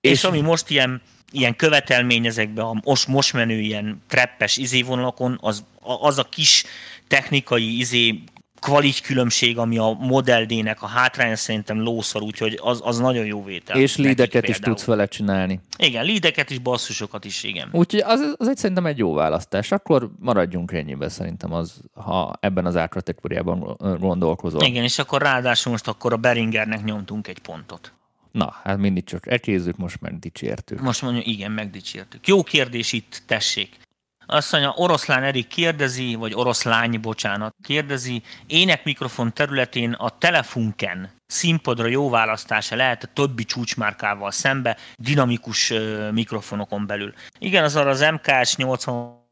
[0.00, 1.02] És, és ami most ilyen
[1.36, 5.64] ilyen követelmény ezekben a most, most menő ilyen treppes izévonalakon, az,
[6.00, 6.64] az a kis
[7.08, 8.22] technikai izé
[8.60, 13.44] kvalit különbség, ami a Model D-nek a hátránya szerintem lószor, úgyhogy az, az nagyon jó
[13.44, 13.76] vétel.
[13.76, 15.60] És lídeket is tudsz vele csinálni.
[15.78, 17.68] Igen, lídeket is, basszusokat is, igen.
[17.72, 19.72] Úgyhogy az, az egy szerintem egy jó választás.
[19.72, 24.62] Akkor maradjunk ennyiben szerintem, az, ha ebben az árkategóriában gondolkozol.
[24.62, 27.92] Igen, és akkor ráadásul most akkor a Beringernek nyomtunk egy pontot.
[28.36, 30.80] Na, hát mindig csak ekézzük, most meg dicsértük.
[30.80, 32.26] Most mondja, igen, megdicsértük.
[32.26, 33.78] Jó kérdés itt, tessék.
[34.26, 41.86] Azt mondja, oroszlán Erik kérdezi, vagy oroszlány, bocsánat, kérdezi, ének mikrofon területén a Telefunken színpadra
[41.86, 47.12] jó választása lehet a többi csúcsmárkával szembe, dinamikus uh, mikrofonokon belül.
[47.38, 49.24] Igen, az arra az MKS 80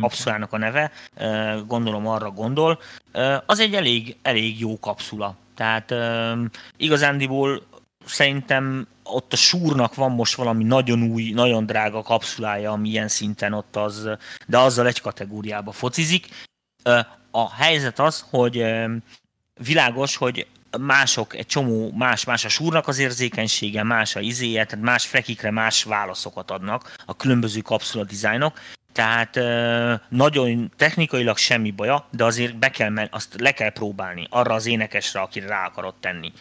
[0.00, 2.80] kapszulának a neve, uh, gondolom arra gondol.
[3.14, 5.36] Uh, az egy elég, elég jó kapszula.
[5.54, 5.94] Tehát
[6.76, 7.62] igazándiból
[8.08, 13.52] szerintem ott a súrnak van most valami nagyon új, nagyon drága kapszulája, ami ilyen szinten
[13.52, 14.08] ott az,
[14.46, 16.28] de azzal egy kategóriába focizik.
[17.30, 18.64] A helyzet az, hogy
[19.62, 20.46] világos, hogy
[20.78, 25.50] mások, egy csomó más, más a súrnak az érzékenysége, más a izéje, tehát más frekikre
[25.50, 28.60] más válaszokat adnak a különböző kapszula dizájnok,
[28.92, 29.38] tehát
[30.08, 35.20] nagyon technikailag semmi baja, de azért be kell, azt le kell próbálni arra az énekesre,
[35.20, 36.32] akire rá akarod tenni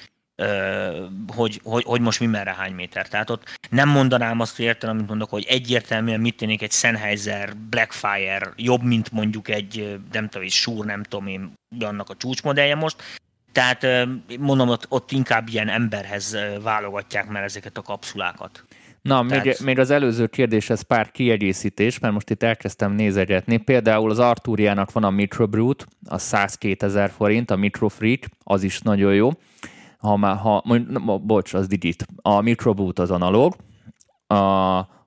[1.35, 3.07] hogy, hogy, hogy most mi merre hány méter.
[3.07, 7.55] Tehát ott nem mondanám azt, hogy értem, amit mondok, hogy egyértelműen mit tűnik egy Sennheiser,
[7.69, 12.75] Blackfire jobb, mint mondjuk egy, nem tudom, egy Shure, nem tudom én, annak a csúcsmodellje
[12.75, 13.03] most.
[13.51, 14.07] Tehát
[14.39, 18.63] mondom, ott, ott inkább ilyen emberhez válogatják már ezeket a kapszulákat.
[19.01, 19.45] Na, Tehát...
[19.45, 23.57] még, még az előző kérdéshez pár kiegészítés, mert most itt elkezdtem nézegetni.
[23.57, 28.63] Például az Arturiának van a Metro Brute, a 102 ezer forint, a Metro Freak, az
[28.63, 29.31] is nagyon jó
[29.97, 30.93] ha már, ha, mondj,
[31.23, 33.55] bocs, az digit, a Microboot az analóg,
[34.27, 34.35] a,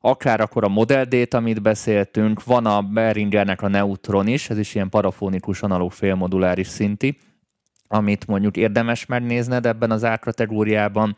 [0.00, 4.88] akár akkor a Model amit beszéltünk, van a Behringernek a Neutron is, ez is ilyen
[4.88, 7.18] parafonikus analóg félmoduláris szinti,
[7.88, 11.16] amit mondjuk érdemes megnézned ebben az árkategóriában.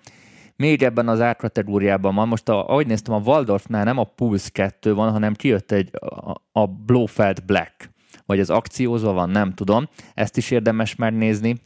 [0.57, 4.95] Még ebben az árkategóriában van, most a, ahogy néztem, a Waldorfnál nem a Pulse 2
[4.95, 7.91] van, hanem kijött egy a, a Blofeld Black,
[8.27, 9.89] vagy az akciózva van, nem tudom.
[10.15, 11.61] Ezt is érdemes megnézni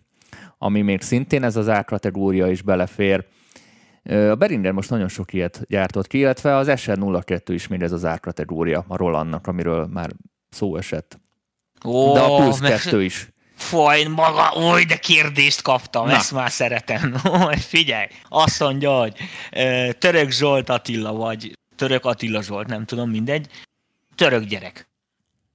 [0.58, 3.24] ami még szintén ez az árkategória is belefér.
[4.04, 8.04] A Beringer most nagyon sok ilyet gyártott ki, illetve az SR02 is még ez az
[8.04, 10.10] árkategória a Rolandnak, amiről már
[10.50, 11.20] szó esett.
[11.84, 13.28] Ó, De a Pulse 2 is.
[13.54, 16.12] Faj, maga, oly, de kérdést kaptam, Na.
[16.12, 17.14] ezt már szeretem.
[17.74, 19.14] Figyelj, azt mondja, hogy
[19.98, 23.48] Török Zsolt Attila, vagy Török Attila Zsolt, nem tudom, mindegy.
[24.14, 24.88] Török gyerek.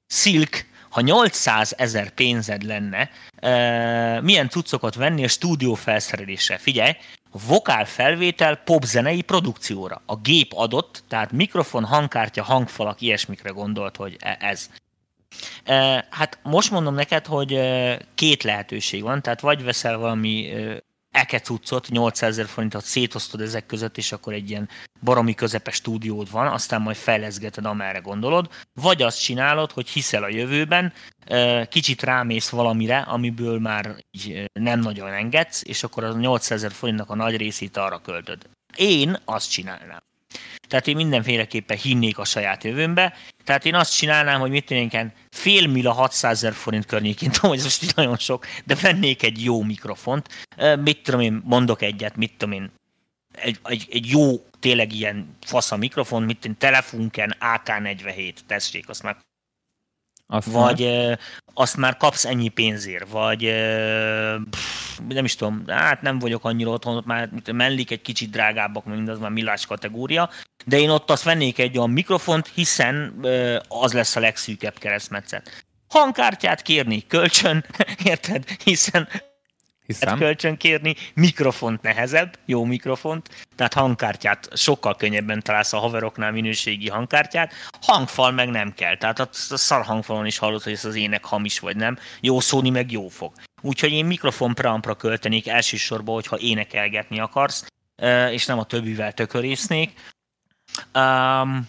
[0.08, 3.10] Silk ha 800 ezer pénzed lenne,
[3.42, 6.58] uh, milyen cuccokat venni a stúdió felszerelésre?
[6.58, 6.92] Figyelj,
[7.48, 10.02] vokál felvétel popzenei produkcióra.
[10.06, 14.70] A gép adott, tehát mikrofon, hangkártya, hangfalak, ilyesmikre gondolt, hogy e- ez.
[16.10, 17.60] Hát most mondom neked, hogy
[18.16, 20.54] két lehetőség van, tehát vagy veszel valami
[21.12, 24.70] eke cuccot, 800 ezer forintot szétosztod ezek között, és akkor egy ilyen
[25.02, 30.30] baromi közepes stúdiód van, aztán majd fejleszgeted, amerre gondolod, vagy azt csinálod, hogy hiszel a
[30.30, 30.94] jövőben,
[31.70, 37.10] kicsit rámész valamire, amiből már így nem nagyon engedsz, és akkor a 800 ezer forintnak
[37.10, 38.50] a nagy részét arra költöd.
[38.76, 40.02] Én azt csinálnám.
[40.72, 43.14] Tehát én mindenféleképpen hinnék a saját jövőmbe.
[43.44, 44.98] Tehát én azt csinálnám, hogy mit tűnik,
[45.30, 49.44] fél mila 600 ezer forint környékén, tudom, hogy ez most nagyon sok, de vennék egy
[49.44, 50.30] jó mikrofont.
[50.84, 52.72] Mit tudom én, mondok egyet, mit tudom én,
[53.32, 59.04] egy, egy, egy jó, tényleg ilyen fasz a mikrofon, mint én, Telefunken AK47, tessék, azt
[59.04, 59.18] már
[60.28, 61.20] azt vagy e,
[61.54, 63.54] azt már kapsz ennyi pénzért, vagy
[64.50, 68.86] pff, nem is tudom, hát nem vagyok annyira otthon, ott már mellik egy kicsit drágábbak,
[68.86, 70.30] mint az már millás kategória,
[70.66, 73.26] de én ott azt vennék egy olyan mikrofont, hiszen
[73.68, 75.66] az lesz a legszűkebb keresztmetszet.
[75.88, 77.66] Hangkártyát kérni, kölcsön,
[78.04, 78.46] érted?
[78.64, 79.08] Hiszen
[79.92, 80.18] Hiszem.
[80.18, 87.54] kölcsön kérni, mikrofont nehezebb, jó mikrofont, tehát hangkártyát sokkal könnyebben találsz a haveroknál minőségi hangkártyát,
[87.82, 91.60] hangfal meg nem kell, tehát a, szar hangfalon is hallod, hogy ez az ének hamis
[91.60, 93.32] vagy nem, jó szóni meg jó fog.
[93.62, 97.66] Úgyhogy én mikrofon preampra költenék elsősorban, hogyha énekelgetni akarsz,
[98.32, 100.00] és nem a többivel tökörésznék.
[100.94, 101.68] Um,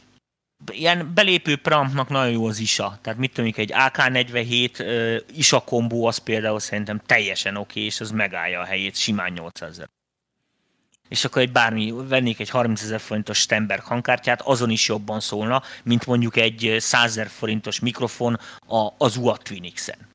[0.73, 2.98] ilyen belépő preampnak nagyon jó az ISA.
[3.02, 8.01] Tehát mit tudom, egy AK-47 uh, ISA kombó az például szerintem teljesen oké, okay, és
[8.01, 9.89] az megállja a helyét simán 800 ezer.
[11.09, 15.62] És akkor egy bármi, vennék egy 30 ezer forintos Stenberg hangkártyát, azon is jobban szólna,
[15.82, 20.11] mint mondjuk egy 100 ezer forintos mikrofon a, az UA Twinix-en.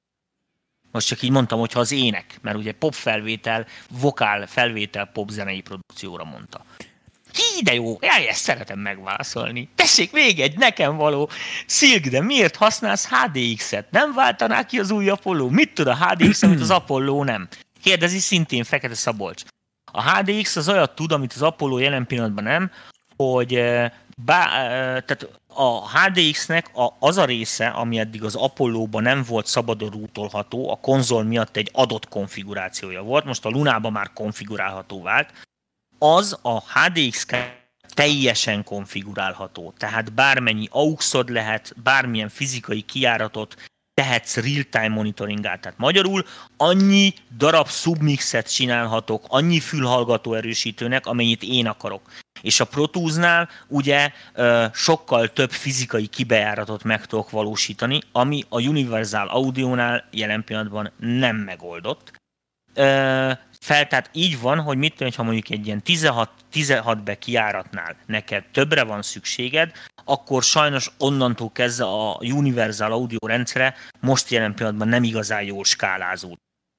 [0.97, 5.61] Most csak így mondtam, hogyha az ének, mert ugye pop felvétel, vokál felvétel pop zenei
[5.61, 6.65] produkcióra mondta.
[7.33, 9.69] Hí, de jó, jaj, ezt szeretem megválaszolni.
[9.75, 11.29] Tessék, még egy nekem való.
[11.65, 13.91] Szilk, de miért használsz HDX-et?
[13.91, 15.49] Nem váltaná ki az új Apollo?
[15.49, 17.47] Mit tud a HDX, amit az Apollo nem?
[17.81, 19.43] Kérdezi szintén Fekete Szabolcs.
[19.91, 22.71] A HDX az olyat tud, amit az Apollo jelen pillanatban nem,
[23.15, 23.91] hogy eh,
[24.25, 29.45] bá, eh, tehát a HDX-nek a, az a része, ami eddig az Apollo-ban nem volt
[29.45, 35.33] szabadon rútolható, a konzol miatt egy adott konfigurációja volt, most a Lunában már konfigurálható vált,
[35.99, 37.25] az a HDX
[37.93, 39.73] teljesen konfigurálható.
[39.77, 43.55] Tehát bármennyi AUX-od lehet, bármilyen fizikai kiáratot
[43.93, 45.61] tehetsz real-time monitoringát.
[45.61, 46.25] Tehát magyarul
[46.57, 52.01] annyi darab submixet csinálhatok, annyi fülhallgató erősítőnek, amennyit én akarok.
[52.41, 54.11] És a Pro Tools-nál ugye
[54.73, 62.11] sokkal több fizikai kibejáratot meg tudok valósítani, ami a Universal Audio-nál jelen pillanatban nem megoldott
[63.59, 67.95] fel, tehát így van, hogy mit tudom, ha mondjuk egy ilyen 16, 16 be kiáratnál
[68.05, 69.71] neked többre van szükséged,
[70.05, 76.37] akkor sajnos onnantól kezdve a Universal Audio rendszere most jelen pillanatban nem igazán jól skálázód.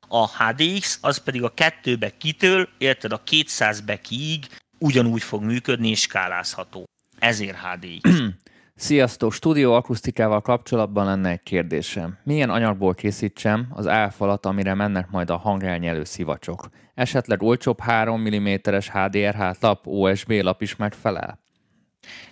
[0.08, 4.46] A HDX az pedig a kettőbe kitől, érted, a 200 be kiig
[4.78, 6.84] ugyanúgy fog működni és skálázható.
[7.18, 8.18] Ezért HDX.
[8.74, 9.32] Sziasztok!
[9.32, 12.18] Stúdió akusztikával kapcsolatban lenne egy kérdésem.
[12.24, 16.68] Milyen anyagból készítsem az álfalat, amire mennek majd a hangelnyelő szivacsok?
[16.94, 21.38] Esetleg olcsóbb 3 mm-es HDR lap, OSB lap is megfelel?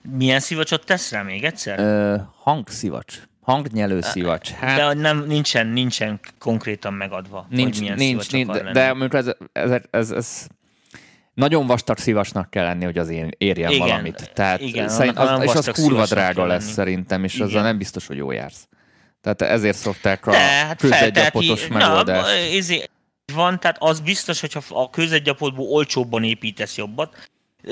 [0.02, 1.78] Milyen szivacsot tesz rá még egyszer?
[1.78, 3.22] Ö, hangszivacs.
[3.40, 4.50] Hangnyelő szivacs.
[4.50, 9.14] Hát, de nem, nincsen, nincsen konkrétan megadva, nincs, hogy milyen nincs, nincs, de, de mondjuk
[9.14, 10.46] ez, ez, ez, ez
[11.36, 14.30] nagyon vastag szívasnak kell lenni, hogy az én érjen igen, valamit.
[14.34, 16.72] Tehát igen, szerint, az, és az kurva drága lesz lenni.
[16.72, 17.46] szerintem, és igen.
[17.46, 18.68] azzal nem biztos, hogy jó jársz.
[19.20, 22.52] Tehát ezért szokták a hát közegyapotos megoldást.
[22.52, 22.84] Izé,
[23.32, 27.28] van, tehát az biztos, hogyha a közegyapotból olcsóbban építesz jobbat,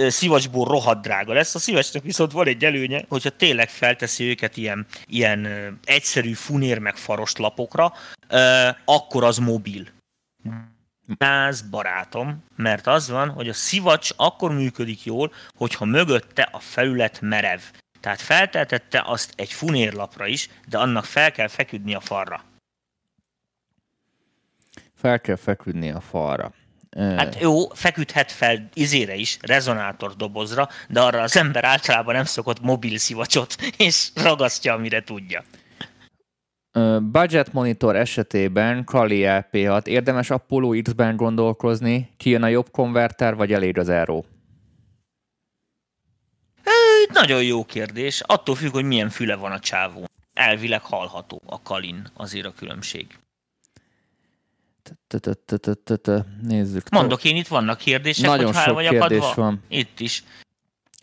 [0.09, 1.55] szivacsból rohadt drága lesz.
[1.55, 5.49] A szívacsnak viszont van egy előnye, hogyha tényleg felteszi őket ilyen, ilyen
[5.85, 7.93] egyszerű funér meg faros lapokra,
[8.85, 9.87] akkor az mobil
[11.19, 17.21] Náz barátom, mert az van, hogy a szivacs akkor működik jól, hogyha mögötte a felület
[17.21, 17.61] merev.
[18.01, 22.45] Tehát felteltette azt egy funérlapra is, de annak fel kell feküdni a falra.
[24.95, 26.53] Fel kell feküdni a falra.
[26.97, 32.61] Hát jó, feküdhet fel izére is, rezonátor dobozra, de arra az ember általában nem szokott
[32.61, 35.45] mobil szivacsot, és ragasztja, amire tudja.
[37.03, 43.79] Budget monitor esetében Kali LP6 érdemes Apollo X-ben gondolkozni, kijön a jobb konverter, vagy elég
[43.79, 44.23] az Aero?
[47.13, 48.21] Nagyon jó kérdés.
[48.21, 50.05] Attól függ, hogy milyen füle van a csávó.
[50.33, 53.19] Elvileg hallható a Kalin, azért a különbség.
[56.43, 56.89] Nézzük.
[56.89, 59.63] Mondok én, itt vannak kérdések, Nagyon sok kérdés van.
[59.69, 60.25] Itt is.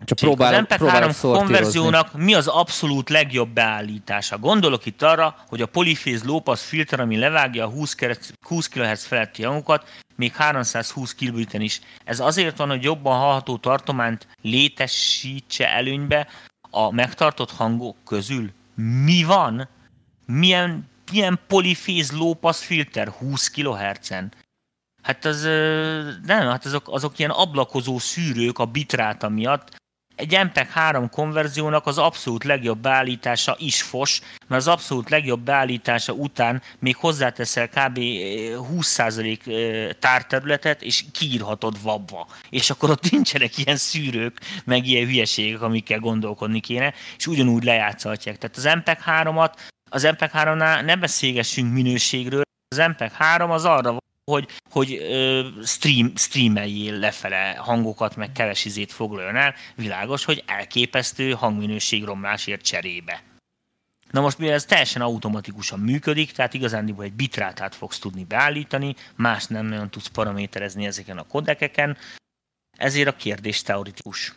[0.06, 4.38] Csak próbál, az MP3 konverziónak mi az abszolút legjobb beállítása?
[4.38, 7.95] Gondolok itt arra, hogy a poliféz lópasz filter, ami levágja a 20,
[8.48, 11.82] 20 kHz feletti hangokat, még 320 kbit is.
[12.03, 16.28] Ez azért van, hogy jobban hallható tartományt létesítse előnybe
[16.69, 18.49] a megtartott hangok közül.
[19.03, 19.68] Mi van?
[20.26, 24.34] Milyen, milyen poliféz lópasz filter 20 kHz-en?
[25.02, 25.44] Hát az,
[26.26, 29.81] nem, hát azok, azok ilyen ablakozó szűrők a bitráta miatt,
[30.22, 36.14] egy MPEG 3 konverziónak az abszolút legjobb beállítása is fos, mert az abszolút legjobb beállítása
[36.14, 37.98] után még hozzáteszel kb.
[37.98, 42.27] 20% eh, eh, tárterületet, és kiírhatod vabba.
[42.49, 48.38] És akkor ott nincsenek ilyen szűrők, meg ilyen hülyeségek, amikkel gondolkodni kéne, és ugyanúgy lejátszhatják.
[48.38, 49.53] Tehát az MPEG 3-at,
[49.89, 52.41] az MPEG 3-nál ne beszélgessünk minőségről,
[52.76, 58.91] az MPEG 3 az arra hogy, hogy ö, stream, streameljél lefele hangokat, meg keves izét
[58.91, 63.23] foglaljon el, világos, hogy elképesztő hangminőségromlásért cserébe.
[64.11, 69.45] Na most mivel ez teljesen automatikusan működik, tehát igazán egy bitrátát fogsz tudni beállítani, más
[69.45, 71.98] nem nagyon tudsz paraméterezni ezeken a kodekeken,
[72.77, 74.34] ezért a kérdés teoretikus.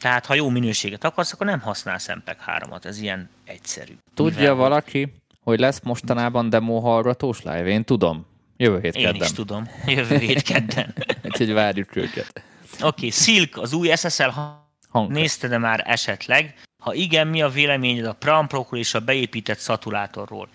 [0.00, 3.96] Tehát ha jó minőséget akarsz, akkor nem használsz MPEG 3-at, ez ilyen egyszerű.
[4.14, 7.66] Tudja Mivel valaki, hogy lesz mostanában demo hallgatós live?
[7.66, 8.26] Én tudom
[8.60, 9.22] Jövő hét Én kedden.
[9.22, 9.68] is tudom.
[9.86, 10.94] Jövő hét kedden.
[11.24, 12.32] Úgyhogy várjuk őket.
[12.72, 14.30] Oké, okay, Silk, az új SSL
[14.88, 15.10] Hang.
[15.10, 16.54] Nézted-e már esetleg?
[16.82, 20.48] Ha igen, mi a véleményed a Pramprokról és a beépített szaturátorról?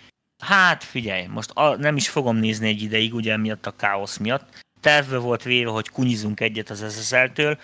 [0.43, 4.63] Hát figyelj, most a, nem is fogom nézni egy ideig, ugye miatt a káosz miatt.
[4.81, 7.57] Tervbe volt véve, hogy kunyizunk egyet az SSL-től,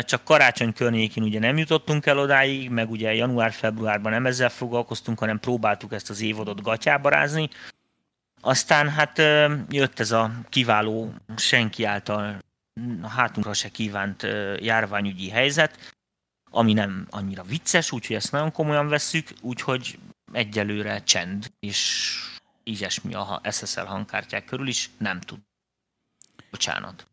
[0.00, 5.40] csak karácsony környékén ugye nem jutottunk el odáig, meg ugye január-februárban nem ezzel foglalkoztunk, hanem
[5.40, 7.48] próbáltuk ezt az évodot gatyába rázni.
[8.44, 9.18] Aztán hát
[9.70, 12.38] jött ez a kiváló, senki által
[13.02, 14.22] hátunkra se kívánt
[14.60, 15.94] járványügyi helyzet,
[16.50, 19.98] ami nem annyira vicces, úgyhogy ezt nagyon komolyan vesszük, úgyhogy
[20.32, 22.10] egyelőre csend, és
[22.62, 25.38] ilyesmi a SSL hangkártyák körül is, nem tud.
[26.50, 27.06] Bocsánat.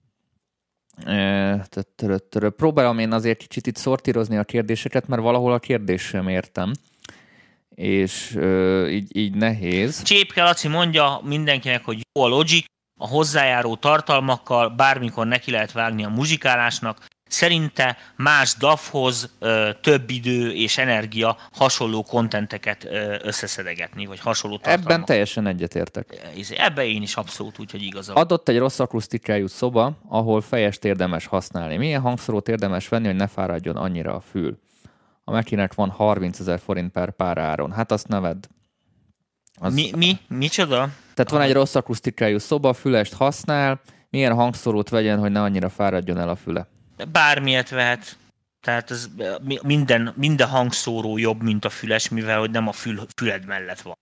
[2.55, 6.71] Próbálom én azért kicsit itt szortírozni a kérdéseket, mert valahol a kérdés sem értem
[7.79, 8.39] és
[8.89, 10.01] így, így nehéz.
[10.03, 12.65] Csépke Laci mondja mindenkinek, hogy jó a Logic,
[13.01, 17.05] a hozzájáró tartalmakkal bármikor neki lehet vágni a muzsikálásnak.
[17.29, 19.35] Szerinte más DAF-hoz
[19.81, 22.87] több idő és energia hasonló kontenteket
[23.21, 24.91] összeszedegetni, vagy hasonló tartalmak.
[24.91, 26.33] Ebben teljesen egyetértek.
[26.57, 28.15] Ebben én is abszolút úgy, hogy igazam.
[28.15, 31.77] Adott egy rossz akusztikájú szoba, ahol fejest érdemes használni.
[31.77, 34.59] Milyen hangszórót érdemes venni, hogy ne fáradjon annyira a fül?
[35.29, 37.71] A Mekinek van 30 ezer forint per pár áron.
[37.71, 38.47] Hát azt neved.
[39.59, 39.73] Az...
[39.73, 40.17] Mi, mi?
[40.27, 40.89] Micsoda?
[41.13, 46.17] Tehát van egy rossz akusztikájú szoba, fülest használ, milyen hangszorót vegyen, hogy ne annyira fáradjon
[46.17, 46.67] el a füle?
[47.11, 48.17] Bármilyet vehet.
[48.61, 49.09] Tehát ez
[49.63, 53.97] minden, minden hangszóró jobb, mint a füles, mivel hogy nem a fül, füled mellett van.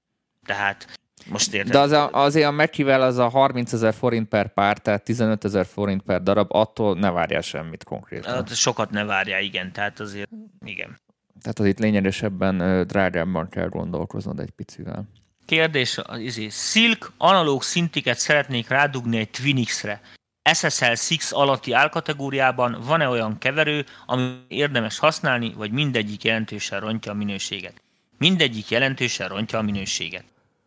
[0.45, 0.99] Tehát
[1.29, 1.71] most érted.
[1.71, 5.45] De az a, azért a Mekivel az a 30 ezer forint per pár, tehát 15
[5.45, 8.33] ezer forint per darab, attól ne várjál semmit konkrétan.
[8.33, 10.29] Hát sokat ne várjál, igen, tehát azért
[10.65, 10.97] igen.
[11.41, 15.07] Tehát az itt lényegesebben drágábban kell gondolkoznod egy picivel.
[15.45, 20.01] Kérdés, az izé, Silk analóg szintiket szeretnék rádugni egy Twinix-re.
[20.53, 20.97] SSL 6
[21.29, 27.81] alatti álkategóriában van-e olyan keverő, ami érdemes használni, vagy mindegyik jelentősen rontja a minőséget?
[28.17, 30.23] Mindegyik jelentősen rontja a minőséget.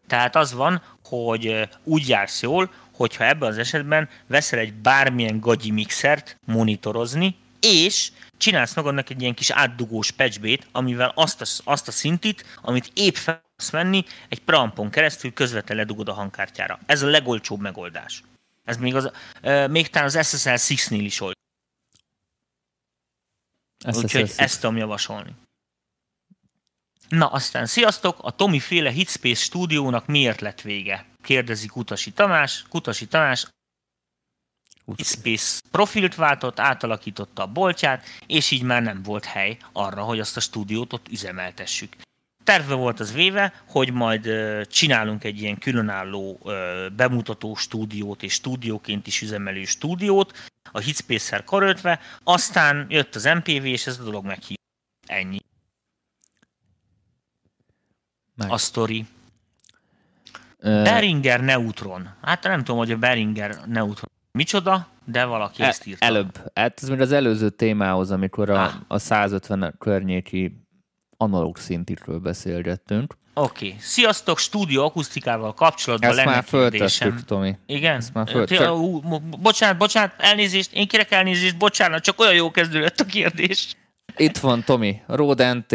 [0.06, 5.70] Tehát az van, hogy úgy jársz jól, hogyha ebben az esetben veszel egy bármilyen gagyi
[5.70, 8.10] mixert monitorozni, és
[8.40, 13.14] csinálsz magadnak egy ilyen kis átdugós patchbét, amivel azt a, azt a szintit, amit épp
[13.14, 16.78] fel venni, egy prampon keresztül közvetlenül ledugod a hangkártyára.
[16.86, 18.22] Ez a legolcsóbb megoldás.
[18.64, 19.10] Ez még, az,
[19.42, 21.40] uh, még talán az SSL 6-nél is olcsó.
[23.92, 25.34] Úgyhogy ezt tudom javasolni.
[27.08, 28.18] Na aztán, sziasztok!
[28.20, 31.06] A Tomi féle Hitspace stúdiónak miért lett vége?
[31.22, 32.64] Kérdezi Kutasi Tamás.
[32.68, 33.46] Kutasi Tamás
[34.96, 40.36] Hitspace profilt váltott, átalakította a boltját, és így már nem volt hely arra, hogy azt
[40.36, 41.96] a stúdiót ott üzemeltessük.
[42.44, 44.28] Terve volt az véve, hogy majd
[44.66, 46.40] csinálunk egy ilyen különálló
[46.96, 53.86] bemutató stúdiót és stúdióként is üzemelő stúdiót, a Hitspace-szel karöltve, aztán jött az MPV, és
[53.86, 54.68] ez a dolog meghívott.
[55.06, 55.38] Ennyi.
[58.34, 58.50] Meg.
[58.50, 59.06] A sztori.
[60.58, 62.14] Uh, Beringer Neutron.
[62.22, 66.07] Hát nem tudom, hogy a Beringer Neutron micsoda, de valaki e, ezt írta.
[66.07, 66.51] Előbb.
[66.55, 68.73] Hát ez még az előző témához, amikor a, ah.
[68.89, 70.65] a 150 környéki
[71.16, 73.19] analóg szintitről beszélgettünk.
[73.35, 73.66] Oké.
[73.66, 73.78] Okay.
[73.81, 77.57] Sziasztok, stúdió akusztikával kapcsolatban Ezt lenne már föltettük, Tomi.
[77.66, 77.97] Igen?
[77.97, 78.47] Ezt már föl...
[78.47, 78.77] Csak...
[79.40, 83.74] Bocsánat, bocsánat, elnézést, én kérek elnézést, bocsánat, csak olyan jó kezdődött a kérdés.
[84.16, 85.74] Itt van, Tomi, Rode NT,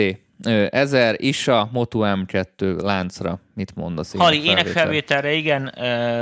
[0.69, 3.39] 1000, ISA, Moto M2 láncra.
[3.53, 4.15] Mit mondasz?
[4.17, 5.73] Hali, énekfelvételre, igen,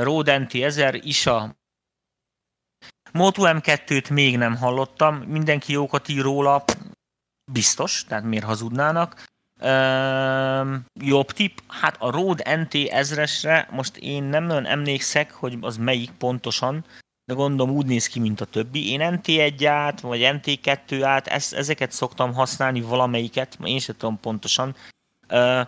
[0.04, 1.63] Rode NT 1000, ISA,
[3.14, 6.64] Moto M2-t még nem hallottam, mindenki jókat ír róla,
[7.52, 9.24] biztos, tehát miért hazudnának.
[9.62, 15.78] Uh, jobb tipp, hát a Rode NT ezresre most én nem nagyon emlékszek, hogy az
[15.78, 16.86] melyik pontosan,
[17.26, 18.92] de gondolom úgy néz ki, mint a többi.
[18.92, 24.76] Én NT1 át, vagy NT2 át, ezt, ezeket szoktam használni valamelyiket, én sem tudom pontosan.
[25.30, 25.68] Uh,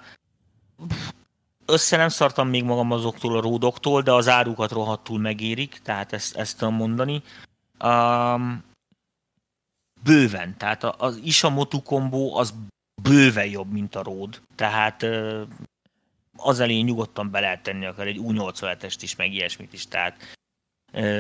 [1.66, 6.36] össze nem szartam még magam azoktól a ródoktól, de az árukat rohadtul megérik, tehát ezt,
[6.36, 7.22] ezt tudom mondani.
[7.84, 8.64] Um,
[10.04, 12.54] bőven, tehát az Isamotu kombó az
[13.02, 14.42] bőve jobb, mint a Ród.
[14.56, 15.06] Tehát
[16.38, 19.88] az elé nyugodtan be lehet tenni akár egy U87-est is, meg ilyesmit is.
[19.88, 20.18] Tehát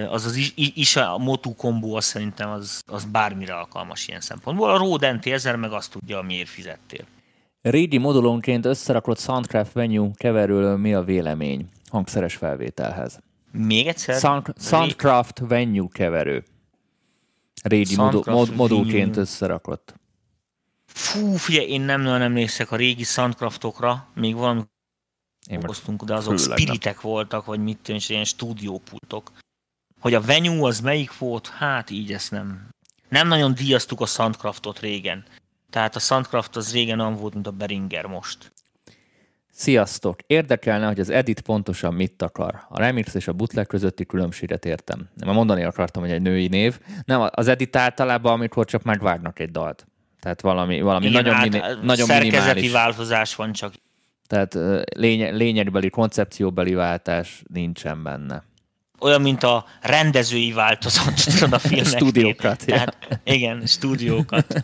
[0.08, 4.70] az az Isa Motu kombó az szerintem az, az bármire alkalmas ilyen szempontból.
[4.70, 7.06] A Rode NT 1000 meg azt tudja, amiért fizettél.
[7.66, 13.20] Régi modulonként összerakott Soundcraft venue keverőről mi a vélemény hangszeres felvételhez?
[13.52, 14.20] Még egyszer?
[14.20, 16.44] Sound, Soundcraft venue keverő.
[17.64, 19.94] Régi modul, mod, modulként összerakott.
[20.86, 24.70] Fú, figyelj, én nem nagyon emlékszek a régi Soundcraftokra, még van
[25.50, 27.12] dolgoztunk, de azok spiritek nem.
[27.12, 29.32] voltak, vagy mit tűnés, ilyen stúdiópultok.
[30.00, 32.70] Hogy a venue az melyik volt, hát így ezt nem.
[33.10, 35.26] Nem nagyon díjaztuk a Sandcraftot régen.
[35.76, 38.52] Tehát a Sandcraft az régen olyan volt, mint a Beringer most.
[39.52, 40.20] Sziasztok!
[40.28, 42.66] Érdekelne, hogy az edit pontosan mit akar.
[42.70, 45.10] A remix és a bootleg közötti különbséget értem.
[45.14, 46.80] Nem mondani akartam, hogy egy női név.
[47.06, 49.88] Nem, az edit általában, amikor csak megvágnak egy dalt.
[50.20, 52.72] Tehát valami, valami Igen, nagyon, mini, nagyon minimális.
[52.72, 53.74] változás van csak.
[54.28, 54.58] Tehát
[54.98, 58.44] lény, lényegbeli, koncepcióbeli váltás nincsen benne.
[59.00, 61.88] Olyan, mint a rendezői változat a filmnek.
[61.88, 62.66] Stúdiókat.
[62.66, 64.64] Tehát, igen, stúdiókat.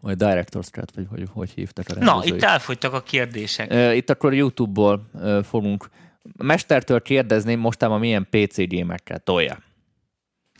[0.00, 2.30] Vagy Director's Cut, vagy hogy, hogy hívtak a rendezői.
[2.30, 3.94] Na, itt elfogytak a kérdések.
[3.96, 5.10] Itt akkor YouTube-ból
[5.42, 5.88] fogunk
[6.36, 9.58] mestertől kérdezni, mostában milyen PC gémekkel tolja.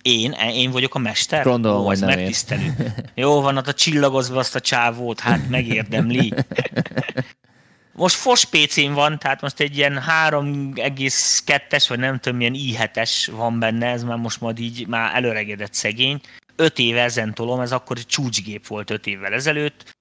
[0.03, 0.33] Én?
[0.33, 1.45] én vagyok a mester?
[1.45, 2.75] Gondolom, Ó, hogy nem megtisztelő.
[3.15, 6.33] Jó van, hát a csillagozva azt a csávót, hát megérdemli.
[7.95, 13.59] Most fos pc van, tehát most egy ilyen 3,2-es, vagy nem tudom, milyen i7-es van
[13.59, 16.21] benne, ez már most majd így már előregedett szegény.
[16.57, 19.95] 5 éve ezen tolom, ez akkor egy csúcsgép volt 5 évvel ezelőtt.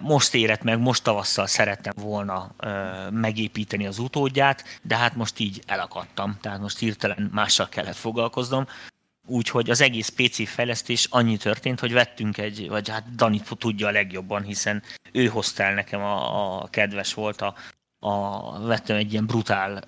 [0.00, 2.54] Most érett meg, most tavasszal szerettem volna
[3.10, 8.66] megépíteni az utódját, de hát most így elakadtam, tehát most hirtelen mással kellett foglalkoznom.
[9.26, 13.90] Úgyhogy az egész PC fejlesztés annyi történt, hogy vettünk egy, vagy hát Dani tudja a
[13.90, 14.82] legjobban, hiszen
[15.12, 17.54] ő hozta el nekem a, a kedves volt, a,
[17.98, 19.82] a, vettem egy ilyen brutál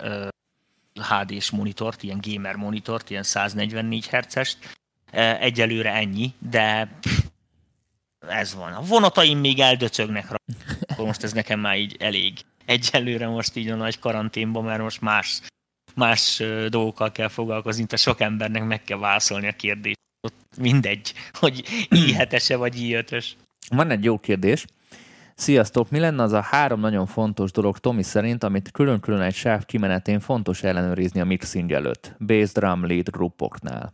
[0.93, 4.57] HD-s monitort, ilyen gamer monitort, ilyen 144 Hz-est.
[5.39, 6.97] Egyelőre ennyi, de
[8.27, 8.73] ez van.
[8.73, 10.37] A vonataim még eldöcögnek rá.
[10.97, 12.39] Most ez nekem már így elég.
[12.65, 15.41] Egyelőre most így a nagy karanténban, mert most más
[15.95, 19.99] más dolgokkal kell foglalkozni, a sok embernek meg kell válaszolni a kérdést.
[20.57, 22.17] Mindegy, hogy i
[22.55, 23.03] vagy i
[23.69, 24.65] Van egy jó kérdés.
[25.35, 25.89] Sziasztok!
[25.89, 30.19] Mi lenne az a három nagyon fontos dolog Tomi szerint, amit külön-külön egy sáv kimenetén
[30.19, 32.15] fontos ellenőrizni a mixing előtt?
[32.19, 33.93] Bass, drum, lead gruppoknál.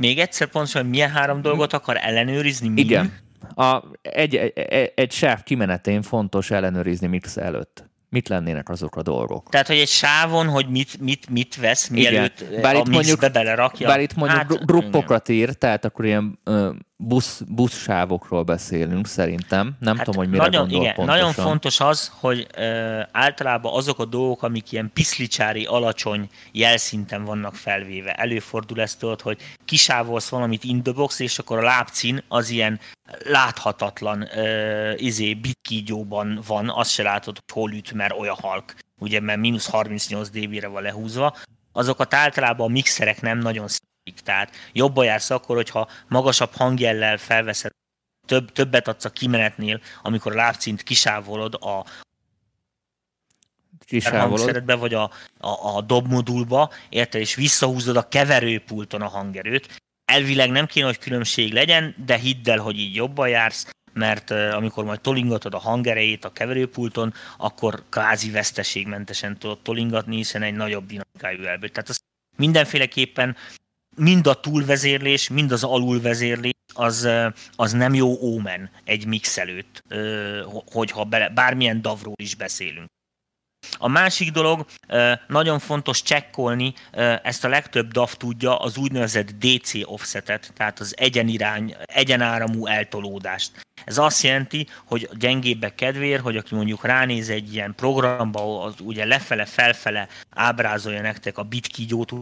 [0.00, 2.68] Még egyszer pontosan, hogy milyen három dolgot akar ellenőrizni?
[2.68, 2.80] Mi?
[2.80, 3.12] Igen.
[3.54, 9.48] A, egy, egy, egy sáv kimenetén fontos ellenőrizni mix előtt mit lennének azok a dolgok.
[9.48, 12.60] Tehát, hogy egy sávon, hogy mit, mit, mit vesz, mielőtt Igen.
[12.60, 13.86] bár a itt mondjuk, belerakja.
[13.86, 19.76] Bár itt mondjuk hát, gruppokat ír, tehát akkor ilyen uh, busz, buszsávokról beszélünk szerintem.
[19.80, 21.20] Nem hát tudom, hogy mire nagyon, gondol igen, pontosan.
[21.20, 27.54] Nagyon fontos az, hogy uh, általában azok a dolgok, amik ilyen piszlicsári, alacsony jelszinten vannak
[27.54, 28.12] felvéve.
[28.12, 32.80] Előfordul ezt tudod, hogy kisávolsz valamit in the box, és akkor a lábcín az ilyen
[33.24, 39.20] láthatatlan uh, izé, bitkígyóban van, azt se látod, hogy hol üt, mert olyan halk, ugye,
[39.20, 41.36] mert mínusz 38 dB-re van lehúzva.
[41.72, 43.68] Azokat általában a mixerek nem nagyon
[44.14, 47.70] tehát jobban jársz akkor, hogyha magasabb hangjellel felveszed,
[48.26, 51.84] több, többet adsz a kimenetnél, amikor a lábcint kisávolod a
[54.10, 55.02] hangszeredbe, vagy a,
[55.38, 59.76] a, a dobmodulba, érted, és visszahúzod a keverőpulton a hangerőt.
[60.04, 64.50] Elvileg nem kéne, hogy különbség legyen, de hidd el, hogy így jobban jársz, mert uh,
[64.54, 70.86] amikor majd tolingatod a hangerejét a keverőpulton, akkor kázi veszteségmentesen tudod tolingatni, hiszen egy nagyobb
[70.86, 71.70] dinamikájú elből.
[71.70, 72.00] Tehát az
[72.36, 73.36] mindenféleképpen
[73.98, 77.08] mind a túlvezérlés, mind az alulvezérlés az,
[77.56, 79.82] az nem jó ómen egy mix előtt,
[80.72, 82.86] hogyha bele, bármilyen davról is beszélünk.
[83.78, 84.66] A másik dolog,
[85.26, 86.74] nagyon fontos csekkolni,
[87.22, 93.66] ezt a legtöbb DAV tudja, az úgynevezett DC offsetet, tehát az egyenirány, egyenáramú eltolódást.
[93.84, 99.04] Ez azt jelenti, hogy gyengébbek kedvéért, hogy aki mondjuk ránéz egy ilyen programba, az ugye
[99.04, 102.12] lefele-felfele ábrázolja nektek a bitkígyót,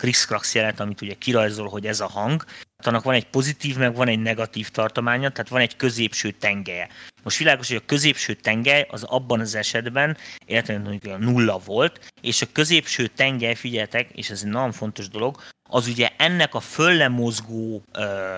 [0.00, 2.44] kriszkrax jelet, amit ugye kirajzol, hogy ez a hang,
[2.76, 6.88] hát annak van egy pozitív, meg van egy negatív tartománya, tehát van egy középső tengelye.
[7.22, 10.16] Most világos, hogy a középső tengely az abban az esetben
[10.46, 15.40] értelemben nulla volt, és a középső tengely, figyeltek, és ez egy nagyon fontos dolog,
[15.70, 18.36] az ugye ennek a föllemozgó ö,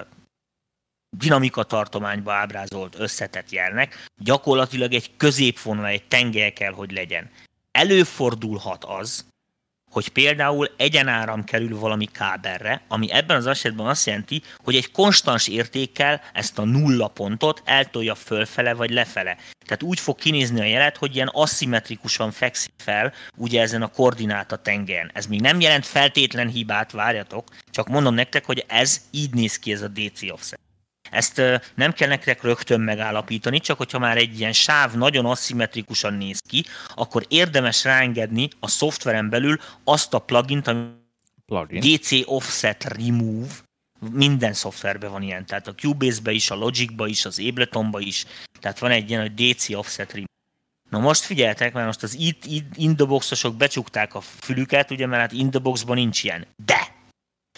[1.16, 7.30] dinamika tartományba ábrázolt összetett jelnek, gyakorlatilag egy középvonal, egy tengely kell, hogy legyen.
[7.70, 9.24] Előfordulhat az,
[9.92, 15.48] hogy például egyenáram kerül valami kábelre, ami ebben az esetben azt jelenti, hogy egy konstans
[15.48, 19.36] értékkel ezt a nulla pontot eltolja fölfele vagy lefele.
[19.64, 24.56] Tehát úgy fog kinézni a jelet, hogy ilyen aszimmetrikusan fekszik fel, ugye ezen a koordináta
[24.56, 25.10] tengelyen.
[25.14, 29.72] Ez még nem jelent feltétlen hibát, várjatok, csak mondom nektek, hogy ez így néz ki
[29.72, 30.60] ez a DC offset.
[31.12, 31.42] Ezt
[31.74, 36.64] nem kell nektek rögtön megállapítani, csak hogyha már egy ilyen sáv nagyon aszimmetrikusan néz ki,
[36.94, 40.86] akkor érdemes ráengedni a szoftveren belül azt a plugint, ami
[41.46, 41.80] plugin.
[41.80, 43.52] DC Offset Remove,
[44.10, 48.24] minden szoftverben van ilyen, tehát a Cubase-be is, a Logic-ba is, az Ableton-ba is,
[48.60, 50.30] tehát van egy ilyen, hogy DC Offset Remove.
[50.90, 55.32] Na most figyeltek, mert most az itt, itt indoboxosok becsukták a fülüket, ugye, mert hát
[55.32, 56.46] indoboxban nincs ilyen.
[56.64, 56.91] De!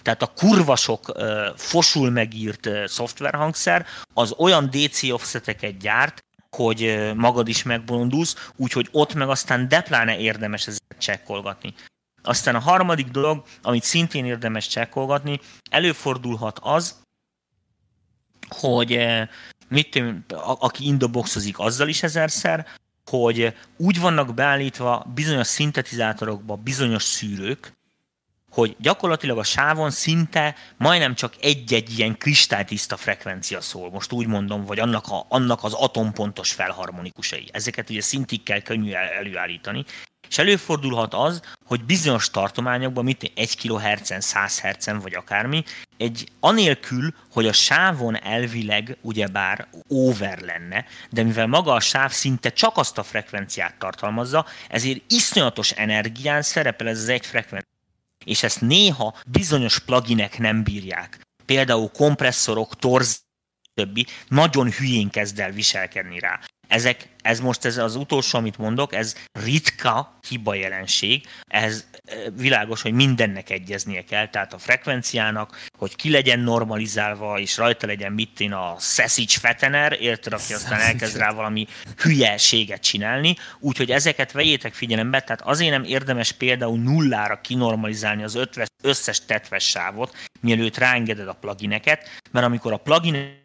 [0.04, 1.12] Tehát a kurvasok
[1.56, 9.28] fosul megírt szoftverhangszer az olyan DC offseteket gyárt, hogy magad is megbolondulsz, úgyhogy ott meg
[9.28, 11.74] aztán depláne érdemes ezeket csekkolgatni.
[12.22, 15.40] Aztán a harmadik dolog, amit szintén érdemes csekkolgatni,
[15.70, 17.02] előfordulhat az,
[18.48, 18.98] hogy
[19.68, 22.66] mit tudom, aki indoboxozik azzal is ezerszer,
[23.10, 27.72] hogy úgy vannak beállítva bizonyos szintetizátorokba bizonyos szűrők,
[28.54, 34.64] hogy gyakorlatilag a sávon szinte majdnem csak egy-egy ilyen kristálytiszta frekvencia szól, most úgy mondom,
[34.64, 37.48] vagy annak, a, annak az atompontos felharmonikusai.
[37.52, 39.84] Ezeket ugye szintig kell könnyű előállítani,
[40.28, 45.64] és előfordulhat az, hogy bizonyos tartományokban, mint 1 kHz-en, 100 Hz-en, vagy akármi,
[45.96, 52.50] egy anélkül, hogy a sávon elvileg ugyebár over lenne, de mivel maga a sáv szinte
[52.50, 57.73] csak azt a frekvenciát tartalmazza, ezért iszonyatos energián szerepel ez az egy frekvencia.
[58.24, 61.20] És ezt néha bizonyos pluginek nem bírják.
[61.44, 63.22] Például kompresszorok, torz,
[63.74, 68.94] többi, nagyon hülyén kezd el viselkedni rá ezek, ez most ez az utolsó, amit mondok,
[68.94, 69.14] ez
[69.44, 71.84] ritka hiba jelenség, ez
[72.36, 78.12] világos, hogy mindennek egyeznie kell, tehát a frekvenciának, hogy ki legyen normalizálva, és rajta legyen
[78.12, 81.66] mit én a Sessic Fetener, érted, aki aztán elkezd rá valami
[81.96, 88.38] hülyeséget csinálni, úgyhogy ezeket vegyétek figyelembe, tehát azért nem érdemes például nullára kinormalizálni az
[88.82, 93.42] összes tetves sávot, mielőtt ráengeded a plugineket, mert amikor a plugin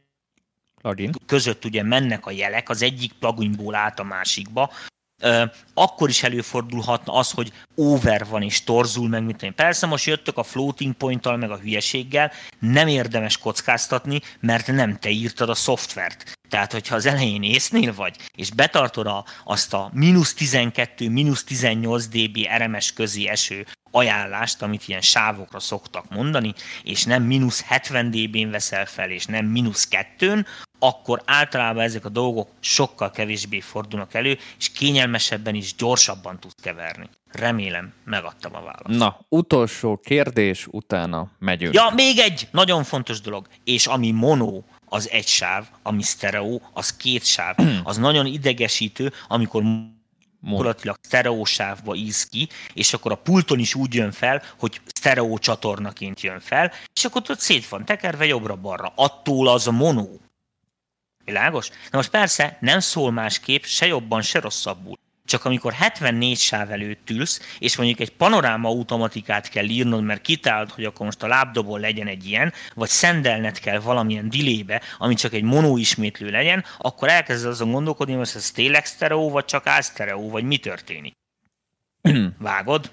[0.82, 1.12] plugin.
[1.26, 4.72] között ugye mennek a jelek az egyik pluginból át a másikba,
[5.74, 9.56] akkor is előfordulhatna az, hogy over van és torzul meg, mint én.
[9.56, 15.10] Persze most jöttök a floating point meg a hülyeséggel, nem érdemes kockáztatni, mert nem te
[15.10, 16.39] írtad a szoftvert.
[16.50, 22.08] Tehát, hogyha az elején észnél vagy, és betartod a, azt a mínusz 12, mínusz 18
[22.08, 26.54] dB RMS közé eső ajánlást, amit ilyen sávokra szoktak mondani,
[26.84, 30.46] és nem mínusz 70 dB-n veszel fel, és nem mínusz 2
[30.80, 37.10] akkor általában ezek a dolgok sokkal kevésbé fordulnak elő, és kényelmesebben is gyorsabban tudsz keverni.
[37.32, 39.00] Remélem, megadtam a választ.
[39.00, 41.74] Na, utolsó kérdés, utána megyünk.
[41.74, 46.98] Ja, még egy nagyon fontos dolog, és ami mono, az egy sáv, ami sztereó, az
[46.98, 47.56] két sáv.
[47.84, 49.64] az nagyon idegesítő, amikor
[50.42, 56.22] gyakorlatilag sztereósávba íz ki, és akkor a pulton is úgy jön fel, hogy sztereó csatornaként
[56.22, 58.92] jön fel, és akkor ott szét van tekerve jobbra-balra.
[58.96, 60.08] Attól az a mono.
[61.26, 61.70] Világos?
[61.70, 64.98] Na most persze nem szól másképp, se jobban, se rosszabbul.
[65.30, 70.72] Csak amikor 74 sáv előtt ülsz, és mondjuk egy panoráma automatikát kell írnod, mert kitált,
[70.72, 75.34] hogy akkor most a lábdobon legyen egy ilyen, vagy szendelned kell valamilyen dilébe, ami csak
[75.34, 80.30] egy mono ismétlő legyen, akkor elkezded azon gondolkodni, hogy ez tényleg sztereó, vagy csak álsztereó,
[80.30, 81.14] vagy mi történik.
[82.38, 82.92] Vágod?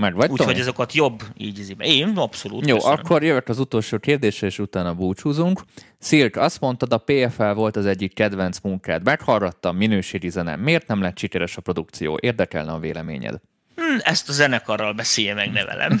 [0.00, 1.74] Meg vagy, Úgyhogy azokat jobb így.
[1.78, 2.66] Én abszolút.
[2.66, 2.98] Jó, köszönöm.
[2.98, 5.60] akkor jövök az utolsó kérdésre, és utána búcsúzunk.
[5.98, 9.04] Szirk, azt mondtad, a PFL volt az egyik kedvenc munkád.
[9.04, 10.56] Meghallgattam, minőségi zene.
[10.56, 12.18] Miért nem lett sikeres a produkció?
[12.20, 13.40] Érdekelne a véleményed.
[13.74, 16.00] Hmm, ezt a zenekarral beszélje meg, nevelem.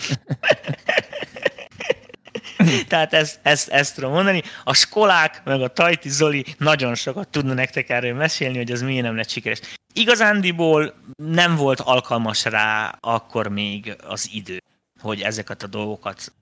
[2.88, 4.42] Tehát ezt, ezt, ezt tudom mondani.
[4.64, 9.04] A skolák, meg a Tajti Zoli nagyon sokat tudna nektek erről mesélni, hogy az miért
[9.04, 9.60] nem lett sikeres.
[9.92, 14.58] Igazándiból nem volt alkalmas rá akkor még az idő,
[15.00, 16.32] hogy ezeket a dolgokat,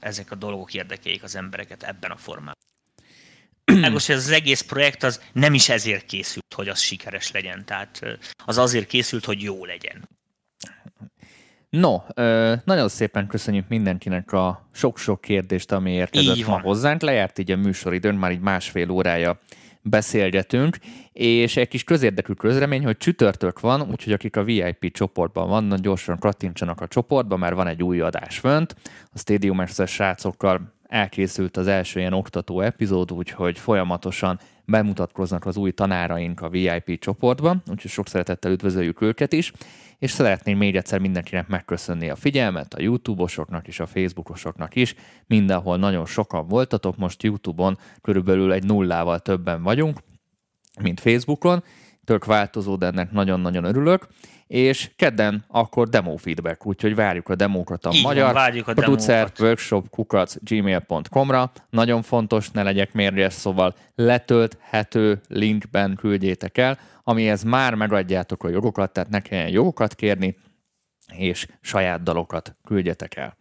[0.00, 2.54] ezek a dolgok érdekeljék az embereket ebben a formában.
[3.92, 7.64] Most ez az egész projekt az nem is ezért készült, hogy az sikeres legyen.
[7.64, 10.08] Tehát az azért készült, hogy jó legyen.
[11.78, 11.96] No,
[12.64, 17.02] nagyon szépen köszönjük mindenkinek a sok-sok kérdést, ami érkezett ma hozzánk.
[17.02, 19.38] Lejárt így a műsoridőn, már így másfél órája
[19.82, 20.76] beszélgetünk,
[21.12, 26.18] és egy kis közérdekű közremény, hogy csütörtök van, úgyhogy akik a VIP csoportban vannak, gyorsan
[26.18, 28.76] kattintsanak a csoportba, mert van egy új adás fönt.
[29.12, 35.70] A Stadium Express srácokkal elkészült az első ilyen oktató epizód, úgyhogy folyamatosan bemutatkoznak az új
[35.70, 39.52] tanáraink a VIP csoportban, úgyhogy sok szeretettel üdvözöljük őket is
[39.98, 44.94] és szeretném még egyszer mindenkinek megköszönni a figyelmet, a YouTube-osoknak és a Facebookosoknak is.
[45.26, 49.98] Mindenhol nagyon sokan voltatok, most YouTube-on körülbelül egy nullával többen vagyunk,
[50.80, 51.62] mint Facebookon.
[52.04, 54.06] Tök változó, de ennek nagyon-nagyon örülök
[54.46, 59.32] és kedden akkor demo feedback, úgyhogy várjuk a demókat a Így magyar van, a producer
[59.38, 61.52] workshop kukac gmail.com-ra.
[61.70, 68.92] Nagyon fontos, ne legyek mérges, szóval letölthető linkben küldjétek el, amihez már megadjátok a jogokat,
[68.92, 70.36] tehát ne kelljen jogokat kérni,
[71.16, 73.36] és saját dalokat küldjetek el.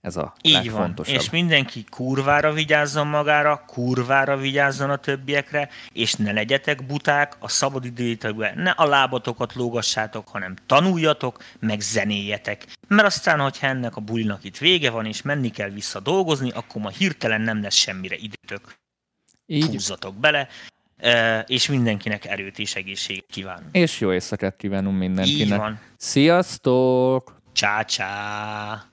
[0.00, 1.14] Ez a Így van, legfontosabb.
[1.14, 8.58] és mindenki kurvára vigyázzon magára, kurvára vigyázzon a többiekre, és ne legyetek buták a szabadidőitekben,
[8.58, 12.66] ne a lábatokat lógassátok, hanem tanuljatok, meg zenéjetek.
[12.88, 16.82] Mert aztán, hogyha ennek a bulinak itt vége van, és menni kell vissza dolgozni, akkor
[16.82, 18.74] ma hirtelen nem lesz semmire időtök.
[19.46, 20.48] Így, Húzzatok bele,
[21.46, 23.68] és mindenkinek erőt és egészséget kívánunk.
[23.72, 25.40] és jó éjszakát kívánunk mindenkinek.
[25.40, 25.80] Így van.
[25.96, 27.38] Sziasztok!
[27.52, 28.84] Csá-csá!